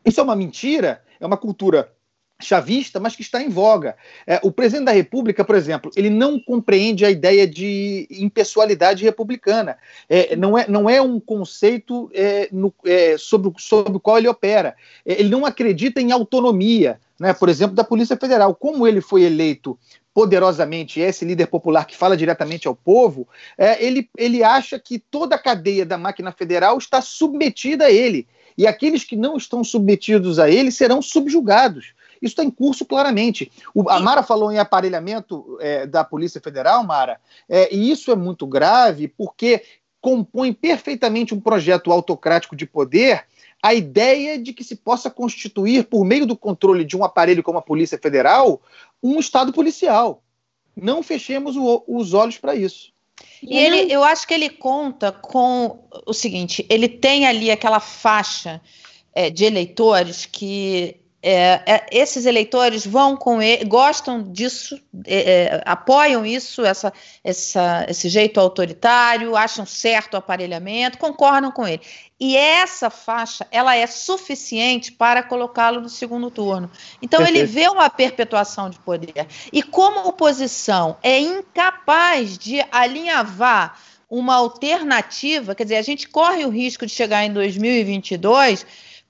Isso 0.06 0.22
é 0.22 0.24
uma 0.24 0.34
mentira, 0.34 1.04
é 1.20 1.26
uma 1.26 1.36
cultura 1.36 1.92
chavista, 2.42 3.02
mas 3.02 3.18
que 3.18 3.22
está 3.22 3.42
em 3.42 3.50
voga. 3.50 3.98
É, 4.26 4.40
o 4.44 4.50
presidente 4.50 4.86
da 4.86 4.94
República, 4.94 5.44
por 5.44 5.56
exemplo, 5.56 5.92
ele 5.98 6.10
não 6.10 6.40
compreende 6.40 7.04
a 7.04 7.10
ideia 7.10 7.46
de 7.46 8.08
impessoalidade 8.12 9.04
republicana. 9.04 9.78
É, 10.08 10.38
não, 10.38 10.58
é, 10.58 10.70
não 10.70 10.90
é 10.90 11.02
um 11.02 11.20
conceito 11.20 12.10
é, 12.14 12.48
no, 12.50 12.74
é, 12.86 13.18
sobre, 13.18 13.52
sobre 13.58 13.98
o 13.98 14.00
qual 14.00 14.18
ele 14.18 14.30
opera. 14.30 14.74
É, 15.06 15.20
ele 15.20 15.28
não 15.28 15.46
acredita 15.46 16.00
em 16.00 16.14
autonomia, 16.14 16.98
né, 17.20 17.34
por 17.34 17.50
exemplo, 17.50 17.76
da 17.76 17.84
Polícia 17.84 18.16
Federal. 18.16 18.56
Como 18.56 18.88
ele 18.88 19.02
foi 19.02 19.24
eleito 19.24 19.78
poderosamente 20.18 21.00
esse 21.00 21.24
líder 21.24 21.46
popular 21.46 21.86
que 21.86 21.96
fala 21.96 22.18
diretamente 22.18 22.68
ao 22.68 22.76
povo, 22.76 23.28
é, 23.56 23.86
ele, 23.86 24.10
ele 24.18 24.44
acha 24.44 24.80
que 24.80 24.98
toda 24.98 25.36
a 25.36 25.38
cadeia 25.38 25.86
da 25.86 25.96
máquina 25.96 26.32
federal 26.32 26.76
está 26.80 27.04
submetida 27.04 27.86
a 27.86 27.92
ele. 27.92 28.28
E 28.58 28.66
aqueles 28.66 29.04
que 29.04 29.16
não 29.16 29.38
estão 29.38 29.64
submetidos 29.64 30.40
a 30.40 30.50
ele 30.50 30.72
serão 30.72 31.04
subjugados. 31.04 31.94
Isso 32.20 32.32
está 32.32 32.44
em 32.44 32.50
curso 32.50 32.84
claramente. 32.84 33.52
O, 33.76 33.88
a 33.92 34.00
Mara 34.00 34.24
falou 34.24 34.52
em 34.52 34.58
aparelhamento 34.58 35.56
é, 35.62 35.86
da 35.86 36.04
Polícia 36.04 36.42
Federal, 36.42 36.84
Mara, 36.84 37.20
é, 37.48 37.72
e 37.72 37.92
isso 37.92 38.12
é 38.12 38.16
muito 38.16 38.48
grave 38.48 39.08
porque 39.10 39.62
compõe 40.02 40.52
perfeitamente 40.52 41.36
um 41.36 41.40
projeto 41.40 41.92
autocrático 41.92 42.56
de 42.56 42.66
poder 42.66 43.24
a 43.62 43.74
ideia 43.74 44.38
de 44.38 44.54
que 44.54 44.64
se 44.64 44.76
possa 44.76 45.10
constituir, 45.10 45.86
por 45.86 46.06
meio 46.06 46.26
do 46.26 46.38
controle 46.38 46.86
de 46.86 46.96
um 46.96 47.04
aparelho 47.04 47.44
como 47.44 47.58
a 47.58 47.62
Polícia 47.62 47.98
Federal, 47.98 48.62
um 49.02 49.20
Estado 49.20 49.52
policial. 49.52 50.24
Não 50.76 51.02
fechemos 51.02 51.56
o, 51.58 51.84
os 51.88 52.14
olhos 52.14 52.38
para 52.38 52.56
isso. 52.56 52.92
E 53.42 53.58
ele, 53.58 53.92
eu 53.92 54.04
acho 54.04 54.28
que 54.28 54.34
ele 54.34 54.50
conta 54.50 55.12
com 55.12 55.84
o 56.06 56.14
seguinte: 56.14 56.66
ele 56.70 56.88
tem 56.88 57.26
ali 57.26 57.50
aquela 57.50 57.80
faixa 57.80 58.62
é, 59.14 59.30
de 59.30 59.46
eleitores 59.46 60.26
que 60.26 60.98
é, 61.30 61.62
é, 61.66 61.86
esses 61.92 62.26
eleitores 62.26 62.88
vão 62.88 63.18
com 63.18 63.42
ele, 63.42 63.66
gostam 63.66 64.24
disso, 64.32 64.82
é, 65.06 65.34
é, 65.34 65.64
apoiam 65.66 66.26
isso, 66.26 66.64
essa, 66.64 66.94
essa, 67.22 67.86
esse 67.90 68.08
jeito 68.08 68.40
autoritário, 68.40 69.36
acham 69.36 69.66
certo 69.66 70.14
o 70.14 70.18
aparelhamento, 70.18 70.98
concordam 70.98 71.52
com 71.52 71.68
ele. 71.68 71.82
E 72.18 72.38
essa 72.38 72.90
faixa, 72.90 73.46
ela 73.52 73.76
é 73.76 73.86
suficiente 73.88 74.90
para 74.94 75.22
colocá-lo 75.22 75.82
no 75.82 75.90
segundo 75.90 76.32
turno. 76.32 76.72
Então 77.02 77.22
ele 77.28 77.44
vê 77.44 77.68
uma 77.68 77.90
perpetuação 77.90 78.70
de 78.70 78.80
poder. 78.80 79.28
E 79.52 79.62
como 79.62 80.00
a 80.00 80.06
oposição 80.06 80.96
é 81.04 81.20
incapaz 81.20 82.38
de 82.38 82.66
alinhavar 82.72 83.78
uma 84.10 84.36
alternativa, 84.36 85.54
quer 85.54 85.64
dizer, 85.64 85.76
a 85.76 85.82
gente 85.82 86.08
corre 86.08 86.46
o 86.46 86.50
risco 86.50 86.86
de 86.86 86.94
chegar 86.94 87.26
em 87.26 87.34
2022 87.34 88.66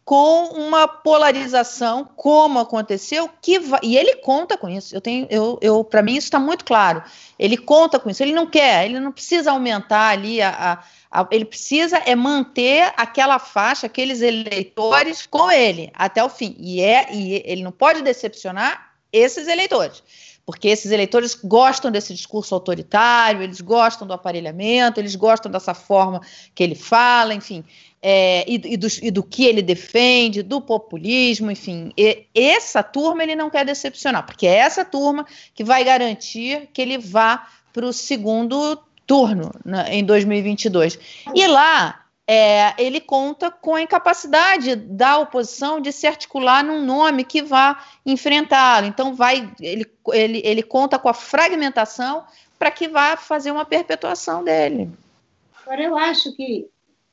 com 0.07 0.45
uma 0.53 0.87
polarização, 0.87 2.09
como 2.15 2.59
aconteceu, 2.59 3.29
que 3.41 3.59
e 3.83 3.97
ele 3.97 4.15
conta 4.15 4.57
com 4.57 4.69
isso. 4.69 4.95
Eu 4.95 5.01
tenho, 5.01 5.27
eu, 5.29 5.59
eu 5.61 5.83
para 5.83 6.01
mim 6.01 6.13
isso 6.13 6.27
está 6.27 6.39
muito 6.39 6.63
claro. 6.63 7.03
Ele 7.37 7.57
conta 7.57 7.99
com 7.99 8.09
isso. 8.09 8.23
Ele 8.23 8.31
não 8.31 8.47
quer, 8.47 8.85
ele 8.85 9.01
não 9.01 9.11
precisa 9.11 9.51
aumentar 9.51 10.11
ali 10.11 10.41
a, 10.41 10.79
a, 11.11 11.21
a, 11.23 11.27
ele 11.29 11.43
precisa 11.43 11.97
é 11.97 12.15
manter 12.15 12.93
aquela 12.95 13.37
faixa, 13.37 13.85
aqueles 13.85 14.21
eleitores 14.21 15.25
com 15.25 15.51
ele 15.51 15.91
até 15.93 16.23
o 16.23 16.29
fim. 16.29 16.55
E 16.57 16.79
é, 16.79 17.13
e 17.13 17.43
ele 17.45 17.61
não 17.61 17.73
pode 17.73 18.01
decepcionar 18.01 18.93
esses 19.11 19.45
eleitores 19.49 20.01
porque 20.47 20.69
esses 20.69 20.91
eleitores 20.91 21.35
gostam 21.35 21.91
desse 21.91 22.13
discurso 22.13 22.55
autoritário, 22.55 23.43
eles 23.43 23.61
gostam 23.61 24.07
do 24.07 24.13
aparelhamento, 24.13 24.99
eles 24.99 25.15
gostam 25.15 25.51
dessa 25.51 25.75
forma 25.75 26.21
que 26.55 26.63
ele 26.63 26.73
fala, 26.73 27.35
enfim 27.35 27.63
é, 28.01 28.45
e, 28.47 28.73
e, 28.73 28.77
do, 28.77 28.87
e, 29.01 29.11
do, 29.11 29.23
que 29.23 29.45
ele 29.45 29.61
defende, 29.61 30.43
do 30.43 30.61
populismo, 30.61 31.49
enfim. 31.49 31.91
E, 31.97 32.25
essa 32.33 32.83
turma 32.83 33.23
ele 33.23 33.35
não 33.35 33.49
quer 33.49 33.65
decepcionar, 33.65 34.25
porque 34.25 34.45
é 34.45 34.55
essa 34.55 34.85
turma 34.85 35.25
que 35.53 35.63
vai 35.63 35.83
garantir 35.83 36.69
que 36.73 36.81
ele 36.81 36.97
vá 36.97 37.47
para 37.73 37.85
o 37.85 37.93
segundo 37.93 38.79
turno 39.05 39.51
né, 39.65 39.87
em 39.89 40.03
2022. 40.03 40.99
E 41.33 41.47
lá 41.47 42.06
é, 42.27 42.73
ele 42.77 42.99
conta 42.99 43.49
com 43.49 43.75
a 43.75 43.81
incapacidade 43.81 44.75
da 44.75 45.17
oposição 45.17 45.79
de 45.79 45.93
se 45.93 46.05
articular 46.05 46.61
num 46.61 46.83
nome 46.83 47.23
que 47.23 47.41
vá 47.41 47.81
enfrentá-lo. 48.05 48.85
Então, 48.85 49.15
vai, 49.15 49.49
ele, 49.61 49.85
ele, 50.11 50.41
ele 50.43 50.61
conta 50.61 50.99
com 50.99 51.07
a 51.07 51.13
fragmentação 51.13 52.25
para 52.59 52.69
que 52.69 52.89
vá 52.89 53.15
fazer 53.15 53.51
uma 53.51 53.63
perpetuação 53.63 54.43
dele. 54.43 54.89
Agora, 55.61 55.81
eu 55.81 55.97
acho 55.97 56.35
que 56.35 56.67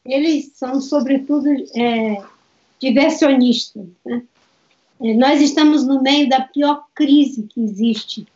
eles 0.04 0.52
são, 0.54 0.80
sobretudo, 0.80 1.48
é, 1.76 2.20
diversionistas. 2.80 3.86
Né? 4.04 4.22
É, 5.00 5.14
nós 5.14 5.40
estamos 5.40 5.86
no 5.86 6.02
meio 6.02 6.28
da 6.28 6.40
pior 6.40 6.84
crise 6.94 7.44
que 7.44 7.60
existe 7.62 8.26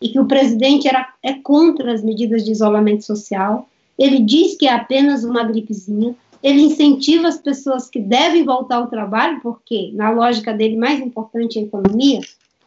e 0.00 0.08
que 0.08 0.20
o 0.20 0.26
presidente 0.26 0.86
era, 0.86 1.12
é 1.22 1.34
contra 1.34 1.92
as 1.92 2.02
medidas 2.02 2.44
de 2.44 2.52
isolamento 2.52 3.04
social. 3.04 3.68
Ele 3.98 4.20
diz 4.20 4.56
que 4.56 4.66
é 4.66 4.72
apenas 4.72 5.24
uma 5.24 5.42
gripezinha. 5.42 6.14
Ele 6.42 6.62
incentiva 6.62 7.28
as 7.28 7.38
pessoas 7.38 7.90
que 7.90 7.98
devem 7.98 8.44
voltar 8.44 8.76
ao 8.76 8.86
trabalho, 8.86 9.40
porque, 9.40 9.90
na 9.94 10.10
lógica 10.10 10.52
dele, 10.52 10.76
mais 10.76 11.00
importante 11.00 11.58
é 11.58 11.62
a 11.62 11.64
economia. 11.64 12.20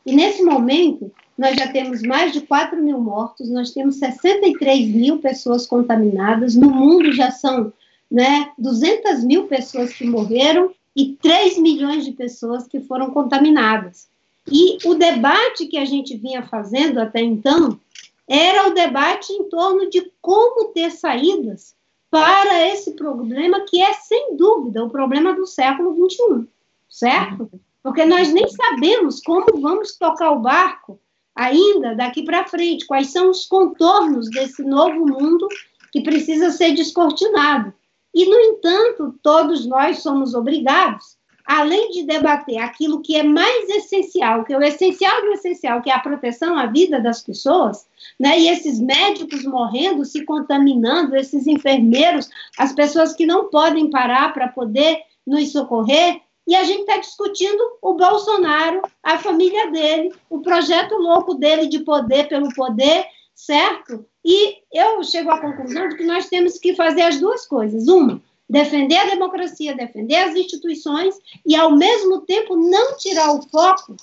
E, 0.06 0.14
nesse 0.14 0.44
momento, 0.44 1.12
nós 1.38 1.56
já 1.56 1.72
temos 1.72 2.02
mais 2.02 2.34
de 2.34 2.42
4 2.42 2.82
mil 2.82 3.00
mortos, 3.00 3.50
nós 3.50 3.72
temos 3.72 3.96
63 3.96 4.88
mil 4.90 5.20
pessoas 5.20 5.66
contaminadas, 5.66 6.56
no 6.56 6.70
mundo 6.70 7.12
já 7.14 7.32
são 7.32 7.72
né, 8.10 8.52
200 8.58 9.24
mil 9.24 9.48
pessoas 9.48 9.94
que 9.94 10.06
morreram 10.06 10.72
e 10.96 11.18
3 11.22 11.58
milhões 11.60 12.04
de 12.04 12.12
pessoas 12.12 12.68
que 12.68 12.82
foram 12.82 13.12
contaminadas. 13.12 14.10
E 14.52 14.78
o 14.86 14.96
debate 14.96 15.68
que 15.68 15.78
a 15.78 15.86
gente 15.86 16.18
vinha 16.18 16.44
fazendo 16.44 17.00
até 17.00 17.22
então 17.22 17.80
era 18.28 18.68
o 18.68 18.74
debate 18.74 19.32
em 19.32 19.44
torno 19.46 19.90
de 19.90 20.12
como 20.22 20.70
ter 20.74 20.92
saídas 20.92 21.76
para 22.12 22.68
esse 22.68 22.92
problema 22.92 23.62
que 23.62 23.82
é, 23.82 23.94
sem 23.94 24.36
dúvida, 24.36 24.84
o 24.84 24.90
problema 24.90 25.34
do 25.34 25.48
século 25.48 25.96
XXI, 25.96 26.46
certo? 26.90 27.50
Porque 27.82 28.06
nós 28.06 28.32
nem 28.34 28.48
sabemos 28.50 29.22
como 29.22 29.62
vamos 29.62 29.98
tocar 29.98 30.32
o 30.32 30.42
barco 30.42 31.00
ainda 31.34 31.96
daqui 31.96 32.24
para 32.24 32.46
frente, 32.46 32.86
quais 32.86 33.12
são 33.12 33.30
os 33.30 33.46
contornos 33.46 34.30
desse 34.30 34.62
novo 34.62 35.08
mundo 35.08 35.48
que 35.94 36.02
precisa 36.02 36.52
ser 36.52 36.74
descortinado. 36.74 37.74
E, 38.14 38.26
no 38.26 38.38
entanto, 38.38 39.16
todos 39.24 39.66
nós 39.66 40.00
somos 40.00 40.34
obrigados, 40.34 41.18
além 41.46 41.92
de 41.92 42.04
debater 42.04 42.58
aquilo 42.58 43.02
que 43.02 43.16
é 43.16 43.24
mais 43.24 43.70
essencial, 43.70 44.44
que 44.44 44.54
é 44.54 44.58
o 44.58 44.64
essencial 44.64 45.22
do 45.22 45.34
essencial, 45.34 45.82
que 45.82 45.90
é 45.90 45.94
a 45.94 46.00
proteção 46.00 46.58
à 46.58 46.66
vida 46.66 47.00
das 47.00 47.22
pessoas, 47.22 47.88
né? 48.20 48.40
e 48.40 48.48
esses 48.48 48.80
médicos 48.80 49.44
morrendo, 49.44 50.06
se 50.06 50.24
contaminando, 50.26 51.16
esses 51.16 51.48
enfermeiros, 51.48 52.30
as 52.58 52.74
pessoas 52.74 53.14
que 53.14 53.26
não 53.26 53.50
podem 53.50 53.90
parar 53.90 54.34
para 54.34 54.48
poder 54.48 55.00
nos 55.26 55.52
socorrer, 55.52 56.22
e 56.48 56.56
a 56.56 56.64
gente 56.64 56.82
está 56.82 56.98
discutindo 56.98 57.62
o 57.82 57.94
Bolsonaro, 57.94 58.82
a 59.04 59.18
família 59.20 59.72
dele, 59.72 60.12
o 60.30 60.40
projeto 60.42 60.96
louco 60.96 61.36
dele 61.36 61.68
de 61.68 61.80
poder 61.80 62.28
pelo 62.28 62.54
poder, 62.54 63.06
certo? 63.34 64.06
E 64.26 64.58
eu 64.74 65.04
chego 65.04 65.32
à 65.32 65.40
conclusão 65.40 65.88
de 65.90 65.98
que 65.98 66.04
nós 66.04 66.28
temos 66.30 66.58
que 66.58 66.76
fazer 66.76 67.04
as 67.04 67.20
duas 67.20 67.46
coisas. 67.48 67.88
Uma, 67.88 68.22
defender 68.52 68.98
a 68.98 69.06
democracia, 69.06 69.74
defender 69.74 70.18
as 70.18 70.36
instituições 70.36 71.16
e, 71.46 71.56
ao 71.56 71.72
mesmo 71.72 72.22
tempo, 72.22 72.58
não 72.58 72.98
tirar 72.98 73.32
o 73.32 73.42
foco 73.44 73.96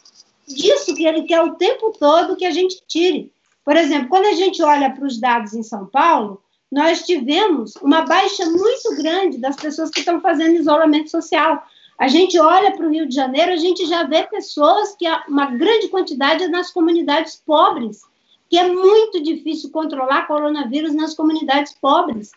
disso 0.47 0.95
que 0.95 1.07
ele 1.07 1.25
quer 1.25 1.43
o 1.43 1.57
tempo 1.57 1.93
todo 1.93 2.35
que 2.35 2.47
a 2.47 2.51
gente 2.51 2.83
tire. 2.89 3.31
Por 3.63 3.77
exemplo, 3.77 4.09
quando 4.09 4.25
a 4.25 4.33
gente 4.33 4.63
olha 4.63 4.91
para 4.91 5.05
os 5.05 5.21
dados 5.21 5.53
em 5.53 5.63
São 5.63 5.85
Paulo, 5.85 6.43
nós 6.73 7.05
tivemos 7.05 7.77
uma 7.77 8.07
baixa 8.07 8.47
muito 8.47 8.97
grande 8.97 9.37
das 9.37 9.57
pessoas 9.57 9.91
que 9.91 10.01
estão 10.01 10.19
fazendo 10.23 10.57
isolamento 10.57 11.11
social. 11.11 11.63
A 11.99 12.09
gente 12.09 12.39
olha 12.39 12.75
para 12.75 12.87
o 12.87 12.91
Rio 12.91 13.07
de 13.07 13.15
Janeiro, 13.15 13.53
a 13.53 13.57
gente 13.57 13.85
já 13.85 14.05
vê 14.05 14.23
pessoas 14.23 14.97
que 14.97 15.05
uma 15.29 15.47
grande 15.47 15.89
quantidade 15.89 16.45
é 16.45 16.49
nas 16.49 16.71
comunidades 16.71 17.37
pobres 17.45 18.01
que 18.49 18.57
é 18.57 18.67
muito 18.67 19.23
difícil 19.23 19.71
controlar 19.71 20.27
coronavírus 20.27 20.95
nas 20.95 21.15
comunidades 21.15 21.75
pobres. 21.75 22.31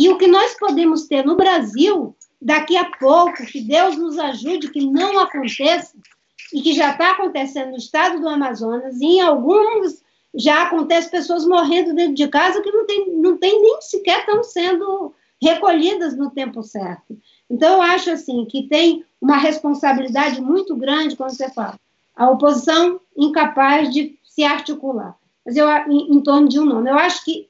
E 0.00 0.08
o 0.08 0.16
que 0.16 0.26
nós 0.26 0.56
podemos 0.58 1.06
ter 1.06 1.26
no 1.26 1.36
Brasil, 1.36 2.16
daqui 2.40 2.74
a 2.74 2.86
pouco, 2.86 3.44
que 3.44 3.60
Deus 3.60 3.98
nos 3.98 4.18
ajude 4.18 4.70
que 4.70 4.80
não 4.80 5.18
aconteça, 5.18 5.94
e 6.54 6.62
que 6.62 6.72
já 6.72 6.92
está 6.92 7.10
acontecendo 7.10 7.72
no 7.72 7.76
estado 7.76 8.18
do 8.18 8.26
Amazonas, 8.26 8.98
e 8.98 9.04
em 9.04 9.20
alguns 9.20 10.02
já 10.34 10.62
acontece 10.62 11.10
pessoas 11.10 11.46
morrendo 11.46 11.94
dentro 11.94 12.14
de 12.14 12.26
casa 12.28 12.62
que 12.62 12.72
não 12.72 12.86
tem, 12.86 13.10
não 13.10 13.36
tem 13.36 13.60
nem 13.60 13.82
sequer 13.82 14.20
estão 14.20 14.42
sendo 14.42 15.14
recolhidas 15.42 16.16
no 16.16 16.30
tempo 16.30 16.62
certo. 16.62 17.18
Então, 17.50 17.74
eu 17.74 17.82
acho 17.82 18.10
assim 18.10 18.46
que 18.46 18.68
tem 18.68 19.04
uma 19.20 19.36
responsabilidade 19.36 20.40
muito 20.40 20.74
grande 20.76 21.14
quando 21.14 21.36
você 21.36 21.50
fala 21.50 21.78
a 22.16 22.30
oposição 22.30 22.98
incapaz 23.14 23.92
de 23.92 24.18
se 24.24 24.44
articular 24.44 25.14
mas 25.44 25.56
eu, 25.56 25.68
em, 25.68 26.14
em 26.14 26.20
torno 26.22 26.48
de 26.48 26.58
um 26.58 26.64
nome. 26.64 26.88
Eu 26.88 26.96
acho 26.96 27.24
que 27.24 27.49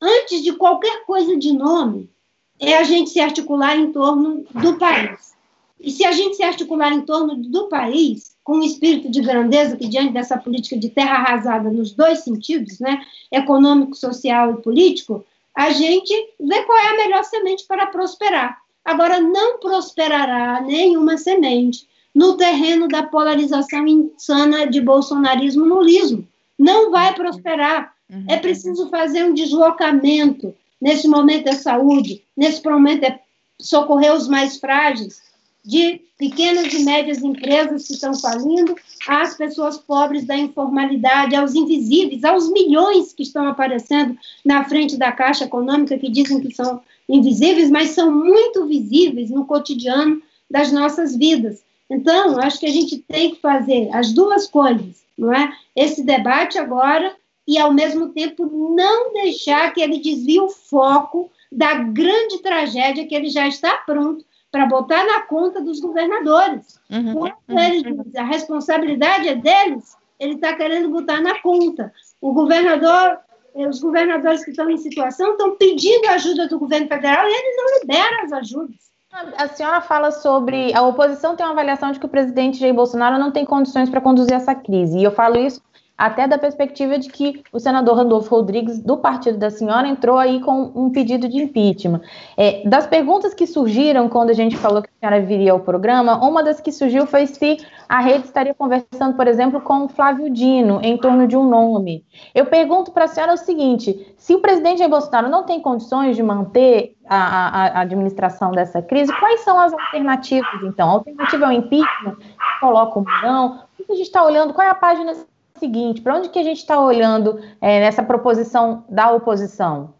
antes 0.00 0.42
de 0.42 0.52
qualquer 0.52 1.04
coisa 1.04 1.36
de 1.36 1.52
nome, 1.52 2.10
é 2.58 2.76
a 2.76 2.84
gente 2.84 3.10
se 3.10 3.20
articular 3.20 3.76
em 3.76 3.92
torno 3.92 4.44
do 4.54 4.76
país. 4.76 5.34
E 5.78 5.90
se 5.90 6.04
a 6.04 6.12
gente 6.12 6.36
se 6.36 6.42
articular 6.42 6.92
em 6.92 7.00
torno 7.00 7.36
do 7.36 7.68
país, 7.68 8.36
com 8.44 8.56
um 8.56 8.62
espírito 8.62 9.10
de 9.10 9.20
grandeza, 9.22 9.76
que 9.76 9.88
diante 9.88 10.12
dessa 10.12 10.36
política 10.36 10.76
de 10.76 10.90
terra 10.90 11.16
arrasada 11.16 11.70
nos 11.70 11.92
dois 11.92 12.20
sentidos, 12.20 12.78
né, 12.78 13.00
econômico, 13.32 13.94
social 13.94 14.52
e 14.52 14.62
político, 14.62 15.24
a 15.54 15.70
gente 15.70 16.12
vê 16.38 16.62
qual 16.62 16.78
é 16.78 16.88
a 16.88 16.96
melhor 16.96 17.24
semente 17.24 17.64
para 17.66 17.86
prosperar. 17.86 18.58
Agora, 18.84 19.20
não 19.20 19.58
prosperará 19.58 20.60
nenhuma 20.60 21.16
semente 21.16 21.88
no 22.14 22.36
terreno 22.36 22.88
da 22.88 23.02
polarização 23.02 23.86
insana 23.86 24.66
de 24.66 24.80
bolsonarismo 24.80 25.64
nulismo 25.64 26.26
não 26.60 26.90
vai 26.90 27.14
prosperar. 27.14 27.94
Uhum. 28.10 28.24
É 28.28 28.36
preciso 28.36 28.88
fazer 28.90 29.24
um 29.24 29.34
deslocamento. 29.34 30.54
Nesse 30.80 31.06
momento 31.06 31.48
é 31.48 31.52
saúde, 31.52 32.22
nesse 32.36 32.64
momento 32.64 33.04
é 33.04 33.20
socorrer 33.60 34.14
os 34.14 34.26
mais 34.26 34.58
frágeis, 34.58 35.20
de 35.64 36.00
pequenas 36.18 36.72
e 36.72 36.84
médias 36.84 37.22
empresas 37.22 37.86
que 37.86 37.92
estão 37.94 38.14
falindo, 38.14 38.74
às 39.06 39.36
pessoas 39.36 39.78
pobres 39.78 40.24
da 40.24 40.36
informalidade, 40.36 41.36
aos 41.36 41.54
invisíveis, 41.54 42.24
aos 42.24 42.50
milhões 42.50 43.12
que 43.12 43.22
estão 43.22 43.46
aparecendo 43.46 44.16
na 44.44 44.64
frente 44.64 44.96
da 44.96 45.12
Caixa 45.12 45.44
Econômica, 45.44 45.98
que 45.98 46.10
dizem 46.10 46.40
que 46.40 46.54
são 46.54 46.80
invisíveis, 47.08 47.70
mas 47.70 47.90
são 47.90 48.10
muito 48.10 48.66
visíveis 48.66 49.30
no 49.30 49.44
cotidiano 49.44 50.20
das 50.50 50.72
nossas 50.72 51.16
vidas. 51.16 51.62
Então, 51.88 52.38
acho 52.38 52.60
que 52.60 52.66
a 52.66 52.72
gente 52.72 52.98
tem 52.98 53.32
que 53.32 53.40
fazer 53.40 53.88
as 53.92 54.12
duas 54.12 54.46
coisas, 54.46 55.02
não 55.16 55.32
é? 55.32 55.52
Esse 55.74 56.02
debate 56.02 56.58
agora 56.58 57.14
e, 57.50 57.58
ao 57.58 57.72
mesmo 57.72 58.10
tempo, 58.10 58.46
não 58.46 59.12
deixar 59.12 59.74
que 59.74 59.80
ele 59.80 59.98
desvie 59.98 60.38
o 60.38 60.48
foco 60.48 61.28
da 61.50 61.74
grande 61.74 62.38
tragédia 62.38 63.04
que 63.04 63.12
ele 63.12 63.28
já 63.28 63.48
está 63.48 63.78
pronto 63.78 64.24
para 64.52 64.66
botar 64.66 65.04
na 65.04 65.22
conta 65.22 65.60
dos 65.60 65.80
governadores. 65.80 66.78
Uhum, 66.88 67.12
Quando 67.12 67.34
uhum, 67.48 67.58
ele 67.58 67.82
diz 67.82 68.14
a 68.14 68.22
responsabilidade 68.22 69.28
é 69.28 69.34
deles, 69.34 69.96
ele 70.20 70.34
está 70.34 70.54
querendo 70.54 70.90
botar 70.90 71.20
na 71.20 71.40
conta. 71.40 71.92
O 72.20 72.32
governador, 72.32 73.18
eh, 73.56 73.66
os 73.66 73.80
governadores 73.80 74.44
que 74.44 74.52
estão 74.52 74.70
em 74.70 74.76
situação 74.76 75.32
estão 75.32 75.56
pedindo 75.56 76.06
ajuda 76.06 76.46
do 76.46 76.56
governo 76.56 76.86
federal 76.86 77.26
e 77.26 77.32
eles 77.32 77.56
não 77.56 77.80
liberam 77.80 78.24
as 78.26 78.32
ajudas. 78.32 78.90
A 79.36 79.48
senhora 79.48 79.80
fala 79.80 80.12
sobre 80.12 80.72
a 80.72 80.82
oposição 80.82 81.34
tem 81.34 81.44
uma 81.44 81.50
avaliação 81.50 81.90
de 81.90 81.98
que 81.98 82.06
o 82.06 82.08
presidente 82.08 82.58
Jair 82.60 82.72
Bolsonaro 82.72 83.18
não 83.18 83.32
tem 83.32 83.44
condições 83.44 83.90
para 83.90 84.00
conduzir 84.00 84.34
essa 84.34 84.54
crise. 84.54 84.98
E 84.98 85.02
eu 85.02 85.10
falo 85.10 85.36
isso 85.36 85.60
até 86.00 86.26
da 86.26 86.38
perspectiva 86.38 86.98
de 86.98 87.10
que 87.10 87.42
o 87.52 87.60
senador 87.60 87.94
Randolfo 87.94 88.34
Rodrigues, 88.34 88.78
do 88.78 88.96
partido 88.96 89.36
da 89.36 89.50
senhora, 89.50 89.86
entrou 89.86 90.16
aí 90.16 90.40
com 90.40 90.72
um 90.74 90.88
pedido 90.88 91.28
de 91.28 91.36
impeachment. 91.42 92.00
É, 92.38 92.66
das 92.66 92.86
perguntas 92.86 93.34
que 93.34 93.46
surgiram 93.46 94.08
quando 94.08 94.30
a 94.30 94.32
gente 94.32 94.56
falou 94.56 94.80
que 94.80 94.88
a 94.88 94.98
senhora 94.98 95.22
viria 95.22 95.52
ao 95.52 95.60
programa, 95.60 96.16
uma 96.26 96.42
das 96.42 96.58
que 96.58 96.72
surgiu 96.72 97.06
foi 97.06 97.26
se 97.26 97.58
a 97.86 98.00
rede 98.00 98.24
estaria 98.24 98.54
conversando, 98.54 99.14
por 99.14 99.28
exemplo, 99.28 99.60
com 99.60 99.84
o 99.84 99.88
Flávio 99.88 100.30
Dino 100.30 100.80
em 100.82 100.96
torno 100.96 101.28
de 101.28 101.36
um 101.36 101.46
nome. 101.46 102.02
Eu 102.34 102.46
pergunto 102.46 102.92
para 102.92 103.04
a 103.04 103.08
senhora 103.08 103.34
o 103.34 103.36
seguinte: 103.36 104.14
se 104.16 104.34
o 104.34 104.40
presidente 104.40 104.78
Jair 104.78 104.88
Bolsonaro 104.88 105.28
não 105.28 105.44
tem 105.44 105.60
condições 105.60 106.16
de 106.16 106.22
manter 106.22 106.96
a, 107.06 107.78
a, 107.78 107.80
administração 107.80 108.52
dessa 108.52 108.80
crise, 108.80 109.12
quais 109.18 109.40
são 109.40 109.58
as 109.58 109.72
alternativas, 109.74 110.62
então? 110.62 110.88
A 110.88 110.92
alternativa 110.92 111.44
é 111.44 111.48
o 111.48 111.52
impeachment? 111.52 112.16
Coloca 112.58 113.00
o 113.00 113.04
não? 113.22 113.64
O 113.78 113.84
que 113.84 113.92
a 113.92 113.96
gente 113.96 114.06
está 114.06 114.24
olhando? 114.24 114.54
Qual 114.54 114.66
é 114.66 114.70
a 114.70 114.74
página 114.74 115.12
seguinte, 115.60 116.00
para 116.00 116.16
onde 116.16 116.30
que 116.30 116.38
a 116.38 116.42
gente 116.42 116.58
está 116.58 116.80
olhando 116.80 117.40
é, 117.60 117.80
nessa 117.80 118.02
proposição 118.02 118.84
da 118.88 119.12
oposição? 119.12 119.94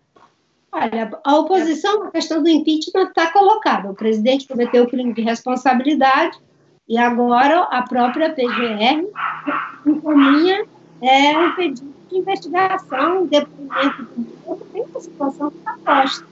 Olha, 0.73 1.11
a 1.25 1.37
oposição, 1.37 2.05
a 2.05 2.11
questão 2.11 2.43
do 2.43 2.49
impeachment 2.49 3.09
está 3.09 3.31
colocada. 3.33 3.91
O 3.91 3.95
presidente 3.95 4.49
cometeu 4.49 4.85
o 4.85 4.89
crime 4.89 5.13
de 5.13 5.21
responsabilidade 5.21 6.39
e 6.89 6.97
agora 6.97 7.63
a 7.65 7.83
própria 7.83 8.33
PGR 8.33 9.07
encaminha 9.87 10.65
é, 11.03 11.39
um 11.39 11.55
pedido 11.55 11.95
de 12.09 12.19
investigação, 12.19 13.27
depoimento 13.27 14.03
do 14.03 14.57
tem 14.73 14.83
uma 14.83 15.01
situação 15.01 15.51
que 15.51 15.59
está 15.59 15.79
posta. 15.85 16.27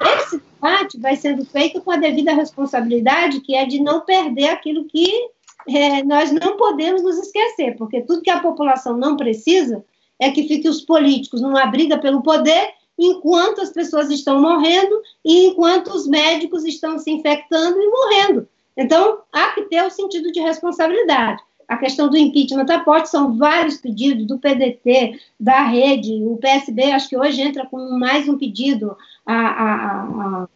Esse 0.00 0.38
debate 0.38 1.00
vai 1.00 1.16
sendo 1.16 1.44
feito 1.44 1.80
com 1.80 1.90
a 1.90 1.96
devida 1.96 2.34
responsabilidade, 2.34 3.40
que 3.40 3.54
é 3.54 3.64
de 3.64 3.80
não 3.80 4.00
perder 4.00 4.48
aquilo 4.48 4.84
que 4.84 5.30
é, 5.68 6.02
nós 6.02 6.32
não 6.32 6.56
podemos 6.56 7.02
nos 7.02 7.18
esquecer, 7.18 7.76
porque 7.76 8.02
tudo 8.02 8.22
que 8.22 8.30
a 8.30 8.40
população 8.40 8.96
não 8.96 9.16
precisa 9.16 9.84
é 10.18 10.30
que 10.30 10.48
fiquem 10.48 10.70
os 10.70 10.80
políticos 10.80 11.40
numa 11.40 11.66
briga 11.66 11.98
pelo 11.98 12.22
poder, 12.22 12.70
enquanto 12.98 13.60
as 13.60 13.70
pessoas 13.70 14.10
estão 14.10 14.40
morrendo 14.40 15.00
e 15.24 15.48
enquanto 15.48 15.88
os 15.88 16.06
médicos 16.06 16.64
estão 16.64 16.98
se 16.98 17.10
infectando 17.10 17.78
e 17.78 17.90
morrendo. 17.90 18.48
Então, 18.76 19.20
há 19.32 19.52
que 19.52 19.62
ter 19.62 19.82
o 19.84 19.90
sentido 19.90 20.30
de 20.32 20.40
responsabilidade. 20.40 21.42
A 21.68 21.76
questão 21.76 22.08
do 22.08 22.16
impeachment 22.16 22.64
da 22.64 22.80
pote 22.80 23.08
são 23.08 23.36
vários 23.36 23.78
pedidos 23.78 24.26
do 24.26 24.38
PDT, 24.38 25.18
da 25.38 25.64
rede, 25.64 26.12
o 26.24 26.36
PSB, 26.36 26.92
acho 26.92 27.08
que 27.08 27.18
hoje 27.18 27.42
entra 27.42 27.66
com 27.66 27.98
mais 27.98 28.28
um 28.28 28.38
pedido, 28.38 28.96
a, 29.24 29.34
a, 29.34 30.02
a, 30.14 30.48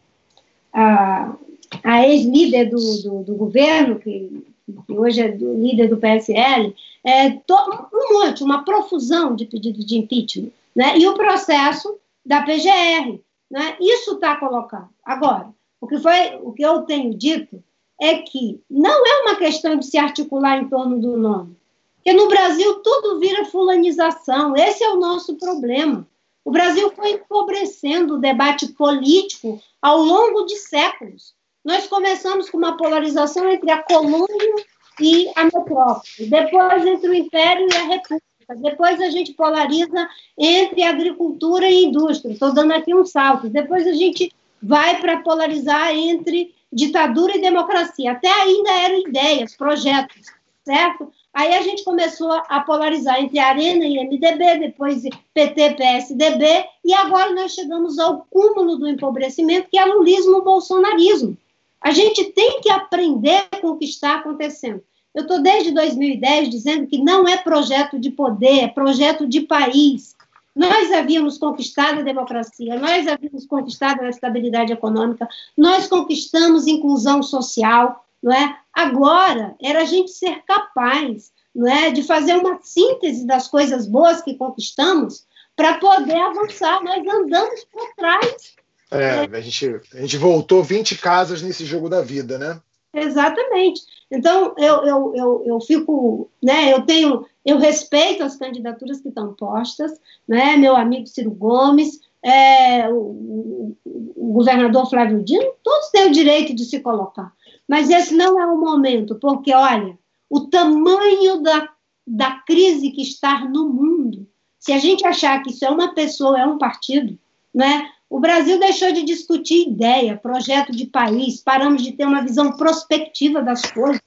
a, 0.73 1.37
a 1.83 2.07
ex-líder 2.07 2.71
do, 2.71 2.77
do, 3.03 3.25
do, 3.25 3.35
governo, 3.35 3.99
que 3.99 4.45
que 4.87 4.93
hoje 4.93 5.21
é 5.21 5.29
do, 5.29 5.55
líder 5.55 5.89
do 5.89 5.97
PSL, 5.97 6.75
é, 7.05 7.29
um 7.29 8.13
monte, 8.13 8.43
uma 8.45 8.65
profusão 8.65 9.35
de 9.35 9.47
pedidos 9.47 9.85
de 9.85 9.99
impeachment, 9.99 10.51
né? 10.75 10.99
e 10.99 11.07
o 11.07 11.15
processo 11.15 11.99
da 12.25 12.43
PGR. 12.43 13.21
Né? 13.51 13.77
Isso 13.81 14.15
está 14.15 14.37
colocado. 14.37 14.89
Agora, 15.05 15.49
o 15.81 15.87
que, 15.87 15.99
foi, 15.99 16.37
o 16.43 16.53
que 16.53 16.63
eu 16.63 16.83
tenho 16.83 17.15
dito 17.15 17.63
é 18.01 18.19
que 18.19 18.61
não 18.71 19.07
é 19.07 19.23
uma 19.23 19.37
questão 19.37 19.77
de 19.77 19.87
se 19.87 19.99
articular 19.99 20.59
em 20.59 20.69
torno 20.69 20.99
do 20.99 21.17
nome. 21.17 21.57
Porque 21.97 22.13
no 22.13 22.29
Brasil 22.29 22.77
tudo 22.77 23.19
vira 23.19 23.45
fulanização. 23.45 24.57
Esse 24.57 24.83
é 24.83 24.89
o 24.89 24.99
nosso 24.99 25.37
problema. 25.37 26.09
O 26.45 26.51
Brasil 26.51 26.91
foi 26.93 27.13
empobrecendo 27.13 28.15
o 28.15 28.21
debate 28.21 28.69
político 28.69 29.61
ao 29.83 29.99
longo 29.99 30.47
de 30.47 30.57
séculos. 30.57 31.35
Nós 31.65 31.87
começamos 31.87 32.49
com 32.49 32.57
uma 32.57 32.77
polarização 32.77 33.49
entre 33.51 33.71
a 33.71 33.83
colônia 33.83 34.55
e 34.99 35.31
a 35.37 35.45
metrópole, 35.45 36.27
depois 36.29 36.87
entre 36.87 37.09
o 37.11 37.15
império 37.15 37.69
e 37.71 37.77
a 37.77 37.85
república, 37.85 38.23
depois 38.57 39.01
a 39.01 39.11
gente 39.11 39.35
polariza 39.35 40.09
entre 40.39 40.83
agricultura 40.83 41.69
e 41.69 41.85
indústria, 41.85 42.33
estou 42.33 42.53
dando 42.53 42.73
aqui 42.73 42.95
um 42.95 43.05
salto, 43.05 43.49
depois 43.49 43.87
a 43.87 43.93
gente 43.93 44.33
vai 44.63 45.01
para 45.01 45.21
polarizar 45.21 45.95
entre 45.95 46.55
ditadura 46.73 47.37
e 47.37 47.41
democracia, 47.43 48.13
até 48.13 48.31
ainda 48.31 48.71
eram 48.73 49.01
ideias, 49.01 49.55
projetos, 49.55 50.29
certo? 50.65 51.13
Aí 51.33 51.55
a 51.55 51.63
gente 51.63 51.85
começou 51.85 52.33
a 52.33 52.61
polarizar 52.61 53.21
entre 53.21 53.39
Arena 53.39 53.85
e 53.85 53.99
MDB, 53.99 54.59
depois 54.59 55.03
PT, 55.35 55.75
PSDB, 55.75 56.65
e 56.85 56.93
agora 56.95 57.33
nós 57.35 57.53
chegamos 57.53 57.99
ao 57.99 58.27
cúmulo 58.31 58.77
do 58.77 58.89
empobrecimento, 58.89 59.69
que 59.71 59.79
é 59.79 59.85
lulismo-bolsonarismo. 59.85 61.37
A 61.81 61.93
gente 61.93 62.25
tem 62.33 62.61
que 62.61 62.71
aprender 62.71 63.49
com 63.61 63.69
o 63.69 63.77
que 63.77 63.87
está 63.87 64.17
acontecendo. 64.17 64.83
Eu 65.15 65.23
estou 65.23 65.43
desde 65.43 65.73
2010 65.73 66.51
dizendo 66.51 66.87
que 66.87 67.03
não 67.03 67.27
é 67.27 67.37
projeto 67.37 67.99
de 67.99 68.11
poder, 68.11 68.61
é 68.61 68.69
projeto 68.69 69.27
de 69.27 69.41
país. 69.41 70.15
Nós 70.55 70.93
havíamos 70.93 71.39
conquistado 71.39 72.01
a 72.01 72.03
democracia, 72.03 72.79
nós 72.79 73.07
havíamos 73.09 73.47
conquistado 73.47 74.03
a 74.03 74.09
estabilidade 74.09 74.73
econômica, 74.73 75.29
nós 75.57 75.89
conquistamos 75.89 76.67
inclusão 76.67 77.23
social, 77.23 78.05
não 78.23 78.33
é? 78.33 78.59
Agora 78.73 79.55
era 79.61 79.83
a 79.83 79.85
gente 79.85 80.11
ser 80.11 80.43
capaz, 80.45 81.33
não 81.55 81.67
é, 81.67 81.91
de 81.91 82.03
fazer 82.03 82.37
uma 82.37 82.59
síntese 82.63 83.27
das 83.27 83.49
coisas 83.49 83.87
boas 83.87 84.21
que 84.21 84.35
conquistamos 84.35 85.25
para 85.57 85.79
poder 85.79 86.21
avançar. 86.21 86.83
Nós 86.85 87.07
andamos 87.07 87.65
por 87.65 87.95
trás 87.97 88.60
é, 88.91 89.37
a 89.37 89.41
gente, 89.41 89.81
a 89.95 90.01
gente 90.01 90.17
voltou 90.17 90.63
20 90.63 90.99
casas 90.99 91.43
nesse 91.43 91.65
jogo 91.65 91.89
da 91.89 92.03
vida, 92.03 92.39
né? 92.39 92.61
Exatamente. 92.93 93.83
Então, 94.11 94.55
eu, 94.59 94.85
eu, 94.85 95.13
eu, 95.15 95.43
eu 95.47 95.61
fico, 95.61 96.29
né, 96.43 96.73
eu 96.73 96.83
tenho, 96.83 97.25
eu 97.47 97.59
respeito 97.59 98.25
as 98.25 98.37
candidaturas 98.37 99.01
que 99.01 99.09
estão 99.09 99.33
postas, 99.35 99.93
né, 100.27 100.57
meu 100.57 100.75
amigo 100.77 101.07
Ciro 101.07 101.31
Gomes, 101.31 102.01
é, 102.23 102.89
o, 102.89 102.97
o, 102.97 103.77
o, 103.85 104.33
governador 104.33 104.91
Flávio 104.91 105.23
Dino, 105.23 105.53
todos 105.63 105.91
têm 105.91 106.09
o 106.09 106.13
direito 106.13 106.55
de 106.55 106.65
se 106.65 106.81
colocar. 106.81 107.33
Mas 107.69 107.89
esse 107.89 108.15
não 108.15 108.41
é 108.41 108.47
o 108.47 108.59
momento, 108.59 109.15
porque, 109.15 109.55
olha, 109.55 109.97
o 110.29 110.41
tamanho 110.41 111.41
da, 111.41 111.69
da 112.05 112.33
crise 112.47 112.91
que 112.91 113.03
está 113.03 113.45
no 113.49 113.69
mundo, 113.69 114.27
se 114.59 114.73
a 114.73 114.79
gente 114.79 115.07
achar 115.07 115.41
que 115.43 115.51
isso 115.51 115.65
é 115.65 115.71
uma 115.71 115.95
pessoa, 115.95 116.39
é 116.39 116.47
um 116.47 116.59
partido, 116.59 117.17
né, 117.55 117.89
o 118.11 118.19
Brasil 118.19 118.59
deixou 118.59 118.93
de 118.93 119.05
discutir 119.05 119.69
ideia, 119.69 120.17
projeto 120.17 120.73
de 120.73 120.85
país, 120.85 121.41
paramos 121.41 121.81
de 121.81 121.93
ter 121.93 122.05
uma 122.05 122.23
visão 122.23 122.57
prospectiva 122.57 123.41
das 123.41 123.63
coisas. 123.63 124.03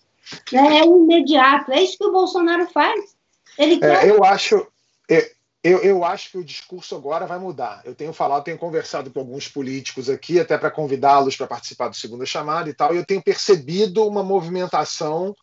Né? 0.51 0.79
É 0.79 0.83
o 0.83 1.05
imediato. 1.05 1.71
É 1.71 1.81
isso 1.81 1.97
que 1.97 2.05
o 2.05 2.11
Bolsonaro 2.11 2.67
faz. 2.67 3.15
Ele 3.57 3.75
é, 3.75 3.79
quer... 3.79 4.07
eu 4.09 4.25
acho. 4.25 4.67
É, 5.09 5.31
eu, 5.63 5.79
eu, 5.79 6.03
acho 6.03 6.31
que 6.31 6.37
o 6.37 6.43
discurso 6.43 6.93
agora 6.93 7.25
vai 7.25 7.39
mudar. 7.39 7.81
Eu 7.85 7.95
tenho 7.95 8.11
falado, 8.11 8.43
tenho 8.43 8.57
conversado 8.57 9.09
com 9.09 9.21
alguns 9.21 9.47
políticos 9.47 10.09
aqui, 10.09 10.37
até 10.37 10.57
para 10.57 10.69
convidá-los 10.69 11.37
para 11.37 11.47
participar 11.47 11.87
do 11.87 11.95
segundo 11.95 12.25
chamado 12.25 12.69
e 12.69 12.73
tal, 12.73 12.93
e 12.93 12.97
eu 12.97 13.05
tenho 13.05 13.21
percebido 13.21 14.05
uma 14.05 14.21
movimentação 14.21 15.33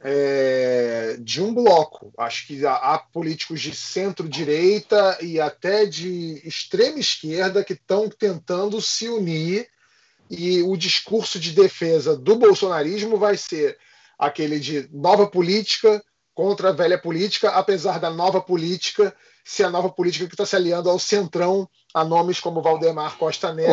é, 0.00 1.16
de 1.20 1.42
um 1.42 1.52
bloco. 1.54 2.12
Acho 2.18 2.46
que 2.46 2.66
há 2.66 2.98
políticos 3.12 3.60
de 3.60 3.74
centro-direita 3.74 5.18
e 5.20 5.40
até 5.40 5.84
de 5.86 6.40
extrema 6.44 6.98
esquerda 6.98 7.64
que 7.64 7.72
estão 7.72 8.08
tentando 8.08 8.80
se 8.80 9.08
unir, 9.08 9.68
e 10.28 10.62
o 10.62 10.76
discurso 10.76 11.38
de 11.38 11.52
defesa 11.52 12.16
do 12.16 12.36
bolsonarismo 12.36 13.16
vai 13.16 13.36
ser 13.36 13.78
aquele 14.18 14.58
de 14.58 14.88
nova 14.92 15.26
política 15.26 16.02
contra 16.34 16.70
a 16.70 16.72
velha 16.72 16.98
política, 16.98 17.50
apesar 17.50 17.98
da 18.00 18.10
nova 18.10 18.40
política 18.40 19.14
ser 19.44 19.64
a 19.64 19.70
nova 19.70 19.88
política 19.88 20.26
que 20.26 20.34
está 20.34 20.44
se 20.44 20.56
alinhando 20.56 20.90
ao 20.90 20.98
centrão, 20.98 21.68
a 21.94 22.04
nomes 22.04 22.40
como 22.40 22.60
Valdemar 22.60 23.16
Costa 23.16 23.54
Neto, 23.54 23.72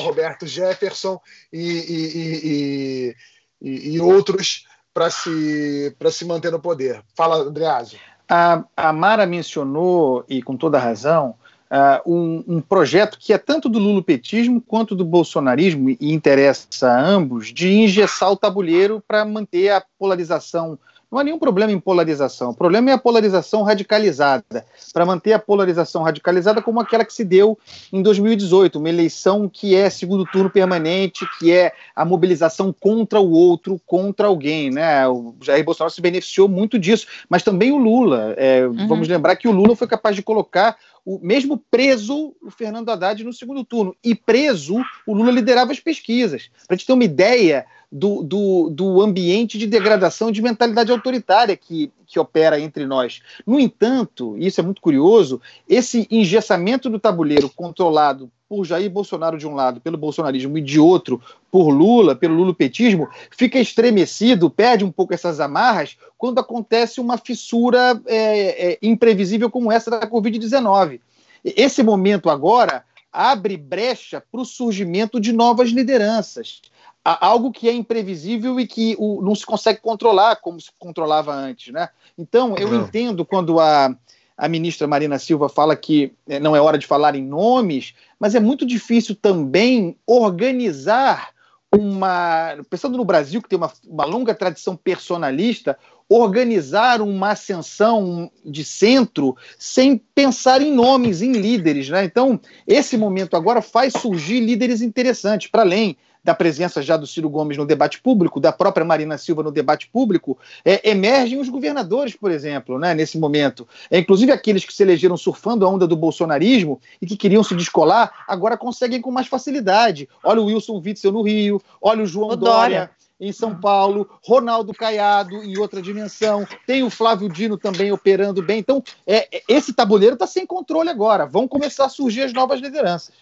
Roberto 0.00 0.46
Jefferson 0.46 1.20
e, 1.52 1.60
e, 1.60 3.14
e, 3.60 3.94
e 3.94 4.00
outros 4.00 4.64
para 5.00 5.08
se, 5.08 5.96
se 6.10 6.24
manter 6.26 6.52
no 6.52 6.60
poder. 6.60 7.00
Fala, 7.14 7.36
Andreazzi. 7.36 7.96
A, 8.28 8.62
a 8.76 8.92
Mara 8.92 9.24
mencionou, 9.24 10.22
e 10.28 10.42
com 10.42 10.58
toda 10.58 10.78
razão, 10.78 11.36
uh, 11.70 12.12
um, 12.14 12.44
um, 12.46 12.60
projeto 12.60 13.16
que 13.18 13.32
é 13.32 13.38
tanto 13.38 13.66
do 13.70 13.78
lulopetismo 13.78 14.60
quanto 14.60 14.94
do 14.94 15.02
bolsonarismo, 15.02 15.88
e 15.88 16.12
interessa 16.12 16.90
a 16.90 17.00
ambos, 17.00 17.50
de 17.50 17.72
engessar 17.72 18.30
o 18.30 18.36
tabuleiro 18.36 19.02
para 19.08 19.24
manter 19.24 19.70
a 19.70 19.82
polarização 19.98 20.78
Não 21.10 21.18
há 21.18 21.24
nenhum 21.24 21.38
problema 21.38 21.72
em 21.72 21.80
polarização. 21.80 22.50
O 22.50 22.54
problema 22.54 22.90
é 22.90 22.92
a 22.92 22.98
polarização 22.98 23.62
radicalizada. 23.62 24.64
Para 24.92 25.04
manter 25.04 25.32
a 25.32 25.38
polarização 25.38 26.02
radicalizada 26.02 26.62
como 26.62 26.80
aquela 26.80 27.04
que 27.04 27.12
se 27.12 27.24
deu 27.24 27.58
em 27.92 28.00
2018, 28.00 28.78
uma 28.78 28.88
eleição 28.88 29.48
que 29.48 29.74
é 29.74 29.90
segundo 29.90 30.24
turno 30.24 30.48
permanente, 30.48 31.26
que 31.38 31.50
é 31.52 31.72
a 31.96 32.04
mobilização 32.04 32.72
contra 32.72 33.18
o 33.20 33.30
outro, 33.30 33.80
contra 33.84 34.28
alguém. 34.28 34.70
Né? 34.70 35.06
O 35.08 35.34
Jair 35.40 35.64
Bolsonaro 35.64 35.92
se 35.92 36.00
beneficiou 36.00 36.48
muito 36.48 36.78
disso, 36.78 37.06
mas 37.28 37.42
também 37.42 37.72
o 37.72 37.78
Lula. 37.78 38.34
É, 38.36 38.64
uhum. 38.66 38.86
Vamos 38.86 39.08
lembrar 39.08 39.34
que 39.34 39.48
o 39.48 39.52
Lula 39.52 39.74
foi 39.74 39.88
capaz 39.88 40.14
de 40.14 40.22
colocar 40.22 40.76
o, 41.04 41.18
mesmo 41.18 41.62
preso 41.70 42.34
o 42.42 42.50
Fernando 42.50 42.88
Haddad 42.90 43.22
no 43.24 43.32
segundo 43.32 43.64
turno. 43.64 43.94
E 44.04 44.14
preso, 44.14 44.76
o 45.06 45.14
Lula 45.14 45.30
liderava 45.30 45.72
as 45.72 45.80
pesquisas. 45.80 46.50
Para 46.66 46.74
a 46.74 46.76
gente 46.76 46.86
ter 46.86 46.92
uma 46.92 47.04
ideia 47.04 47.66
do, 47.90 48.22
do, 48.22 48.70
do 48.70 49.02
ambiente 49.02 49.58
de 49.58 49.66
degradação 49.66 50.30
de 50.30 50.40
mentalidade 50.40 50.92
autoritária 50.92 51.56
que, 51.56 51.90
que 52.10 52.18
opera 52.18 52.58
entre 52.58 52.84
nós. 52.84 53.22
No 53.46 53.58
entanto, 53.58 54.36
e 54.36 54.46
isso 54.46 54.60
é 54.60 54.64
muito 54.64 54.82
curioso, 54.82 55.40
esse 55.68 56.08
engessamento 56.10 56.90
do 56.90 56.98
tabuleiro 56.98 57.48
controlado 57.48 58.30
por 58.48 58.64
Jair 58.64 58.90
Bolsonaro 58.90 59.38
de 59.38 59.46
um 59.46 59.54
lado, 59.54 59.80
pelo 59.80 59.96
bolsonarismo, 59.96 60.58
e 60.58 60.60
de 60.60 60.80
outro, 60.80 61.22
por 61.52 61.70
Lula, 61.70 62.16
pelo 62.16 62.34
lulopetismo, 62.34 63.08
fica 63.30 63.60
estremecido, 63.60 64.50
perde 64.50 64.84
um 64.84 64.90
pouco 64.90 65.14
essas 65.14 65.38
amarras, 65.38 65.96
quando 66.18 66.40
acontece 66.40 67.00
uma 67.00 67.16
fissura 67.16 68.02
é, 68.06 68.72
é, 68.72 68.78
imprevisível 68.82 69.48
como 69.48 69.70
essa 69.70 69.88
da 69.88 70.00
Covid-19. 70.00 71.00
Esse 71.44 71.80
momento 71.84 72.28
agora 72.28 72.84
abre 73.12 73.56
brecha 73.56 74.20
para 74.20 74.40
o 74.40 74.44
surgimento 74.44 75.20
de 75.20 75.32
novas 75.32 75.70
lideranças. 75.70 76.60
Algo 77.02 77.50
que 77.50 77.68
é 77.68 77.72
imprevisível 77.72 78.60
e 78.60 78.66
que 78.66 78.94
o, 78.98 79.22
não 79.22 79.34
se 79.34 79.46
consegue 79.46 79.80
controlar 79.80 80.36
como 80.36 80.60
se 80.60 80.70
controlava 80.78 81.32
antes. 81.32 81.72
Né? 81.72 81.88
Então, 82.16 82.54
eu 82.56 82.70
não. 82.70 82.82
entendo 82.82 83.24
quando 83.24 83.58
a, 83.58 83.96
a 84.36 84.48
ministra 84.48 84.86
Marina 84.86 85.18
Silva 85.18 85.48
fala 85.48 85.74
que 85.74 86.12
é, 86.28 86.38
não 86.38 86.54
é 86.54 86.60
hora 86.60 86.76
de 86.76 86.86
falar 86.86 87.14
em 87.14 87.24
nomes, 87.24 87.94
mas 88.18 88.34
é 88.34 88.40
muito 88.40 88.66
difícil 88.66 89.14
também 89.14 89.96
organizar 90.06 91.30
uma. 91.74 92.58
Pensando 92.68 92.96
no 92.98 93.04
Brasil, 93.04 93.40
que 93.40 93.48
tem 93.48 93.56
uma, 93.56 93.72
uma 93.86 94.04
longa 94.04 94.34
tradição 94.34 94.76
personalista, 94.76 95.78
organizar 96.08 97.00
uma 97.00 97.30
ascensão 97.30 98.30
de 98.44 98.64
centro 98.64 99.36
sem 99.58 99.96
pensar 99.96 100.60
em 100.60 100.72
nomes, 100.72 101.22
em 101.22 101.32
líderes. 101.32 101.88
Né? 101.88 102.04
Então, 102.04 102.40
esse 102.66 102.96
momento 102.96 103.36
agora 103.36 103.62
faz 103.62 103.92
surgir 103.92 104.40
líderes 104.40 104.82
interessantes, 104.82 105.48
para 105.48 105.62
além 105.62 105.96
da 106.22 106.34
presença 106.34 106.82
já 106.82 106.96
do 106.96 107.06
Ciro 107.06 107.28
Gomes 107.28 107.56
no 107.56 107.66
debate 107.66 108.00
público, 108.00 108.40
da 108.40 108.52
própria 108.52 108.84
Marina 108.84 109.16
Silva 109.18 109.42
no 109.42 109.50
debate 109.50 109.88
público, 109.88 110.38
é, 110.64 110.90
emergem 110.90 111.40
os 111.40 111.48
governadores, 111.48 112.14
por 112.14 112.30
exemplo, 112.30 112.78
né, 112.78 112.94
nesse 112.94 113.18
momento. 113.18 113.66
É, 113.90 113.98
inclusive 113.98 114.32
aqueles 114.32 114.64
que 114.64 114.72
se 114.72 114.82
elegeram 114.82 115.16
surfando 115.16 115.64
a 115.64 115.68
onda 115.68 115.86
do 115.86 115.96
bolsonarismo 115.96 116.80
e 117.00 117.06
que 117.06 117.16
queriam 117.16 117.42
se 117.42 117.54
descolar, 117.54 118.24
agora 118.26 118.56
conseguem 118.56 119.00
com 119.00 119.10
mais 119.10 119.26
facilidade. 119.26 120.08
Olha 120.22 120.40
o 120.40 120.46
Wilson 120.46 120.80
Witzel 120.84 121.12
no 121.12 121.22
Rio, 121.22 121.60
olha 121.80 122.02
o 122.02 122.06
João 122.06 122.30
o 122.30 122.36
Dória. 122.36 122.78
Dória 122.78 123.00
em 123.20 123.32
São 123.32 123.54
Paulo, 123.54 124.08
Ronaldo 124.24 124.72
Caiado 124.72 125.44
em 125.44 125.58
outra 125.58 125.82
dimensão, 125.82 126.46
tem 126.66 126.82
o 126.82 126.88
Flávio 126.88 127.28
Dino 127.28 127.58
também 127.58 127.92
operando 127.92 128.42
bem. 128.42 128.60
Então, 128.60 128.82
é, 129.06 129.28
é 129.36 129.42
esse 129.46 129.74
tabuleiro 129.74 130.14
está 130.14 130.26
sem 130.26 130.46
controle 130.46 130.88
agora. 130.88 131.26
Vão 131.26 131.46
começar 131.46 131.84
a 131.84 131.90
surgir 131.90 132.22
as 132.22 132.32
novas 132.32 132.60
lideranças. 132.60 133.12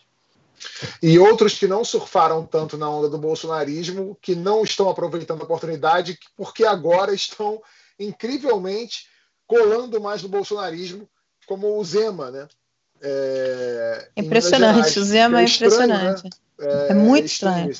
E 1.02 1.18
outros 1.18 1.54
que 1.54 1.66
não 1.66 1.84
surfaram 1.84 2.44
tanto 2.44 2.76
na 2.76 2.88
onda 2.88 3.08
do 3.08 3.18
bolsonarismo, 3.18 4.16
que 4.20 4.34
não 4.34 4.62
estão 4.62 4.88
aproveitando 4.88 5.40
a 5.40 5.44
oportunidade, 5.44 6.18
porque 6.36 6.64
agora 6.64 7.14
estão 7.14 7.60
incrivelmente 7.98 9.06
colando 9.46 10.00
mais 10.00 10.22
no 10.22 10.28
bolsonarismo, 10.28 11.08
como 11.46 11.78
o 11.78 11.84
Zema, 11.84 12.30
né? 12.30 12.46
É, 13.00 14.10
impressionante, 14.16 14.98
o 14.98 15.04
Zema 15.04 15.40
é, 15.40 15.44
é 15.44 15.46
impressionante. 15.46 16.24
Né? 16.24 16.30
É, 16.60 16.88
é, 16.90 16.94
muito 16.94 17.22
é 17.22 17.26
estranho. 17.26 17.76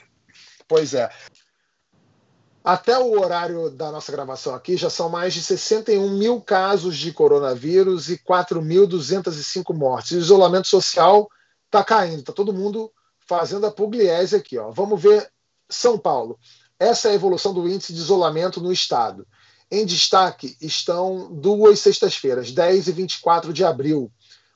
Pois 0.67 0.95
é. 0.95 1.11
Até 2.63 2.99
o 2.99 3.19
horário 3.19 3.71
da 3.71 3.91
nossa 3.91 4.13
gravação 4.13 4.55
aqui, 4.55 4.77
já 4.77 4.91
são 4.91 5.09
mais 5.09 5.33
de 5.33 5.43
61 5.43 6.19
mil 6.19 6.41
casos 6.41 6.97
de 6.97 7.13
coronavírus 7.13 8.11
e 8.11 8.19
4.205 8.19 9.75
mortes. 9.75 10.13
O 10.13 10.19
isolamento 10.19 10.69
social 10.69 11.29
está 11.69 11.85
caindo, 11.85 12.21
está 12.21 12.33
todo 12.33 12.53
mundo 12.53 12.91
fazendo 13.27 13.67
a 13.67 13.71
pugliese 13.71 14.35
aqui. 14.35 14.57
Ó. 14.59 14.71
Vamos 14.71 15.01
ver 15.01 15.31
São 15.69 15.99
Paulo. 15.99 16.39
Essa 16.79 17.09
é 17.09 17.11
a 17.13 17.15
evolução 17.15 17.53
do 17.53 17.69
índice 17.69 17.93
de 17.93 17.99
isolamento 17.99 18.59
no 18.61 18.73
estado. 18.73 19.27
Em 19.71 19.85
destaque 19.85 20.57
estão 20.61 21.29
duas 21.31 21.81
sextas-feiras, 21.81 22.53
10 22.53 22.89
e 22.89 22.93
24 22.93 23.53
de 23.53 23.63
abril. 23.65 24.11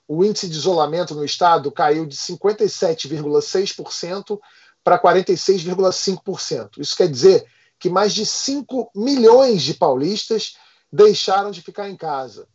O 0.08 0.24
índice 0.24 0.48
de 0.48 0.56
isolamento 0.56 1.14
no 1.14 1.22
estado 1.24 1.70
caiu 1.70 2.06
de 2.06 2.16
57,6% 2.16 4.40
para 4.82 4.98
46,5%. 4.98 6.78
Isso 6.78 6.96
quer 6.96 7.08
dizer 7.08 7.44
que 7.78 7.90
mais 7.90 8.14
de 8.14 8.24
5 8.24 8.90
milhões 8.94 9.62
de 9.62 9.74
paulistas 9.74 10.56
deixaram 10.90 11.50
de 11.50 11.60
ficar 11.60 11.90
em 11.90 11.96
casa. 11.96 12.48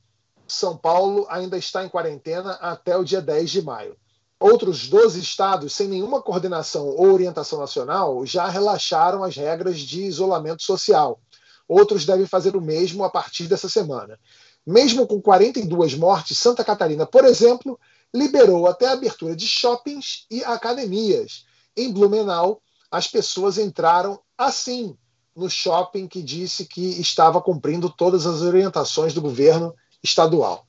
São 0.47 0.75
Paulo 0.77 1.27
ainda 1.29 1.57
está 1.57 1.83
em 1.83 1.89
quarentena 1.89 2.53
até 2.53 2.97
o 2.97 3.03
dia 3.03 3.21
10 3.21 3.49
de 3.49 3.61
maio. 3.61 3.97
Outros 4.39 4.87
12 4.87 5.19
estados, 5.19 5.73
sem 5.73 5.87
nenhuma 5.87 6.21
coordenação 6.21 6.87
ou 6.87 7.11
orientação 7.11 7.59
nacional, 7.59 8.23
já 8.25 8.47
relaxaram 8.47 9.23
as 9.23 9.35
regras 9.35 9.79
de 9.79 10.03
isolamento 10.03 10.61
social. 10.61 11.19
Outros 11.67 12.05
devem 12.05 12.27
fazer 12.27 12.55
o 12.55 12.61
mesmo 12.61 13.03
a 13.03 13.09
partir 13.09 13.47
dessa 13.47 13.67
semana. 13.67 14.19
Mesmo 14.65 15.07
com 15.07 15.19
42 15.19 15.95
mortes, 15.95 16.37
Santa 16.37 16.63
Catarina, 16.63 17.05
por 17.05 17.25
exemplo, 17.25 17.79
liberou 18.13 18.67
até 18.67 18.87
a 18.87 18.91
abertura 18.91 19.35
de 19.35 19.47
shoppings 19.47 20.25
e 20.29 20.43
academias. 20.43 21.45
Em 21.75 21.91
Blumenau, 21.91 22.61
as 22.91 23.07
pessoas 23.07 23.57
entraram 23.57 24.19
assim 24.37 24.95
no 25.35 25.49
shopping 25.49 26.07
que 26.07 26.21
disse 26.21 26.65
que 26.65 26.99
estava 27.01 27.41
cumprindo 27.41 27.89
todas 27.89 28.25
as 28.25 28.41
orientações 28.41 29.13
do 29.13 29.21
governo 29.21 29.73
estadual. 30.03 30.65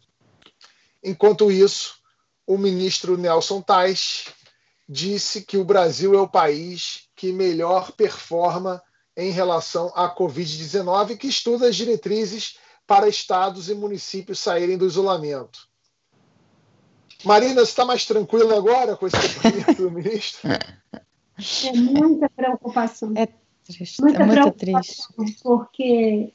Enquanto 1.02 1.50
isso, 1.50 1.97
o 2.48 2.56
ministro 2.56 3.18
Nelson 3.18 3.60
Tais 3.60 4.24
disse 4.88 5.42
que 5.42 5.58
o 5.58 5.64
Brasil 5.64 6.14
é 6.14 6.20
o 6.20 6.26
país 6.26 7.02
que 7.14 7.30
melhor 7.30 7.92
performa 7.92 8.82
em 9.14 9.30
relação 9.30 9.92
à 9.94 10.08
Covid-19, 10.16 11.18
que 11.18 11.26
estuda 11.26 11.68
as 11.68 11.76
diretrizes 11.76 12.56
para 12.86 13.06
estados 13.06 13.68
e 13.68 13.74
municípios 13.74 14.38
saírem 14.38 14.78
do 14.78 14.86
isolamento. 14.86 15.68
Marina, 17.22 17.56
você 17.56 17.70
está 17.70 17.84
mais 17.84 18.06
tranquila 18.06 18.56
agora 18.56 18.96
com 18.96 19.06
esse 19.06 19.18
depoimento 19.28 19.82
do 19.82 19.90
ministro? 19.90 20.48
É 20.50 21.72
muita 21.74 22.30
preocupação. 22.30 23.12
É 23.14 23.28
triste, 23.66 24.00
muita 24.00 24.22
é 24.22 24.26
muito 24.26 24.52
triste. 24.52 25.02
Porque 25.42 26.32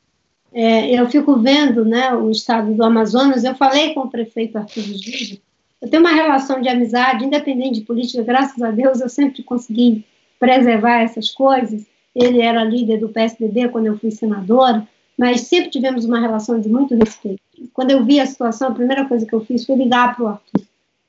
é, 0.54 1.00
eu 1.00 1.10
fico 1.10 1.40
vendo 1.40 1.84
né, 1.84 2.14
o 2.14 2.30
estado 2.30 2.72
do 2.76 2.84
Amazonas, 2.84 3.44
eu 3.44 3.56
falei 3.56 3.96
com 3.96 4.02
o 4.02 4.10
prefeito 4.12 4.60
Arthur 4.60 4.84
Gide, 4.84 5.42
eu 5.84 5.90
tenho 5.90 6.02
uma 6.02 6.14
relação 6.14 6.62
de 6.62 6.70
amizade, 6.70 7.26
independente 7.26 7.82
de 7.82 7.86
política, 7.86 8.24
graças 8.24 8.64
a 8.64 8.72
Deus 8.72 9.02
eu 9.02 9.10
sempre 9.10 9.44
consegui 9.44 10.06
preservar 10.40 11.02
essas 11.02 11.30
coisas. 11.30 11.86
Ele 12.16 12.40
era 12.40 12.64
líder 12.64 13.02
do 13.02 13.10
PSDB 13.10 13.68
quando 13.68 13.88
eu 13.88 14.00
fui 14.00 14.10
senadora, 14.10 14.88
mas 15.18 15.42
sempre 15.42 15.70
tivemos 15.70 16.06
uma 16.06 16.22
relação 16.22 16.58
de 16.58 16.70
muito 16.70 16.96
respeito. 16.96 17.42
Quando 17.74 17.92
eu 17.92 18.02
vi 18.06 18.18
a 18.22 18.26
situação, 18.26 18.70
a 18.70 18.74
primeira 18.74 19.06
coisa 19.06 19.26
que 19.26 19.34
eu 19.34 19.44
fiz 19.44 19.66
foi 19.66 19.76
ligar 19.76 20.16
para 20.16 20.24
o 20.24 20.28
Arthur. 20.30 20.62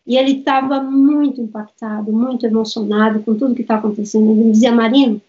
E 0.05 0.17
ele 0.17 0.39
estava 0.39 0.83
muito 0.83 1.41
impactado, 1.41 2.13
muito 2.13 2.45
emocionado 2.45 3.21
com 3.21 3.37
tudo 3.37 3.55
que 3.55 3.63
está 3.63 3.77
acontecendo. 3.77 4.33
Ele 4.33 4.51
dizia, 4.51 4.73
Marino, 4.73 5.23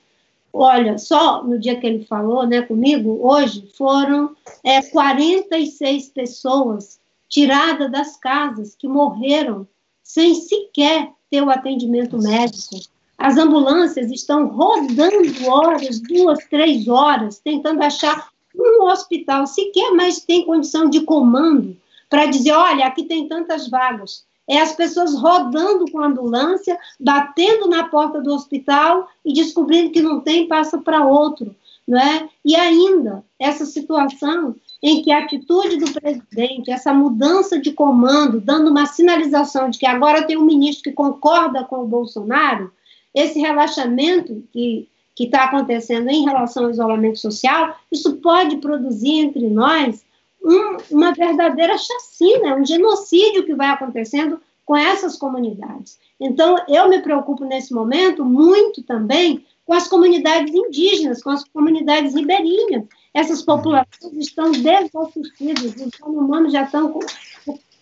olha, 0.51 0.97
só 0.97 1.43
no 1.43 1.59
dia 1.59 1.79
que 1.79 1.85
ele 1.85 2.03
falou 2.03 2.47
né, 2.47 2.63
comigo, 2.63 3.19
hoje, 3.21 3.69
foram 3.77 4.31
é, 4.63 4.81
46 4.81 6.09
pessoas 6.09 6.99
tirada 7.29 7.89
das 7.89 8.17
casas, 8.17 8.75
que 8.75 8.87
morreram 8.87 9.67
sem 10.03 10.35
sequer 10.35 11.11
ter 11.29 11.41
o 11.41 11.49
atendimento 11.49 12.17
médico. 12.17 12.79
As 13.17 13.37
ambulâncias 13.37 14.11
estão 14.11 14.47
rodando 14.47 15.49
horas, 15.49 15.99
duas, 15.99 16.39
três 16.45 16.87
horas, 16.87 17.39
tentando 17.39 17.81
achar 17.81 18.29
um 18.55 18.83
hospital 18.83 19.47
sequer 19.47 19.91
mais 19.91 20.19
tem 20.19 20.45
condição 20.45 20.89
de 20.89 21.01
comando 21.01 21.75
para 22.09 22.25
dizer, 22.25 22.51
olha, 22.51 22.85
aqui 22.85 23.03
tem 23.03 23.27
tantas 23.27 23.67
vagas. 23.67 24.25
É 24.47 24.59
as 24.59 24.73
pessoas 24.73 25.15
rodando 25.15 25.91
com 25.91 25.99
a 25.99 26.07
ambulância, 26.07 26.77
batendo 26.99 27.67
na 27.67 27.85
porta 27.85 28.21
do 28.21 28.33
hospital 28.33 29.09
e 29.25 29.33
descobrindo 29.33 29.91
que 29.91 30.01
não 30.01 30.21
tem, 30.21 30.47
passa 30.47 30.77
para 30.77 31.05
outro, 31.05 31.55
não 31.87 31.99
é? 31.99 32.29
E 32.43 32.55
ainda 32.55 33.23
essa 33.39 33.65
situação 33.65 34.55
em 34.87 35.01
que 35.01 35.11
a 35.11 35.23
atitude 35.23 35.77
do 35.77 35.91
presidente, 35.91 36.69
essa 36.69 36.93
mudança 36.93 37.59
de 37.59 37.71
comando, 37.71 38.39
dando 38.39 38.69
uma 38.69 38.85
sinalização 38.85 39.67
de 39.67 39.79
que 39.79 39.85
agora 39.87 40.27
tem 40.27 40.37
um 40.37 40.45
ministro 40.45 40.83
que 40.83 40.91
concorda 40.91 41.63
com 41.63 41.77
o 41.77 41.87
Bolsonaro, 41.87 42.71
esse 43.11 43.39
relaxamento 43.39 44.43
que 44.53 44.87
que 45.15 45.23
está 45.23 45.45
acontecendo 45.45 46.09
em 46.09 46.25
relação 46.25 46.65
ao 46.65 46.71
isolamento 46.71 47.17
social, 47.17 47.73
isso 47.89 48.17
pode 48.17 48.57
produzir 48.57 49.13
entre 49.13 49.49
nós 49.49 50.05
um, 50.43 50.75
uma 50.91 51.13
verdadeira 51.13 51.77
chacina, 51.77 52.57
um 52.57 52.65
genocídio 52.65 53.45
que 53.45 53.55
vai 53.55 53.69
acontecendo 53.69 54.41
com 54.65 54.75
essas 54.75 55.15
comunidades. 55.15 55.97
Então, 56.19 56.57
eu 56.67 56.89
me 56.89 57.01
preocupo 57.01 57.45
nesse 57.45 57.73
momento 57.73 58.25
muito 58.25 58.83
também 58.83 59.45
com 59.65 59.73
as 59.73 59.87
comunidades 59.87 60.53
indígenas, 60.53 61.23
com 61.23 61.29
as 61.29 61.45
comunidades 61.45 62.13
ribeirinhas. 62.13 62.83
Essas 63.15 63.41
populações 63.41 64.13
estão 64.17 64.51
desassistidas, 64.51 65.73
os 65.73 65.99
humanos 66.05 66.51
já 66.51 66.63
estão 66.63 66.99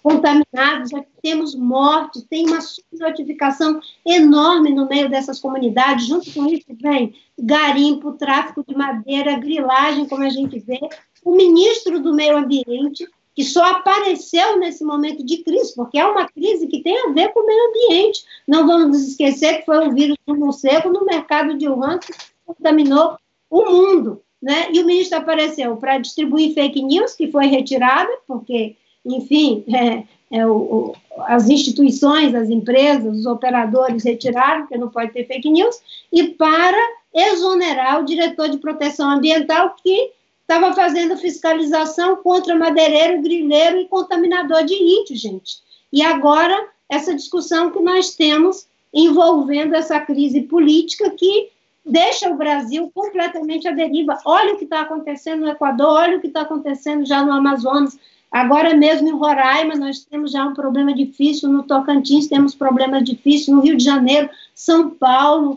contaminados, 0.03 0.91
já 0.91 1.03
temos 1.23 1.55
morte, 1.55 2.21
tem 2.29 2.45
uma 2.45 2.61
subnotificação 2.61 3.79
enorme 4.05 4.69
no 4.69 4.87
meio 4.87 5.09
dessas 5.09 5.39
comunidades. 5.39 6.05
Junto 6.05 6.31
com 6.31 6.45
isso 6.45 6.67
vem 6.79 7.15
garimpo, 7.39 8.11
tráfico 8.11 8.63
de 8.67 8.75
madeira, 8.77 9.39
grilagem, 9.39 10.07
como 10.07 10.23
a 10.23 10.29
gente 10.29 10.59
vê. 10.59 10.79
O 11.25 11.35
ministro 11.35 11.99
do 11.99 12.13
Meio 12.13 12.37
Ambiente, 12.37 13.07
que 13.33 13.43
só 13.43 13.63
apareceu 13.63 14.59
nesse 14.59 14.83
momento 14.83 15.25
de 15.25 15.37
crise, 15.37 15.73
porque 15.73 15.97
é 15.97 16.05
uma 16.05 16.27
crise 16.29 16.67
que 16.67 16.83
tem 16.83 16.95
a 17.07 17.09
ver 17.09 17.33
com 17.33 17.39
o 17.39 17.45
meio 17.47 17.69
ambiente. 17.69 18.23
Não 18.47 18.67
vamos 18.67 19.01
esquecer 19.01 19.59
que 19.59 19.65
foi 19.65 19.87
o 19.87 19.93
vírus 19.95 20.17
do 20.27 20.35
morcego 20.35 20.89
no 20.89 21.03
mercado 21.03 21.57
de 21.57 21.67
Wuhan 21.67 21.97
que 21.97 22.13
contaminou 22.45 23.17
o 23.49 23.65
mundo. 23.65 24.21
Né? 24.43 24.67
E 24.73 24.81
o 24.81 24.85
ministro 24.85 25.19
apareceu 25.19 25.77
para 25.77 25.97
distribuir 25.97 26.53
fake 26.53 26.83
news, 26.83 27.13
que 27.13 27.31
foi 27.31 27.45
retirada, 27.45 28.11
porque 28.27 28.75
enfim, 29.05 29.63
é, 29.73 30.03
é 30.29 30.45
o, 30.45 30.51
o, 30.51 30.95
as 31.19 31.47
instituições, 31.47 32.35
as 32.35 32.49
empresas, 32.49 33.19
os 33.19 33.25
operadores 33.25 34.03
retiraram, 34.03 34.63
porque 34.63 34.77
não 34.77 34.89
pode 34.89 35.13
ter 35.13 35.25
fake 35.25 35.49
news, 35.49 35.81
e 36.11 36.25
para 36.31 36.77
exonerar 37.13 38.01
o 38.01 38.05
diretor 38.05 38.49
de 38.49 38.57
proteção 38.57 39.09
ambiental 39.09 39.77
que 39.81 40.11
estava 40.41 40.75
fazendo 40.75 41.15
fiscalização 41.15 42.17
contra 42.17 42.53
madeireiro, 42.53 43.21
grileiro 43.21 43.77
e 43.77 43.87
contaminador 43.87 44.65
de 44.65 44.73
índio, 44.73 45.15
gente. 45.15 45.59
E 45.91 46.01
agora, 46.01 46.67
essa 46.89 47.15
discussão 47.15 47.71
que 47.71 47.79
nós 47.79 48.13
temos 48.13 48.67
envolvendo 48.93 49.73
essa 49.73 50.01
crise 50.01 50.41
política 50.41 51.09
que 51.11 51.49
deixa 51.85 52.29
o 52.29 52.37
Brasil 52.37 52.91
completamente 52.93 53.67
à 53.67 53.71
deriva. 53.71 54.17
Olha 54.25 54.53
o 54.55 54.57
que 54.57 54.63
está 54.63 54.81
acontecendo 54.81 55.41
no 55.41 55.49
Equador, 55.49 55.87
olha 55.87 56.17
o 56.17 56.21
que 56.21 56.27
está 56.27 56.41
acontecendo 56.41 57.05
já 57.05 57.23
no 57.23 57.31
Amazonas, 57.31 57.97
Agora 58.33 58.75
mesmo 58.75 59.07
em 59.07 59.11
Roraima, 59.11 59.75
nós 59.75 59.99
temos 60.05 60.31
já 60.31 60.43
um 60.43 60.55
problema 60.55 60.91
difícil, 60.91 61.47
no 61.49 61.61
Tocantins 61.61 62.25
temos 62.25 62.55
problemas 62.55 63.03
difíceis, 63.03 63.49
no 63.49 63.61
Rio 63.61 63.77
de 63.77 63.83
Janeiro, 63.83 64.27
São 64.55 64.89
Paulo, 64.89 65.55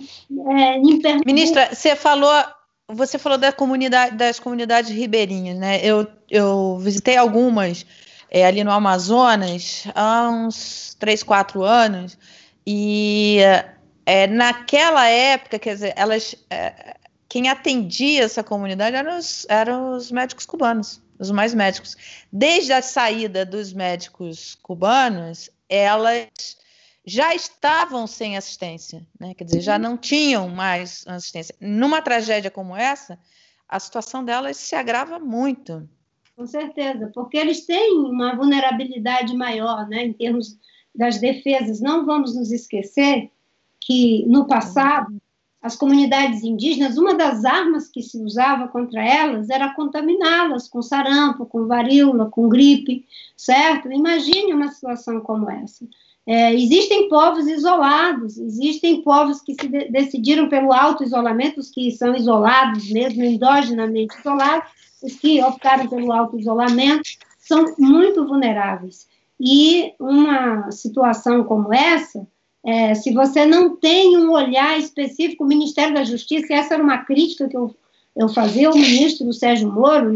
é, 0.49 0.77
em 0.77 1.01
Pernambuco. 1.01 1.25
Ministra, 1.25 1.75
você 1.75 1.97
falou, 1.97 2.31
você 2.87 3.19
falou 3.19 3.39
da 3.39 3.51
comunidade, 3.51 4.15
das 4.15 4.39
comunidades 4.39 4.91
ribeirinhas, 4.91 5.59
né? 5.59 5.81
Eu, 5.83 6.07
eu 6.31 6.77
visitei 6.77 7.17
algumas 7.17 7.87
é, 8.31 8.45
ali 8.45 8.63
no 8.63 8.71
Amazonas 8.71 9.85
há 9.95 10.29
uns 10.29 10.95
três, 11.01 11.23
quatro 11.23 11.63
anos, 11.63 12.19
e 12.67 13.39
é, 14.07 14.27
naquela 14.27 15.07
época, 15.09 15.59
quer 15.59 15.75
dizer, 15.75 15.93
elas, 15.97 16.35
é, 16.49 16.97
quem 17.29 17.49
atendia 17.49 18.23
essa 18.23 18.43
comunidade 18.43 18.97
eram 18.97 19.19
os, 19.19 19.47
eram 19.49 19.97
os 19.97 20.11
médicos 20.11 20.47
cubanos 20.47 21.05
os 21.19 21.31
mais 21.31 21.55
médicos. 21.55 21.97
Desde 22.33 22.73
a 22.73 22.83
saída 22.83 23.45
dos 23.45 23.73
médicos 23.73 24.55
cubanos, 24.57 25.51
elas 25.69 26.29
já 27.05 27.35
estavam 27.35 28.07
sem 28.07 28.37
assistência, 28.37 29.07
né? 29.19 29.35
quer 29.35 29.45
dizer, 29.45 29.61
já 29.61 29.77
uhum. 29.77 29.83
não 29.83 29.97
tinham 29.97 30.49
mais 30.49 31.05
assistência. 31.07 31.55
Numa 31.61 32.03
tragédia 32.03 32.51
como 32.51 32.77
essa, 32.77 33.19
a 33.69 33.79
situação 33.79 34.25
delas 34.25 34.57
se 34.57 34.75
agrava 34.75 35.19
muito. 35.19 35.89
Com 36.35 36.47
certeza, 36.47 37.11
porque 37.15 37.37
eles 37.37 37.65
têm 37.65 37.99
uma 37.99 38.35
vulnerabilidade 38.35 39.35
maior, 39.35 39.89
né, 39.89 40.05
em 40.05 40.13
termos 40.13 40.59
das 40.95 41.19
defesas. 41.19 41.81
Não 41.81 42.05
vamos 42.05 42.35
nos 42.37 42.53
esquecer 42.53 43.31
que 43.87 44.25
no 44.27 44.47
passado 44.47 45.17
as 45.63 45.77
comunidades 45.77 46.43
indígenas, 46.45 46.97
uma 46.97 47.15
das 47.15 47.45
armas 47.45 47.89
que 47.89 48.03
se 48.03 48.19
usava 48.23 48.69
contra 48.69 49.03
elas 49.03 49.49
era 49.49 49.75
contaminá-las 49.75 50.69
com 50.69 50.83
sarampo, 50.83 51.47
com 51.47 51.67
varíola, 51.67 52.31
com 52.31 52.49
gripe, 52.49 53.05
certo? 53.37 53.91
Imagine 53.91 54.53
uma 54.53 54.69
situação 54.69 55.21
como 55.21 55.51
essa. 55.51 55.87
É, 56.25 56.53
existem 56.55 57.09
povos 57.09 57.47
isolados, 57.47 58.37
existem 58.37 59.03
povos 59.03 59.41
que 59.41 59.55
se 59.55 59.69
de 59.69 59.89
decidiram 59.89 60.49
pelo 60.49 60.73
auto-isolamento, 60.73 61.61
os 61.61 61.71
que 61.71 61.93
são 61.93 62.15
isolados 62.15 62.91
mesmo, 62.91 63.23
endogenamente 63.23 64.19
isolados, 64.19 64.69
os 65.03 65.15
que 65.15 65.43
optaram 65.43 65.89
pelo 65.89 66.13
auto-isolamento, 66.13 67.09
são 67.39 67.75
muito 67.79 68.27
vulneráveis. 68.27 69.07
E 69.39 69.93
uma 70.01 70.71
situação 70.71 71.45
como 71.45 71.73
essa, 71.73 72.27
é, 72.67 72.97
se 72.97 73.13
você 73.13 73.47
não 73.47 73.77
tem 73.77 74.19
um 74.19 74.33
olhar 74.33 74.77
específico, 74.77 75.45
o 75.45 75.47
Ministério 75.47 75.95
da 75.95 76.03
Justiça, 76.03 76.53
essa 76.53 76.75
era 76.75 76.83
uma 76.83 76.99
crítica 76.99 77.49
que 77.49 77.57
eu, 77.57 77.73
eu 78.17 78.29
fazia 78.29 78.67
ao 78.67 78.75
ministro 78.75 79.33
Sérgio 79.33 79.71
Moro, 79.71 80.13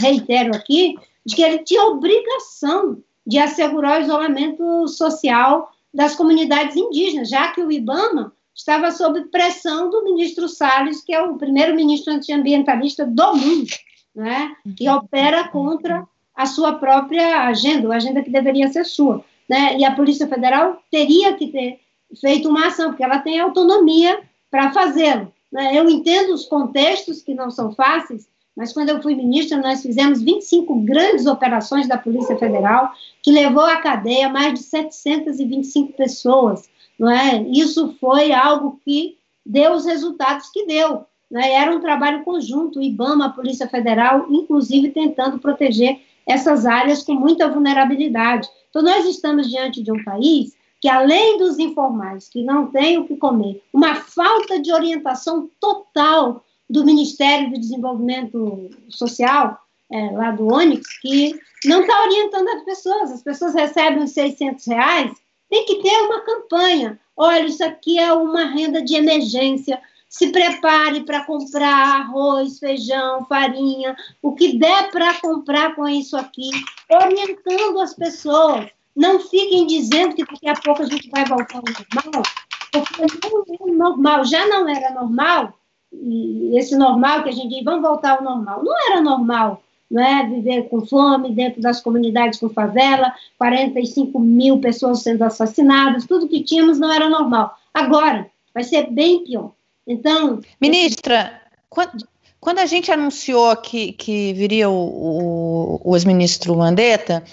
reitero 0.00 0.56
aqui, 0.56 0.96
de 1.26 1.36
que 1.36 1.42
ele 1.42 1.58
tinha 1.58 1.84
obrigação 1.84 3.02
de 3.26 3.38
assegurar 3.38 4.00
o 4.00 4.04
isolamento 4.04 4.88
social 4.88 5.70
das 5.92 6.16
comunidades 6.16 6.74
indígenas, 6.74 7.28
já 7.28 7.48
que 7.48 7.60
o 7.60 7.70
IBAMA 7.70 8.32
estava 8.54 8.90
sob 8.90 9.20
pressão 9.26 9.90
do 9.90 10.04
ministro 10.04 10.48
Salles, 10.48 11.02
que 11.02 11.12
é 11.12 11.20
o 11.20 11.36
primeiro 11.36 11.76
ministro 11.76 12.14
antiambientalista 12.14 13.04
do 13.04 13.36
mundo, 13.36 13.70
né, 14.14 14.56
que 14.74 14.88
opera 14.88 15.48
contra 15.48 16.06
a 16.34 16.46
sua 16.46 16.72
própria 16.78 17.46
agenda, 17.46 17.92
a 17.92 17.96
agenda 17.96 18.22
que 18.22 18.30
deveria 18.30 18.68
ser 18.68 18.86
sua 18.86 19.22
né? 19.48 19.76
E 19.78 19.84
a 19.84 19.94
Polícia 19.94 20.26
Federal 20.26 20.82
teria 20.90 21.34
que 21.34 21.48
ter 21.48 21.80
feito 22.20 22.48
uma 22.48 22.68
ação, 22.68 22.90
porque 22.90 23.04
ela 23.04 23.18
tem 23.18 23.40
autonomia 23.40 24.20
para 24.50 24.72
fazê-lo. 24.72 25.32
Né? 25.52 25.78
Eu 25.78 25.88
entendo 25.88 26.32
os 26.32 26.44
contextos 26.46 27.22
que 27.22 27.34
não 27.34 27.50
são 27.50 27.72
fáceis, 27.72 28.28
mas 28.56 28.72
quando 28.72 28.90
eu 28.90 29.02
fui 29.02 29.14
ministra, 29.14 29.58
nós 29.58 29.82
fizemos 29.82 30.22
25 30.22 30.74
grandes 30.80 31.26
operações 31.26 31.88
da 31.88 31.98
Polícia 31.98 32.36
Federal, 32.36 32.92
que 33.22 33.32
levou 33.32 33.64
à 33.64 33.76
cadeia 33.78 34.28
mais 34.28 34.54
de 34.54 34.60
725 34.60 35.92
pessoas. 35.94 36.68
Não 36.98 37.10
é? 37.10 37.42
Isso 37.42 37.96
foi 38.00 38.32
algo 38.32 38.80
que 38.84 39.18
deu 39.44 39.72
os 39.72 39.84
resultados 39.84 40.50
que 40.50 40.66
deu. 40.66 41.04
Né? 41.30 41.52
Era 41.52 41.74
um 41.74 41.80
trabalho 41.80 42.22
conjunto, 42.22 42.78
o 42.78 42.82
IBAMA, 42.82 43.26
a 43.26 43.30
Polícia 43.30 43.68
Federal, 43.68 44.26
inclusive 44.30 44.90
tentando 44.90 45.38
proteger 45.38 46.00
essas 46.26 46.64
áreas 46.64 47.02
com 47.02 47.14
muita 47.14 47.50
vulnerabilidade. 47.50 48.48
Então, 48.74 48.82
nós 48.82 49.06
estamos 49.06 49.48
diante 49.48 49.80
de 49.84 49.92
um 49.92 50.02
país 50.02 50.52
que, 50.80 50.88
além 50.88 51.38
dos 51.38 51.60
informais, 51.60 52.28
que 52.28 52.42
não 52.42 52.72
têm 52.72 52.98
o 52.98 53.06
que 53.06 53.16
comer, 53.16 53.62
uma 53.72 53.94
falta 53.94 54.60
de 54.60 54.72
orientação 54.72 55.48
total 55.60 56.44
do 56.68 56.84
Ministério 56.84 57.52
do 57.52 57.60
Desenvolvimento 57.60 58.68
Social, 58.88 59.60
é, 59.92 60.10
lá 60.10 60.32
do 60.32 60.52
Onyx, 60.52 60.98
que 60.98 61.38
não 61.64 61.82
está 61.82 62.02
orientando 62.02 62.48
as 62.48 62.64
pessoas. 62.64 63.12
As 63.12 63.22
pessoas 63.22 63.54
recebem 63.54 64.02
os 64.02 64.10
600 64.10 64.66
reais, 64.66 65.12
tem 65.48 65.64
que 65.66 65.80
ter 65.80 65.96
uma 66.06 66.22
campanha. 66.22 66.98
Olha, 67.16 67.46
isso 67.46 67.62
aqui 67.62 67.96
é 67.96 68.12
uma 68.12 68.46
renda 68.46 68.82
de 68.82 68.96
emergência, 68.96 69.80
se 70.16 70.28
prepare 70.28 71.00
para 71.00 71.24
comprar 71.24 72.02
arroz, 72.02 72.60
feijão, 72.60 73.24
farinha, 73.24 73.96
o 74.22 74.32
que 74.32 74.56
der 74.56 74.88
para 74.92 75.20
comprar 75.20 75.74
com 75.74 75.88
isso 75.88 76.16
aqui, 76.16 76.50
orientando 76.88 77.80
as 77.80 77.94
pessoas. 77.94 78.68
Não 78.94 79.18
fiquem 79.18 79.66
dizendo 79.66 80.14
que 80.14 80.24
daqui 80.24 80.48
a 80.48 80.54
pouco 80.54 80.82
a 80.82 80.86
gente 80.86 81.10
vai 81.10 81.24
voltar 81.24 81.56
ao 81.56 81.64
normal, 81.64 82.22
porque 82.70 83.28
não 83.28 83.68
é 83.68 83.72
normal, 83.72 84.24
já 84.24 84.46
não 84.46 84.68
era 84.68 84.94
normal, 84.94 85.58
e 85.92 86.56
esse 86.56 86.76
normal 86.76 87.24
que 87.24 87.30
a 87.30 87.32
gente 87.32 87.48
diz, 87.48 87.64
vamos 87.64 87.82
voltar 87.82 88.18
ao 88.18 88.22
normal, 88.22 88.62
não 88.62 88.92
era 88.92 89.00
normal, 89.00 89.64
não 89.90 90.00
é? 90.00 90.24
Viver 90.28 90.68
com 90.68 90.86
fome 90.86 91.32
dentro 91.32 91.60
das 91.60 91.80
comunidades 91.80 92.38
com 92.38 92.48
favela, 92.48 93.12
45 93.36 94.16
mil 94.20 94.60
pessoas 94.60 95.02
sendo 95.02 95.24
assassinadas, 95.24 96.06
tudo 96.06 96.28
que 96.28 96.44
tínhamos 96.44 96.78
não 96.78 96.92
era 96.92 97.08
normal. 97.08 97.58
Agora, 97.74 98.30
vai 98.54 98.62
ser 98.62 98.88
bem 98.92 99.24
pior. 99.24 99.50
Então. 99.86 100.40
Ministra, 100.60 101.40
quando, 101.68 102.06
quando 102.44 102.58
a 102.58 102.66
gente 102.66 102.92
anunciou 102.92 103.56
que, 103.56 103.92
que 103.92 104.34
viria 104.34 104.68
o, 104.68 104.74
o, 104.74 105.80
o 105.82 105.96
ex-ministro 105.96 106.54
Mandetta, 106.54 107.24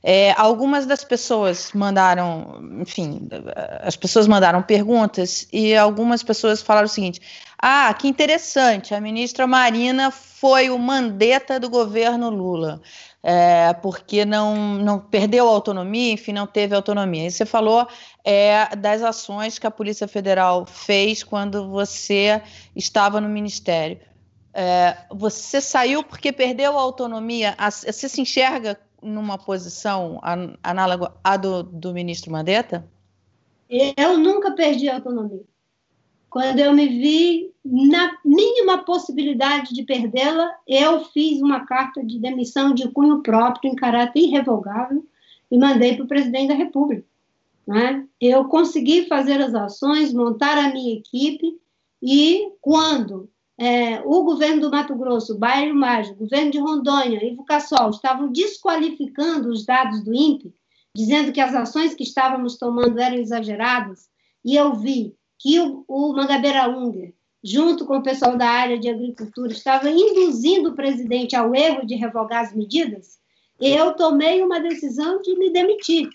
é, 0.00 0.30
algumas 0.36 0.86
das 0.86 1.02
pessoas 1.02 1.72
mandaram, 1.74 2.62
enfim, 2.80 3.28
as 3.80 3.96
pessoas 3.96 4.28
mandaram 4.28 4.62
perguntas 4.62 5.48
e 5.52 5.74
algumas 5.74 6.22
pessoas 6.22 6.62
falaram 6.62 6.86
o 6.86 6.88
seguinte: 6.88 7.20
ah, 7.58 7.92
que 7.94 8.06
interessante, 8.06 8.94
a 8.94 9.00
ministra 9.00 9.44
Marina 9.44 10.12
foi 10.12 10.70
o 10.70 10.78
Mandetta 10.78 11.58
do 11.58 11.68
governo 11.68 12.30
Lula. 12.30 12.80
É, 13.24 13.74
porque 13.82 14.24
não, 14.24 14.54
não 14.76 14.98
perdeu 15.00 15.48
a 15.48 15.50
autonomia, 15.50 16.12
enfim, 16.12 16.32
não 16.32 16.46
teve 16.46 16.76
autonomia. 16.76 17.26
E 17.26 17.30
você 17.30 17.44
falou 17.44 17.88
é, 18.24 18.74
das 18.76 19.02
ações 19.02 19.58
que 19.58 19.66
a 19.66 19.70
Polícia 19.70 20.06
Federal 20.06 20.64
fez 20.64 21.24
quando 21.24 21.68
você 21.68 22.40
estava 22.74 23.20
no 23.20 23.28
Ministério. 23.28 23.98
É, 24.52 24.96
você 25.10 25.60
saiu 25.60 26.02
porque 26.02 26.32
perdeu 26.32 26.78
a 26.78 26.82
autonomia. 26.82 27.56
Você 27.70 28.08
se 28.08 28.20
enxerga 28.20 28.78
numa 29.02 29.38
posição 29.38 30.20
análoga 30.62 31.12
à 31.22 31.36
do, 31.36 31.62
do 31.62 31.92
ministro 31.92 32.30
Mandetta? 32.30 32.86
Eu 33.96 34.18
nunca 34.18 34.50
perdi 34.52 34.88
a 34.88 34.96
autonomia. 34.96 35.44
Quando 36.28 36.58
eu 36.60 36.72
me 36.72 36.86
vi 36.86 37.52
na 37.64 38.16
mínima 38.24 38.84
possibilidade 38.84 39.74
de 39.74 39.82
perdê-la, 39.82 40.48
eu 40.66 41.04
fiz 41.06 41.40
uma 41.40 41.66
carta 41.66 42.04
de 42.04 42.18
demissão 42.18 42.72
de 42.72 42.88
cunho 42.88 43.22
próprio, 43.22 43.70
em 43.70 43.74
caráter 43.74 44.20
irrevogável, 44.20 45.04
e 45.50 45.58
mandei 45.58 45.96
para 45.96 46.04
o 46.04 46.08
presidente 46.08 46.48
da 46.48 46.54
República. 46.54 47.04
Né? 47.66 48.06
Eu 48.20 48.44
consegui 48.44 49.06
fazer 49.06 49.40
as 49.40 49.54
ações, 49.54 50.12
montar 50.12 50.56
a 50.56 50.72
minha 50.72 50.94
equipe, 50.94 51.60
e 52.02 52.52
quando 52.60 53.28
é, 53.60 54.00
o 54.06 54.24
governo 54.24 54.62
do 54.62 54.70
Mato 54.70 54.94
Grosso, 54.94 55.36
Bairro 55.36 55.74
Mágico, 55.74 56.20
governo 56.20 56.50
de 56.50 56.58
Rondônia, 56.58 57.22
Ivo 57.22 57.44
Cassol, 57.44 57.90
estavam 57.90 58.32
desqualificando 58.32 59.50
os 59.50 59.66
dados 59.66 60.02
do 60.02 60.14
INPE, 60.14 60.54
dizendo 60.96 61.30
que 61.30 61.42
as 61.42 61.54
ações 61.54 61.94
que 61.94 62.02
estávamos 62.02 62.56
tomando 62.56 62.98
eram 62.98 63.18
exageradas, 63.18 64.08
e 64.42 64.56
eu 64.56 64.74
vi 64.74 65.14
que 65.38 65.60
o, 65.60 65.84
o 65.86 66.14
Mangabeira 66.14 66.70
Unger, 66.70 67.12
junto 67.44 67.84
com 67.84 67.98
o 67.98 68.02
pessoal 68.02 68.34
da 68.34 68.48
área 68.48 68.78
de 68.78 68.88
agricultura, 68.88 69.52
estava 69.52 69.90
induzindo 69.90 70.70
o 70.70 70.74
presidente 70.74 71.36
ao 71.36 71.54
erro 71.54 71.86
de 71.86 71.96
revogar 71.96 72.44
as 72.44 72.54
medidas, 72.54 73.18
eu 73.60 73.92
tomei 73.92 74.42
uma 74.42 74.58
decisão 74.58 75.20
de 75.20 75.36
me 75.36 75.52
demitir. 75.52 76.08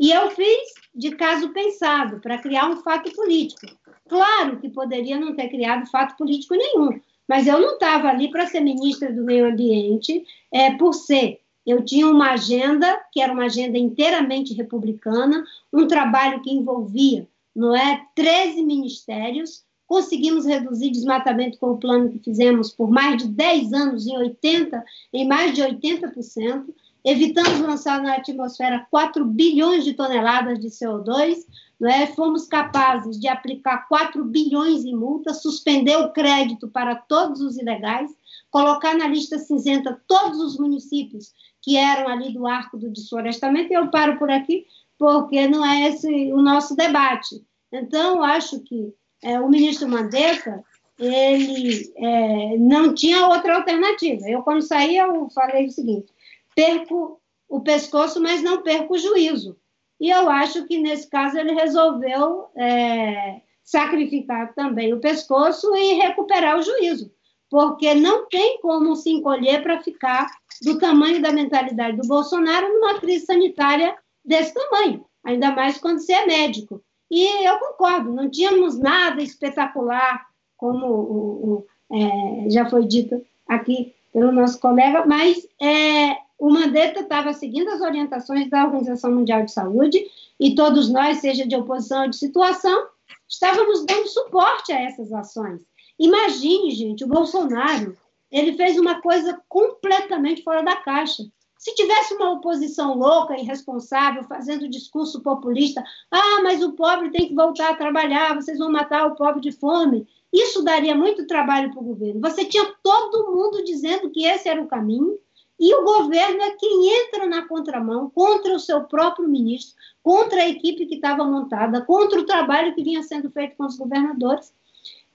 E 0.00 0.10
eu 0.10 0.32
fiz 0.32 0.72
de 0.98 1.12
caso 1.12 1.50
pensado, 1.50 2.18
para 2.18 2.38
criar 2.38 2.68
um 2.68 2.78
fato 2.78 3.10
político. 3.14 3.66
Claro 4.08 4.58
que 4.58 4.68
poderia 4.68 5.18
não 5.18 5.34
ter 5.34 5.48
criado 5.48 5.88
fato 5.88 6.16
político 6.16 6.54
nenhum, 6.54 7.00
mas 7.28 7.46
eu 7.46 7.60
não 7.60 7.74
estava 7.74 8.08
ali 8.08 8.30
para 8.30 8.46
ser 8.46 8.60
ministra 8.60 9.12
do 9.12 9.22
Meio 9.22 9.46
Ambiente 9.46 10.26
é, 10.52 10.72
por 10.76 10.92
ser. 10.92 11.40
Eu 11.64 11.84
tinha 11.84 12.08
uma 12.08 12.32
agenda, 12.32 13.00
que 13.12 13.20
era 13.20 13.32
uma 13.32 13.44
agenda 13.44 13.78
inteiramente 13.78 14.54
republicana, 14.54 15.44
um 15.72 15.86
trabalho 15.86 16.42
que 16.42 16.50
envolvia 16.50 17.28
não 17.54 17.76
é, 17.76 18.04
13 18.14 18.62
ministérios, 18.62 19.64
conseguimos 19.86 20.46
reduzir 20.46 20.90
desmatamento 20.90 21.58
com 21.58 21.70
o 21.72 21.78
plano 21.78 22.10
que 22.10 22.18
fizemos 22.18 22.72
por 22.72 22.90
mais 22.90 23.22
de 23.22 23.28
10 23.28 23.72
anos 23.72 24.06
em 24.06 24.16
80, 24.16 24.84
em 25.12 25.26
mais 25.26 25.54
de 25.54 25.62
80%, 25.62 26.66
evitamos 27.04 27.60
lançar 27.60 28.02
na 28.02 28.16
atmosfera 28.16 28.86
4 28.90 29.24
bilhões 29.24 29.84
de 29.84 29.94
toneladas 29.94 30.58
de 30.58 30.68
CO2, 30.68 31.38
né? 31.80 32.06
fomos 32.08 32.46
capazes 32.46 33.18
de 33.18 33.28
aplicar 33.28 33.88
4 33.88 34.24
bilhões 34.24 34.84
em 34.84 34.94
multas, 34.94 35.42
suspender 35.42 35.96
o 35.96 36.12
crédito 36.12 36.68
para 36.68 36.96
todos 36.96 37.40
os 37.40 37.56
ilegais, 37.56 38.10
colocar 38.50 38.96
na 38.96 39.06
lista 39.06 39.38
cinzenta 39.38 40.00
todos 40.06 40.40
os 40.40 40.58
municípios 40.58 41.32
que 41.62 41.76
eram 41.76 42.08
ali 42.08 42.32
do 42.32 42.46
arco 42.46 42.78
do 42.78 42.90
desflorestamento, 42.90 43.72
e 43.72 43.76
eu 43.76 43.90
paro 43.90 44.18
por 44.18 44.30
aqui, 44.30 44.66
porque 44.98 45.46
não 45.46 45.64
é 45.64 45.88
esse 45.88 46.32
o 46.32 46.40
nosso 46.40 46.74
debate. 46.74 47.42
Então, 47.72 48.22
acho 48.22 48.60
que 48.60 48.92
é, 49.22 49.38
o 49.40 49.48
ministro 49.48 49.88
Mandetta, 49.88 50.62
ele 50.98 51.92
é, 51.96 52.56
não 52.58 52.94
tinha 52.94 53.26
outra 53.26 53.56
alternativa. 53.56 54.28
Eu, 54.28 54.42
quando 54.42 54.62
saí, 54.62 54.96
eu 54.96 55.28
falei 55.30 55.66
o 55.66 55.70
seguinte, 55.70 56.12
perco 56.58 57.20
o 57.48 57.60
pescoço, 57.60 58.20
mas 58.20 58.42
não 58.42 58.62
perco 58.62 58.94
o 58.94 58.98
juízo. 58.98 59.56
E 60.00 60.10
eu 60.10 60.28
acho 60.28 60.66
que, 60.66 60.76
nesse 60.76 61.08
caso, 61.08 61.38
ele 61.38 61.52
resolveu 61.52 62.48
é, 62.56 63.42
sacrificar 63.62 64.52
também 64.54 64.92
o 64.92 64.98
pescoço 64.98 65.72
e 65.76 65.94
recuperar 65.94 66.58
o 66.58 66.62
juízo, 66.62 67.12
porque 67.48 67.94
não 67.94 68.28
tem 68.28 68.60
como 68.60 68.96
se 68.96 69.08
encolher 69.08 69.62
para 69.62 69.80
ficar 69.80 70.26
do 70.60 70.80
tamanho 70.80 71.22
da 71.22 71.30
mentalidade 71.30 71.96
do 71.96 72.08
Bolsonaro 72.08 72.68
numa 72.74 72.98
crise 72.98 73.26
sanitária 73.26 73.96
desse 74.24 74.52
tamanho, 74.52 75.04
ainda 75.22 75.52
mais 75.52 75.78
quando 75.78 76.00
você 76.00 76.12
é 76.12 76.26
médico. 76.26 76.82
E 77.08 77.46
eu 77.46 77.56
concordo, 77.60 78.12
não 78.12 78.28
tínhamos 78.28 78.76
nada 78.76 79.22
espetacular, 79.22 80.26
como 80.56 80.86
o, 80.86 81.66
o, 81.92 81.96
é, 81.96 82.50
já 82.50 82.68
foi 82.68 82.84
dito 82.84 83.24
aqui 83.46 83.94
pelo 84.12 84.32
nosso 84.32 84.58
colega, 84.58 85.06
mas 85.06 85.46
é, 85.62 86.16
o 86.38 86.50
Mandetta 86.50 87.00
estava 87.00 87.32
seguindo 87.32 87.68
as 87.68 87.80
orientações 87.80 88.48
da 88.48 88.64
Organização 88.64 89.12
Mundial 89.12 89.44
de 89.44 89.52
Saúde 89.52 90.06
e 90.38 90.54
todos 90.54 90.88
nós, 90.88 91.18
seja 91.18 91.46
de 91.46 91.56
oposição 91.56 92.02
ou 92.02 92.08
de 92.08 92.16
situação, 92.16 92.86
estávamos 93.28 93.84
dando 93.84 94.06
suporte 94.06 94.72
a 94.72 94.80
essas 94.80 95.12
ações. 95.12 95.66
Imagine, 95.98 96.70
gente, 96.70 97.04
o 97.04 97.08
Bolsonaro, 97.08 97.96
ele 98.30 98.52
fez 98.52 98.78
uma 98.78 99.00
coisa 99.00 99.40
completamente 99.48 100.42
fora 100.44 100.62
da 100.62 100.76
caixa. 100.76 101.24
Se 101.58 101.74
tivesse 101.74 102.14
uma 102.14 102.30
oposição 102.30 102.96
louca, 102.96 103.36
irresponsável, 103.36 104.22
fazendo 104.22 104.68
discurso 104.68 105.20
populista, 105.20 105.82
ah, 106.08 106.40
mas 106.44 106.62
o 106.62 106.72
pobre 106.74 107.10
tem 107.10 107.26
que 107.26 107.34
voltar 107.34 107.70
a 107.70 107.74
trabalhar, 107.74 108.36
vocês 108.36 108.58
vão 108.58 108.70
matar 108.70 109.06
o 109.06 109.16
pobre 109.16 109.40
de 109.40 109.50
fome, 109.50 110.06
isso 110.32 110.62
daria 110.62 110.94
muito 110.94 111.26
trabalho 111.26 111.72
para 111.72 111.80
o 111.80 111.84
governo. 111.84 112.20
Você 112.20 112.44
tinha 112.44 112.72
todo 112.80 113.32
mundo 113.32 113.64
dizendo 113.64 114.08
que 114.10 114.24
esse 114.24 114.48
era 114.48 114.62
o 114.62 114.68
caminho, 114.68 115.18
e 115.58 115.74
o 115.74 115.82
governo 115.82 116.40
é 116.40 116.52
quem 116.52 116.88
entra 117.00 117.26
na 117.26 117.46
contramão 117.46 118.08
contra 118.10 118.54
o 118.54 118.60
seu 118.60 118.84
próprio 118.84 119.28
ministro, 119.28 119.74
contra 120.02 120.42
a 120.42 120.48
equipe 120.48 120.86
que 120.86 120.94
estava 120.94 121.24
montada, 121.24 121.80
contra 121.82 122.20
o 122.20 122.26
trabalho 122.26 122.74
que 122.74 122.84
vinha 122.84 123.02
sendo 123.02 123.28
feito 123.30 123.56
com 123.56 123.66
os 123.66 123.76
governadores. 123.76 124.52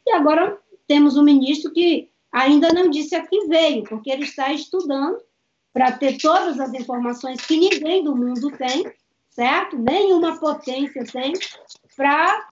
E 0.06 0.12
agora 0.12 0.58
temos 0.86 1.16
um 1.16 1.24
ministro 1.24 1.72
que 1.72 2.10
ainda 2.32 2.74
não 2.74 2.90
disse 2.90 3.16
a 3.16 3.26
que 3.26 3.46
veio, 3.46 3.84
porque 3.84 4.12
ele 4.12 4.24
está 4.24 4.52
estudando 4.52 5.18
para 5.72 5.92
ter 5.94 6.18
todas 6.18 6.60
as 6.60 6.74
informações 6.74 7.46
que 7.46 7.56
ninguém 7.56 8.04
do 8.04 8.16
mundo 8.16 8.52
tem, 8.52 8.92
certo? 9.30 9.78
Nenhuma 9.78 10.38
potência 10.38 11.06
tem 11.06 11.34
para 11.96 12.50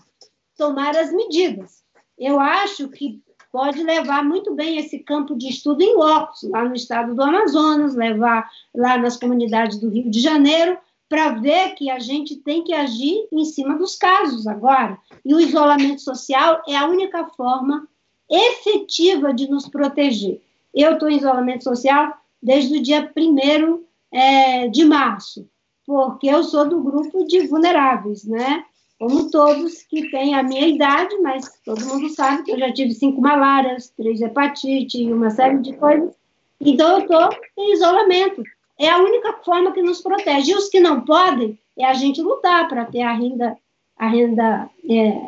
tomar 0.58 0.96
as 0.96 1.12
medidas. 1.12 1.84
Eu 2.18 2.40
acho 2.40 2.88
que 2.88 3.22
pode 3.52 3.84
levar 3.84 4.24
muito 4.24 4.54
bem 4.56 4.78
esse 4.78 5.00
campo 5.00 5.36
de 5.36 5.50
estudo 5.50 5.82
em 5.82 5.96
locos, 5.96 6.44
lá 6.44 6.64
no 6.64 6.76
estado 6.76 7.14
do 7.14 7.22
Amazonas, 7.22 7.96
levar 7.96 8.50
lá 8.74 8.98
nas 8.98 9.18
comunidades 9.18 9.80
do 9.80 9.90
Rio 9.90 10.10
de 10.10 10.20
Janeiro, 10.20 10.78
para 11.10 11.32
ver 11.32 11.76
que 11.76 11.90
a 11.90 12.00
gente 12.00 12.38
tem 12.38 12.64
que 12.64 12.74
agir 12.74 13.28
em 13.32 13.44
cima 13.44 13.78
dos 13.78 13.98
casos 13.98 14.48
agora. 14.48 14.98
E 15.26 15.36
o 15.36 15.42
isolamento 15.42 16.02
social 16.02 16.64
é 16.66 16.76
a 16.78 16.88
única 16.88 17.26
forma 17.26 17.86
efetiva 18.30 19.34
de 19.34 19.50
nos 19.50 19.68
proteger. 19.68 20.42
Eu 20.74 20.94
estou 20.94 21.10
em 21.10 21.18
isolamento 21.18 21.66
social 21.66 22.18
desde 22.42 22.78
o 22.78 22.82
dia 22.82 23.12
1 23.16 23.84
é, 24.14 24.70
de 24.70 24.86
março, 24.86 25.50
porque 25.86 26.28
eu 26.28 26.44
sou 26.46 26.68
do 26.68 26.82
grupo 26.82 27.26
de 27.26 27.46
vulneráveis, 27.46 28.24
né? 28.24 28.64
Como 29.02 29.32
todos 29.32 29.82
que 29.82 30.12
têm 30.12 30.36
a 30.36 30.44
minha 30.44 30.68
idade, 30.68 31.18
mas 31.24 31.60
todo 31.66 31.84
mundo 31.88 32.08
sabe 32.10 32.44
que 32.44 32.52
eu 32.52 32.60
já 32.60 32.72
tive 32.72 32.94
cinco 32.94 33.20
malárias, 33.20 33.90
três 33.98 34.22
hepatite 34.22 35.02
e 35.02 35.12
uma 35.12 35.32
série 35.32 35.58
de 35.58 35.74
coisas. 35.74 36.14
Então, 36.60 36.92
eu 36.92 37.00
estou 37.00 37.30
em 37.58 37.74
isolamento. 37.74 38.44
É 38.80 38.92
a 38.92 39.00
única 39.00 39.34
forma 39.44 39.72
que 39.72 39.82
nos 39.82 40.02
protege. 40.02 40.52
E 40.52 40.56
os 40.56 40.70
que 40.70 40.80
não 40.80 41.02
podem, 41.02 41.58
é 41.76 41.84
a 41.84 41.96
gente 41.96 42.22
lutar 42.22 42.68
para 42.68 42.86
ter 42.86 43.02
a 43.02 43.12
renda, 43.12 43.58
a 43.98 44.08
renda 44.08 44.70
é, 44.88 45.20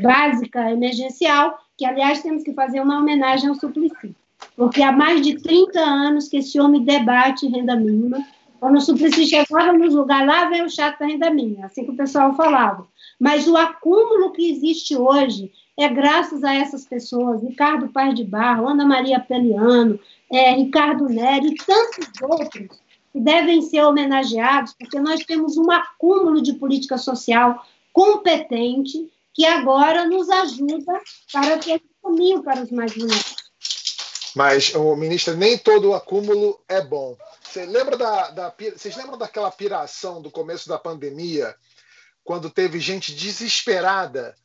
básica, 0.00 0.70
emergencial, 0.70 1.58
que, 1.76 1.84
aliás, 1.84 2.22
temos 2.22 2.44
que 2.44 2.54
fazer 2.54 2.80
uma 2.80 3.00
homenagem 3.00 3.48
ao 3.48 3.56
Suplicy. 3.56 4.14
Porque 4.56 4.80
há 4.80 4.92
mais 4.92 5.22
de 5.22 5.42
30 5.42 5.80
anos 5.80 6.28
que 6.28 6.36
esse 6.36 6.60
homem 6.60 6.84
debate 6.84 7.48
renda 7.48 7.74
mínima. 7.74 8.24
Quando 8.60 8.76
o 8.76 8.80
Suplicy 8.80 9.26
chegava 9.26 9.72
nos 9.72 9.92
lugares, 9.92 10.28
lá 10.28 10.48
vem 10.48 10.62
o 10.62 10.70
chato 10.70 11.00
da 11.00 11.06
renda 11.06 11.30
mínima, 11.30 11.66
assim 11.66 11.84
que 11.84 11.90
o 11.90 11.96
pessoal 11.96 12.32
falava. 12.36 12.86
Mas 13.18 13.48
o 13.48 13.56
acúmulo 13.56 14.32
que 14.32 14.50
existe 14.50 14.96
hoje 14.96 15.52
é 15.76 15.88
graças 15.88 16.44
a 16.44 16.54
essas 16.54 16.84
pessoas, 16.84 17.42
Ricardo 17.42 17.88
Paz 17.88 18.14
de 18.14 18.24
Barro, 18.24 18.68
Ana 18.68 18.84
Maria 18.84 19.18
Peliano, 19.20 19.98
é, 20.30 20.52
Ricardo 20.52 21.08
Neri 21.08 21.48
e 21.48 21.54
tantos 21.54 22.08
outros 22.22 22.68
que 23.12 23.20
devem 23.20 23.62
ser 23.62 23.82
homenageados, 23.82 24.74
porque 24.78 25.00
nós 25.00 25.24
temos 25.24 25.56
um 25.56 25.70
acúmulo 25.70 26.42
de 26.42 26.52
política 26.52 26.98
social 26.98 27.64
competente 27.92 29.10
que 29.34 29.44
agora 29.46 30.04
nos 30.06 30.28
ajuda 30.28 31.00
para 31.32 31.58
ter 31.58 31.80
caminho 32.02 32.42
para 32.42 32.62
os 32.62 32.70
mais 32.70 32.92
vulneráveis. 32.92 33.48
Mas, 34.34 34.74
o 34.74 34.94
ministro, 34.94 35.36
nem 35.36 35.56
todo 35.56 35.90
o 35.90 35.94
acúmulo 35.94 36.60
é 36.68 36.80
bom. 36.80 37.16
Você 37.42 37.64
lembra 37.64 37.96
da, 37.96 38.30
da, 38.30 38.54
vocês 38.76 38.96
lembram 38.96 39.16
daquela 39.16 39.50
piração 39.50 40.20
do 40.20 40.30
começo 40.30 40.68
da 40.68 40.78
pandemia, 40.78 41.56
quando 42.28 42.50
teve 42.50 42.78
gente 42.78 43.14
desesperada 43.14 44.36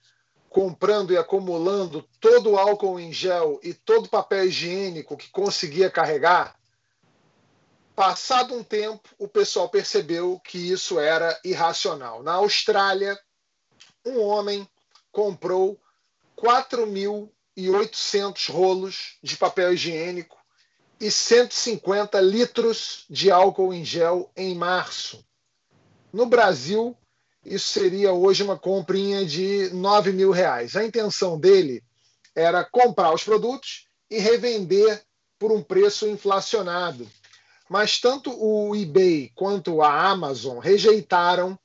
comprando 0.47 1.11
e 1.11 1.17
acumulando 1.17 2.07
todo 2.21 2.51
o 2.51 2.57
álcool 2.57 2.97
em 2.97 3.11
gel 3.11 3.59
e 3.61 3.73
todo 3.73 4.05
o 4.05 4.09
papel 4.09 4.45
higiênico 4.45 5.17
que 5.17 5.29
conseguia 5.29 5.91
carregar? 5.91 6.57
Passado 7.93 8.55
um 8.55 8.63
tempo, 8.63 9.09
o 9.19 9.27
pessoal 9.27 9.67
percebeu 9.67 10.39
que 10.39 10.57
isso 10.57 10.97
era 10.97 11.37
irracional. 11.43 12.23
Na 12.23 12.35
Austrália, 12.35 13.19
um 14.05 14.21
homem 14.21 14.65
comprou 15.11 15.77
4.800 16.37 18.49
rolos 18.49 19.17
de 19.21 19.35
papel 19.35 19.73
higiênico 19.73 20.37
e 21.01 21.11
150 21.11 22.21
litros 22.21 23.03
de 23.09 23.29
álcool 23.29 23.73
em 23.73 23.83
gel 23.83 24.31
em 24.37 24.55
março. 24.55 25.21
No 26.13 26.25
Brasil, 26.25 26.97
isso 27.45 27.67
seria 27.67 28.13
hoje 28.13 28.43
uma 28.43 28.57
comprinha 28.57 29.25
de 29.25 29.69
9 29.73 30.11
mil 30.11 30.31
reais. 30.31 30.75
A 30.75 30.83
intenção 30.83 31.37
dele 31.37 31.83
era 32.35 32.63
comprar 32.63 33.13
os 33.13 33.23
produtos 33.23 33.87
e 34.09 34.17
revender 34.17 35.03
por 35.37 35.51
um 35.51 35.61
preço 35.61 36.07
inflacionado. 36.07 37.07
Mas 37.69 37.99
tanto 37.99 38.31
o 38.31 38.75
eBay 38.75 39.31
quanto 39.35 39.81
a 39.81 40.09
Amazon 40.09 40.59
rejeitaram 40.59 41.57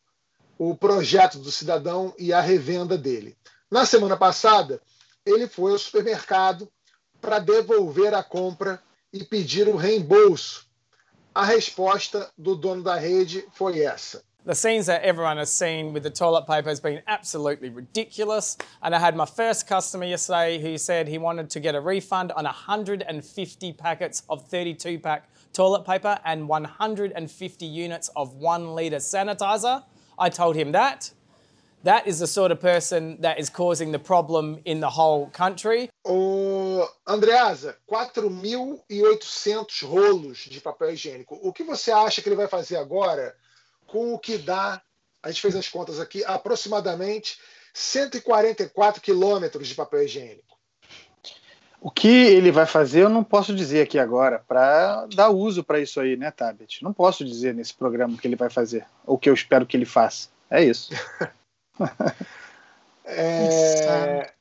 o 0.58 0.74
projeto 0.74 1.38
do 1.38 1.52
cidadão 1.52 2.12
e 2.18 2.32
a 2.32 2.40
revenda 2.40 2.98
dele. 2.98 3.36
Na 3.70 3.86
semana 3.86 4.16
passada, 4.16 4.80
ele 5.24 5.46
foi 5.46 5.72
ao 5.72 5.78
supermercado 5.78 6.68
para 7.20 7.38
devolver 7.38 8.14
a 8.14 8.22
compra 8.22 8.82
e 9.12 9.24
pedir 9.24 9.68
o 9.68 9.76
reembolso. 9.76 10.66
A 11.34 11.44
resposta 11.44 12.32
do 12.36 12.56
dono 12.56 12.82
da 12.82 12.96
rede 12.96 13.46
foi 13.52 13.80
essa. 13.80 14.24
The 14.48 14.54
scenes 14.54 14.86
that 14.86 15.02
everyone 15.02 15.36
has 15.36 15.52
seen 15.52 15.92
with 15.92 16.04
the 16.04 16.10
toilet 16.10 16.46
paper 16.46 16.70
has 16.70 16.80
been 16.80 17.02
absolutely 17.06 17.68
ridiculous. 17.68 18.56
And 18.82 18.94
I 18.94 18.98
had 18.98 19.14
my 19.14 19.26
first 19.26 19.66
customer 19.66 20.06
yesterday 20.06 20.58
who 20.58 20.78
said 20.78 21.06
he 21.06 21.18
wanted 21.18 21.50
to 21.50 21.60
get 21.60 21.74
a 21.74 21.80
refund 21.82 22.32
on 22.32 22.44
150 22.44 23.72
packets 23.74 24.22
of 24.30 24.48
32 24.48 25.00
pack 25.00 25.28
toilet 25.52 25.84
paper 25.84 26.18
and 26.24 26.48
150 26.48 27.66
units 27.66 28.08
of 28.16 28.36
one 28.36 28.68
litre 28.68 28.96
sanitizer. 28.96 29.84
I 30.18 30.30
told 30.30 30.56
him 30.56 30.72
that. 30.72 31.10
That 31.82 32.06
is 32.06 32.18
the 32.18 32.26
sort 32.26 32.50
of 32.50 32.58
person 32.58 33.20
that 33.20 33.38
is 33.38 33.50
causing 33.50 33.92
the 33.92 33.98
problem 33.98 34.60
in 34.64 34.80
the 34.80 34.88
whole 34.88 35.26
country. 35.26 35.90
O 36.06 36.88
Andreasa, 37.06 37.74
4.800 37.90 39.84
rolos 39.84 40.48
de 40.48 40.58
papel 40.58 40.92
higiênico. 40.92 41.38
O 41.42 41.52
que 41.52 41.64
você 41.64 41.90
acha 41.90 42.22
que 42.22 42.30
ele 42.30 42.36
vai 42.36 42.48
fazer 42.48 42.76
agora 42.76 43.34
com 43.88 44.14
o 44.14 44.18
que 44.18 44.38
dá, 44.38 44.80
a 45.22 45.30
gente 45.30 45.42
fez 45.42 45.56
as 45.56 45.68
contas 45.68 45.98
aqui, 45.98 46.22
aproximadamente 46.24 47.38
144 47.74 49.02
quilômetros 49.02 49.66
de 49.66 49.74
papel 49.74 50.04
higiênico? 50.04 50.56
O 51.80 51.90
que 51.90 52.08
ele 52.08 52.50
vai 52.50 52.66
fazer 52.66 53.02
eu 53.02 53.08
não 53.08 53.22
posso 53.22 53.54
dizer 53.54 53.82
aqui 53.82 53.98
agora, 53.98 54.44
para 54.46 55.06
dar 55.06 55.30
uso 55.30 55.62
para 55.62 55.80
isso 55.80 56.00
aí, 56.00 56.16
né, 56.16 56.30
Tabet? 56.30 56.82
Não 56.82 56.92
posso 56.92 57.24
dizer 57.24 57.54
nesse 57.54 57.72
programa 57.72 58.14
o 58.14 58.18
que 58.18 58.26
ele 58.26 58.36
vai 58.36 58.50
fazer, 58.50 58.84
ou 59.06 59.14
o 59.14 59.18
que 59.18 59.30
eu 59.30 59.34
espero 59.34 59.66
que 59.66 59.76
ele 59.76 59.84
faça. 59.84 60.28
É 60.50 60.62
isso. 60.62 60.92
é, 63.04 64.32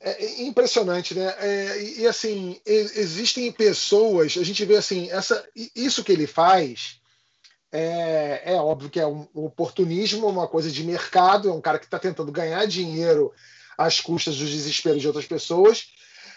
é, 0.00 0.42
impressionante, 0.42 1.14
né? 1.14 1.34
É, 1.38 1.82
e, 1.82 2.06
assim, 2.06 2.60
existem 2.66 3.50
pessoas, 3.50 4.36
a 4.38 4.44
gente 4.44 4.64
vê 4.66 4.76
assim, 4.76 5.10
essa, 5.10 5.42
isso 5.74 6.04
que 6.04 6.12
ele 6.12 6.26
faz 6.26 7.00
é, 7.72 8.42
é 8.52 8.54
óbvio 8.54 8.90
que 8.90 9.00
é 9.00 9.06
um, 9.06 9.26
oportunismo, 9.34 10.28
uma 10.28 10.46
coisa 10.46 10.70
de 10.70 10.84
mercado, 10.84 11.48
é 11.48 11.52
um 11.52 11.60
cara 11.60 11.78
que 11.78 11.86
está 11.86 11.98
tentando 11.98 12.30
ganhar 12.30 12.66
dinheiro 12.66 13.32
às 13.78 13.98
custas 13.98 14.36
dos 14.36 14.50
desesperos 14.50 15.00
de 15.00 15.06
outras 15.06 15.26
pessoas, 15.26 15.86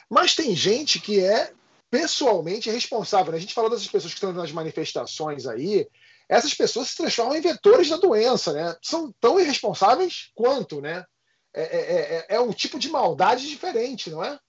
mas 0.09 0.33
tem 0.33 0.55
gente 0.55 0.99
que 0.99 1.19
é 1.19 1.51
pessoalmente 1.91 2.69
responsável. 2.69 3.33
Né? 3.33 3.37
A 3.37 3.41
gente 3.41 3.53
falou 3.53 3.69
dessas 3.69 3.87
pessoas 3.87 4.13
que 4.13 4.17
estão 4.17 4.31
nas 4.31 4.51
manifestações 4.51 5.45
aí, 5.45 5.85
essas 6.29 6.53
pessoas 6.53 6.89
se 6.89 6.97
transformam 6.97 7.35
em 7.35 7.41
vetores 7.41 7.89
da 7.89 7.97
doença, 7.97 8.51
né? 8.51 8.75
São 8.81 9.13
tão 9.21 9.39
irresponsáveis 9.39 10.31
quanto, 10.33 10.81
né? 10.81 11.05
É, 11.53 11.61
é, 11.61 12.25
é, 12.29 12.35
é 12.35 12.39
um 12.39 12.51
tipo 12.51 12.79
de 12.79 12.89
maldade 12.89 13.47
diferente, 13.47 14.09
não 14.09 14.23
é? 14.23 14.39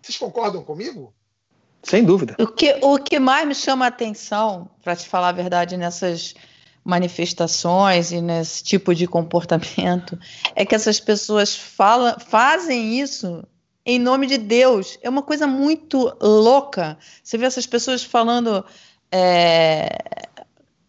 Vocês 0.00 0.16
concordam 0.16 0.64
comigo? 0.64 1.14
Sem 1.82 2.04
dúvida. 2.04 2.36
O 2.38 2.46
que, 2.46 2.76
o 2.82 2.98
que 2.98 3.18
mais 3.18 3.46
me 3.46 3.54
chama 3.54 3.84
a 3.84 3.88
atenção, 3.88 4.68
para 4.82 4.94
te 4.94 5.08
falar 5.08 5.28
a 5.28 5.32
verdade, 5.32 5.76
nessas 5.76 6.34
manifestações 6.84 8.10
e 8.10 8.20
nesse 8.20 8.62
tipo 8.62 8.94
de 8.94 9.06
comportamento, 9.06 10.18
é 10.54 10.64
que 10.64 10.74
essas 10.74 11.00
pessoas 11.00 11.56
falam, 11.56 12.16
fazem 12.18 12.98
isso 13.00 13.44
em 13.84 13.98
nome 13.98 14.26
de 14.26 14.38
Deus. 14.38 14.98
É 15.02 15.08
uma 15.08 15.22
coisa 15.22 15.46
muito 15.46 16.16
louca. 16.20 16.98
Você 17.22 17.38
vê 17.38 17.46
essas 17.46 17.66
pessoas 17.66 18.04
falando. 18.04 18.64
É, 19.12 19.98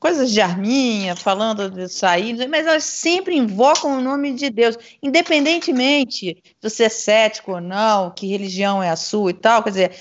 coisas 0.02 0.32
de 0.32 0.42
arminha, 0.42 1.16
falando 1.16 1.70
de 1.70 1.88
sair, 1.88 2.36
mas 2.50 2.66
elas 2.66 2.84
sempre 2.86 3.38
invocam 3.38 4.00
o 4.00 4.02
nome 4.02 4.34
de 4.34 4.50
Deus, 4.50 4.76
independentemente 5.02 6.42
se 6.60 6.70
você 6.70 6.86
é 6.86 6.90
cético 6.90 7.52
ou 7.52 7.62
não, 7.62 8.10
que 8.10 8.26
religião 8.26 8.82
é 8.82 8.90
a 8.90 8.96
sua 8.96 9.30
e 9.30 9.34
tal, 9.36 9.62
quer 9.62 9.70
dizer, 9.70 9.92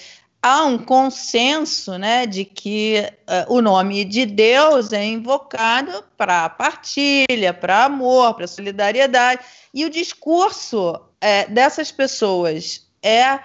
há 0.43 0.65
um 0.65 0.79
consenso 0.79 1.99
né, 1.99 2.27
de 2.27 2.45
que 2.45 3.05
uh, 3.29 3.53
o 3.53 3.61
nome 3.61 4.05
de 4.05 4.25
Deus 4.25 4.93
é 4.93 5.05
invocado 5.05 6.05
para 6.17 6.49
partilha, 6.49 7.53
para 7.53 7.85
amor, 7.85 8.35
para 8.35 8.47
solidariedade. 8.47 9.43
E 9.73 9.85
o 9.85 9.91
discurso 9.91 10.99
é, 11.21 11.47
dessas 11.47 11.93
pessoas 11.93 12.87
é, 13.03 13.39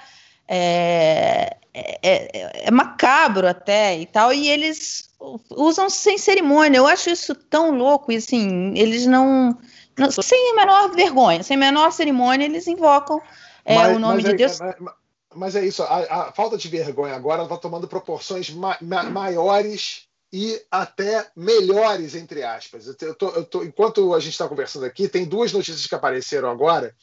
é, 0.48 1.58
é, 1.74 2.68
é, 2.68 2.72
macabro 2.72 3.48
até 3.48 3.98
e 4.00 4.06
tal, 4.06 4.34
e 4.34 4.48
eles 4.48 5.10
usam 5.52 5.90
sem 5.90 6.18
cerimônia. 6.18 6.78
Eu 6.78 6.88
acho 6.88 7.10
isso 7.10 7.36
tão 7.36 7.72
louco, 7.72 8.12
e 8.12 8.16
assim, 8.16 8.74
eles 8.76 9.06
não. 9.06 9.58
não 9.98 10.10
sem 10.12 10.52
a 10.52 10.56
menor 10.56 10.92
vergonha, 10.92 11.44
sem 11.44 11.58
a 11.58 11.60
menor 11.60 11.92
cerimônia, 11.92 12.46
eles 12.46 12.68
invocam 12.68 13.22
mas, 13.68 13.96
o 13.96 14.00
nome 14.00 14.24
de 14.24 14.34
Deus. 14.34 14.60
Mas, 14.60 14.76
mas 14.80 15.05
é 15.56 15.66
isso, 15.66 15.84
a, 15.84 16.28
a 16.28 16.32
falta 16.32 16.58
de 16.58 16.68
vergonha 16.68 17.16
agora 17.16 17.44
está 17.44 17.58
tomando 17.58 17.88
proporções 17.88 18.50
ma 18.50 18.78
ma 18.82 19.04
maiores 19.04 20.08
e 20.32 20.62
até 20.70 21.30
melhores, 21.36 22.16
entre 22.16 22.44
aspas. 22.44 22.88
Eu 23.02 23.16
tô, 23.16 23.30
eu 23.30 23.46
tô, 23.46 23.64
enquanto 23.64 24.14
a 24.14 24.20
gente 24.20 24.34
está 24.34 24.48
conversando 24.48 24.86
aqui, 24.86 25.08
tem 25.08 25.26
duas 25.26 25.54
notícias 25.54 25.88
que 25.88 25.96
apareceram 25.96 26.50
agora 26.50 26.96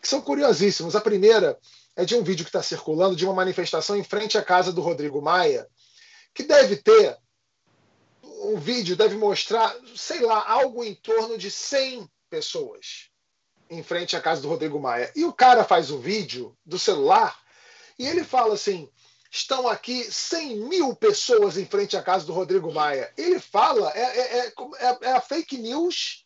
que 0.00 0.08
são 0.08 0.20
curiosíssimas. 0.20 0.96
A 0.96 1.00
primeira 1.00 1.56
é 1.94 2.04
de 2.04 2.16
um 2.16 2.24
vídeo 2.24 2.44
que 2.44 2.48
está 2.48 2.62
circulando 2.62 3.14
de 3.14 3.24
uma 3.24 3.34
manifestação 3.34 3.96
em 3.96 4.02
frente 4.02 4.36
à 4.36 4.42
casa 4.42 4.72
do 4.72 4.80
Rodrigo 4.80 5.22
Maia, 5.22 5.68
que 6.34 6.42
deve 6.42 6.76
ter 6.76 7.16
um 8.22 8.56
vídeo, 8.56 8.96
deve 8.96 9.16
mostrar, 9.16 9.72
sei 9.94 10.20
lá, 10.20 10.44
algo 10.48 10.82
em 10.82 10.94
torno 10.94 11.38
de 11.38 11.50
100 11.50 12.08
pessoas 12.28 13.10
em 13.70 13.82
frente 13.82 14.16
à 14.16 14.20
casa 14.20 14.42
do 14.42 14.48
Rodrigo 14.48 14.80
Maia. 14.80 15.10
E 15.14 15.24
o 15.24 15.32
cara 15.32 15.64
faz 15.64 15.90
o 15.90 15.98
vídeo 15.98 16.56
do 16.66 16.78
celular 16.78 17.41
e 17.98 18.06
ele 18.06 18.24
fala 18.24 18.54
assim: 18.54 18.88
estão 19.30 19.66
aqui 19.66 20.04
100 20.04 20.68
mil 20.68 20.94
pessoas 20.94 21.56
em 21.56 21.64
frente 21.64 21.96
à 21.96 22.02
casa 22.02 22.26
do 22.26 22.32
Rodrigo 22.32 22.72
Maia. 22.72 23.10
Ele 23.16 23.40
fala, 23.40 23.90
é, 23.94 24.00
é, 24.00 24.46
é, 24.46 24.98
é 25.02 25.12
a 25.12 25.20
fake 25.20 25.56
news 25.56 26.24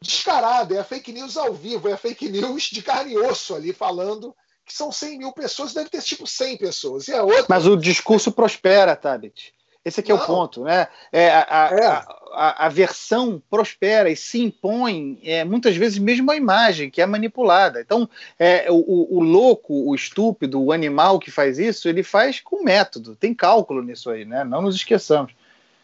descarada, 0.00 0.74
é 0.74 0.78
a 0.78 0.84
fake 0.84 1.12
news 1.12 1.36
ao 1.36 1.54
vivo, 1.54 1.88
é 1.88 1.94
a 1.94 1.98
fake 1.98 2.28
news 2.28 2.64
de 2.64 2.82
carne 2.82 3.12
e 3.12 3.18
osso 3.18 3.54
ali 3.54 3.72
falando 3.72 4.36
que 4.66 4.74
são 4.74 4.90
100 4.90 5.18
mil 5.18 5.32
pessoas, 5.32 5.72
deve 5.72 5.88
ter 5.88 6.02
tipo 6.02 6.26
100 6.26 6.58
pessoas. 6.58 7.08
E 7.08 7.14
a 7.14 7.22
outra... 7.22 7.46
Mas 7.48 7.66
o 7.66 7.76
discurso 7.76 8.32
prospera, 8.32 8.96
Tabit. 8.96 9.54
Esse 9.84 10.00
aqui 10.00 10.10
é 10.10 10.14
Não. 10.14 10.22
o 10.22 10.26
ponto, 10.26 10.64
né? 10.64 10.88
É, 11.12 11.30
a, 11.30 11.46
a, 11.48 11.68
é. 11.70 11.86
a, 11.86 12.16
a, 12.36 12.68
versão 12.68 13.42
prospera 13.48 14.10
e 14.10 14.16
se 14.16 14.40
impõe 14.40 15.18
é, 15.22 15.42
muitas 15.44 15.76
vezes 15.76 15.98
mesmo 15.98 16.30
a 16.30 16.36
imagem, 16.36 16.90
que 16.90 17.00
é 17.00 17.06
manipulada. 17.06 17.80
Então, 17.80 18.08
é, 18.38 18.66
o, 18.70 19.16
o, 19.16 19.20
louco, 19.20 19.88
o 19.88 19.94
estúpido, 19.94 20.62
o 20.62 20.72
animal 20.72 21.18
que 21.18 21.30
faz 21.30 21.58
isso, 21.58 21.88
ele 21.88 22.02
faz 22.02 22.40
com 22.40 22.62
método, 22.62 23.16
tem 23.16 23.34
cálculo 23.34 23.82
nisso 23.82 24.10
aí, 24.10 24.24
né? 24.24 24.44
Não 24.44 24.60
nos 24.60 24.76
esqueçamos. 24.76 25.32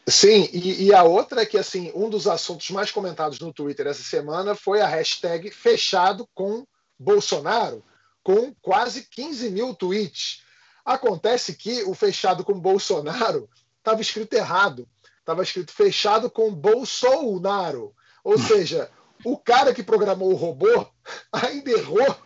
Sim, 0.07 0.49
e, 0.53 0.87
e, 0.87 0.95
a 0.95 1.05
outra 1.05 1.43
é 1.43 1.47
que 1.47 1.57
assim, 1.57 1.93
um 1.95 2.11
dos 2.11 2.27
assuntos 2.27 2.69
mais 2.71 2.91
comentados 2.91 3.39
no 3.39 3.53
Twitter 3.53 3.87
essa 3.87 4.03
semana 4.03 4.55
foi 4.55 4.81
a 4.81 4.87
hashtag 4.87 5.51
fechado 5.51 6.29
com 6.35 6.67
Bolsonaro, 6.99 7.85
com 8.23 8.53
quase 8.61 9.07
15 9.09 9.51
mil 9.51 9.75
tweets. 9.75 10.43
Acontece 10.85 11.55
que 11.55 11.85
o 11.85 11.95
fechado 11.95 12.45
com 12.45 12.59
Bolsonaro 12.59 13.49
estava 13.79 14.01
escrito 14.01 14.35
errado. 14.35 14.89
Estava 15.23 15.43
escrito 15.43 15.73
fechado 15.73 16.29
com 16.29 16.53
Bolsonaro. 16.53 17.95
Ou 18.25 18.37
seja, 18.39 18.91
o 19.25 19.39
cara 19.39 19.73
que 19.73 19.83
programou 19.83 20.33
o 20.33 20.37
robô 20.37 20.87
ainda 21.33 21.71
errou 21.71 22.17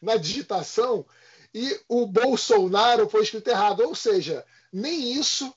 na 0.00 0.16
digitação 0.16 1.04
e 1.52 1.78
o 1.88 2.06
Bolsonaro 2.06 3.08
foi 3.08 3.22
escrito 3.22 3.48
errado. 3.48 3.80
Ou 3.80 3.94
seja, 3.94 4.44
nem 4.72 5.12
isso, 5.12 5.52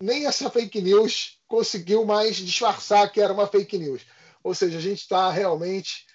nem 0.00 0.26
essa 0.26 0.50
fake 0.50 0.80
news 0.80 1.38
conseguiu 1.46 2.04
mais 2.04 2.36
disfarçar 2.36 3.12
que 3.12 3.20
era 3.20 3.32
uma 3.32 3.46
fake 3.46 3.78
news. 3.78 4.02
Ou 4.42 4.54
seja, 4.54 4.78
a 4.78 4.80
gente 4.80 5.00
está 5.00 5.30
realmente 5.30 6.06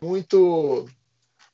muito, 0.00 0.88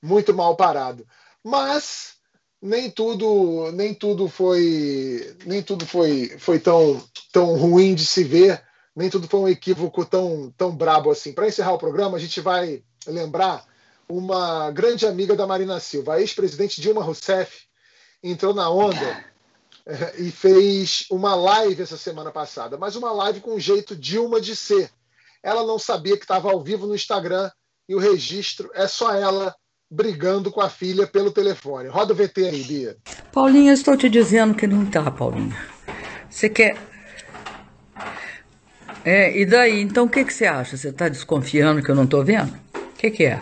muito 0.03 0.35
mal 0.35 0.55
parado. 0.55 1.07
Mas 1.43 2.17
nem 2.63 2.89
tudo, 2.89 3.73
nem 3.73 3.93
tudo 3.93 4.29
foi, 4.29 5.37
nem 5.45 5.61
tudo 5.61 5.85
foi, 5.85 6.29
foi 6.39 6.61
tão, 6.61 7.03
tão 7.33 7.57
ruim 7.57 7.93
de 7.95 8.07
se 8.07 8.23
ver. 8.23 8.63
Nem 8.95 9.11
tudo 9.11 9.27
foi 9.27 9.41
um 9.41 9.49
equívoco 9.49 10.05
tão, 10.05 10.55
tão 10.57 10.71
brabo 10.77 11.11
assim. 11.11 11.33
Para 11.33 11.49
encerrar 11.49 11.73
o 11.73 11.79
programa, 11.79 12.17
a 12.17 12.21
gente 12.21 12.41
vai 12.41 12.85
lembrar 13.07 13.67
uma 14.09 14.71
grande 14.71 15.07
amiga 15.07 15.35
da 15.35 15.47
Marina 15.47 15.81
Silva, 15.81 16.15
a 16.15 16.21
ex-presidente 16.21 16.81
Dilma 16.81 17.03
Rousseff, 17.03 17.63
entrou 18.23 18.55
na 18.55 18.69
onda 18.71 19.25
é, 19.87 20.21
e 20.21 20.31
fez 20.31 21.07
uma 21.11 21.35
live 21.35 21.83
essa 21.83 21.97
semana 21.97 22.31
passada, 22.31 22.77
mas 22.77 22.95
uma 22.95 23.11
live 23.13 23.41
com 23.41 23.55
um 23.55 23.61
jeito 23.61 23.97
Dilma 23.97 24.41
de 24.41 24.55
ser. 24.55 24.91
Ela 25.43 25.67
não 25.67 25.79
sabia 25.79 26.17
que 26.17 26.25
estava 26.25 26.51
ao 26.51 26.63
vivo 26.63 26.87
no 26.87 26.95
Instagram 26.95 27.51
e 27.89 27.95
o 27.95 27.99
registro 27.99 28.71
é 28.75 28.87
só 28.87 29.13
ela 29.15 29.57
brigando 29.93 30.51
com 30.51 30.63
a 30.63 30.71
filha 30.71 31.07
pelo 31.07 31.31
telefone. 31.31 31.89
Roda 31.89 32.15
o 32.15 32.17
VT 32.17 32.47
aí, 32.47 32.63
Bia. 32.65 32.97
Paulinha, 33.31 33.73
estou 33.75 33.95
te 33.97 34.09
dizendo 34.09 34.55
que 34.55 34.67
não 34.67 34.87
tá, 34.87 35.11
Paulinha. 35.11 35.57
Você 36.31 36.49
quer. 36.49 36.77
É, 39.05 39.39
e 39.39 39.45
daí? 39.45 39.83
Então 39.83 40.07
o 40.07 40.09
que, 40.09 40.25
que 40.25 40.33
você 40.33 40.47
acha? 40.47 40.77
Você 40.77 40.89
está 40.89 41.09
desconfiando 41.09 41.83
que 41.83 41.91
eu 41.91 41.95
não 41.95 42.05
estou 42.05 42.25
vendo? 42.25 42.55
O 42.75 42.97
que, 42.97 43.11
que 43.11 43.25
é? 43.25 43.41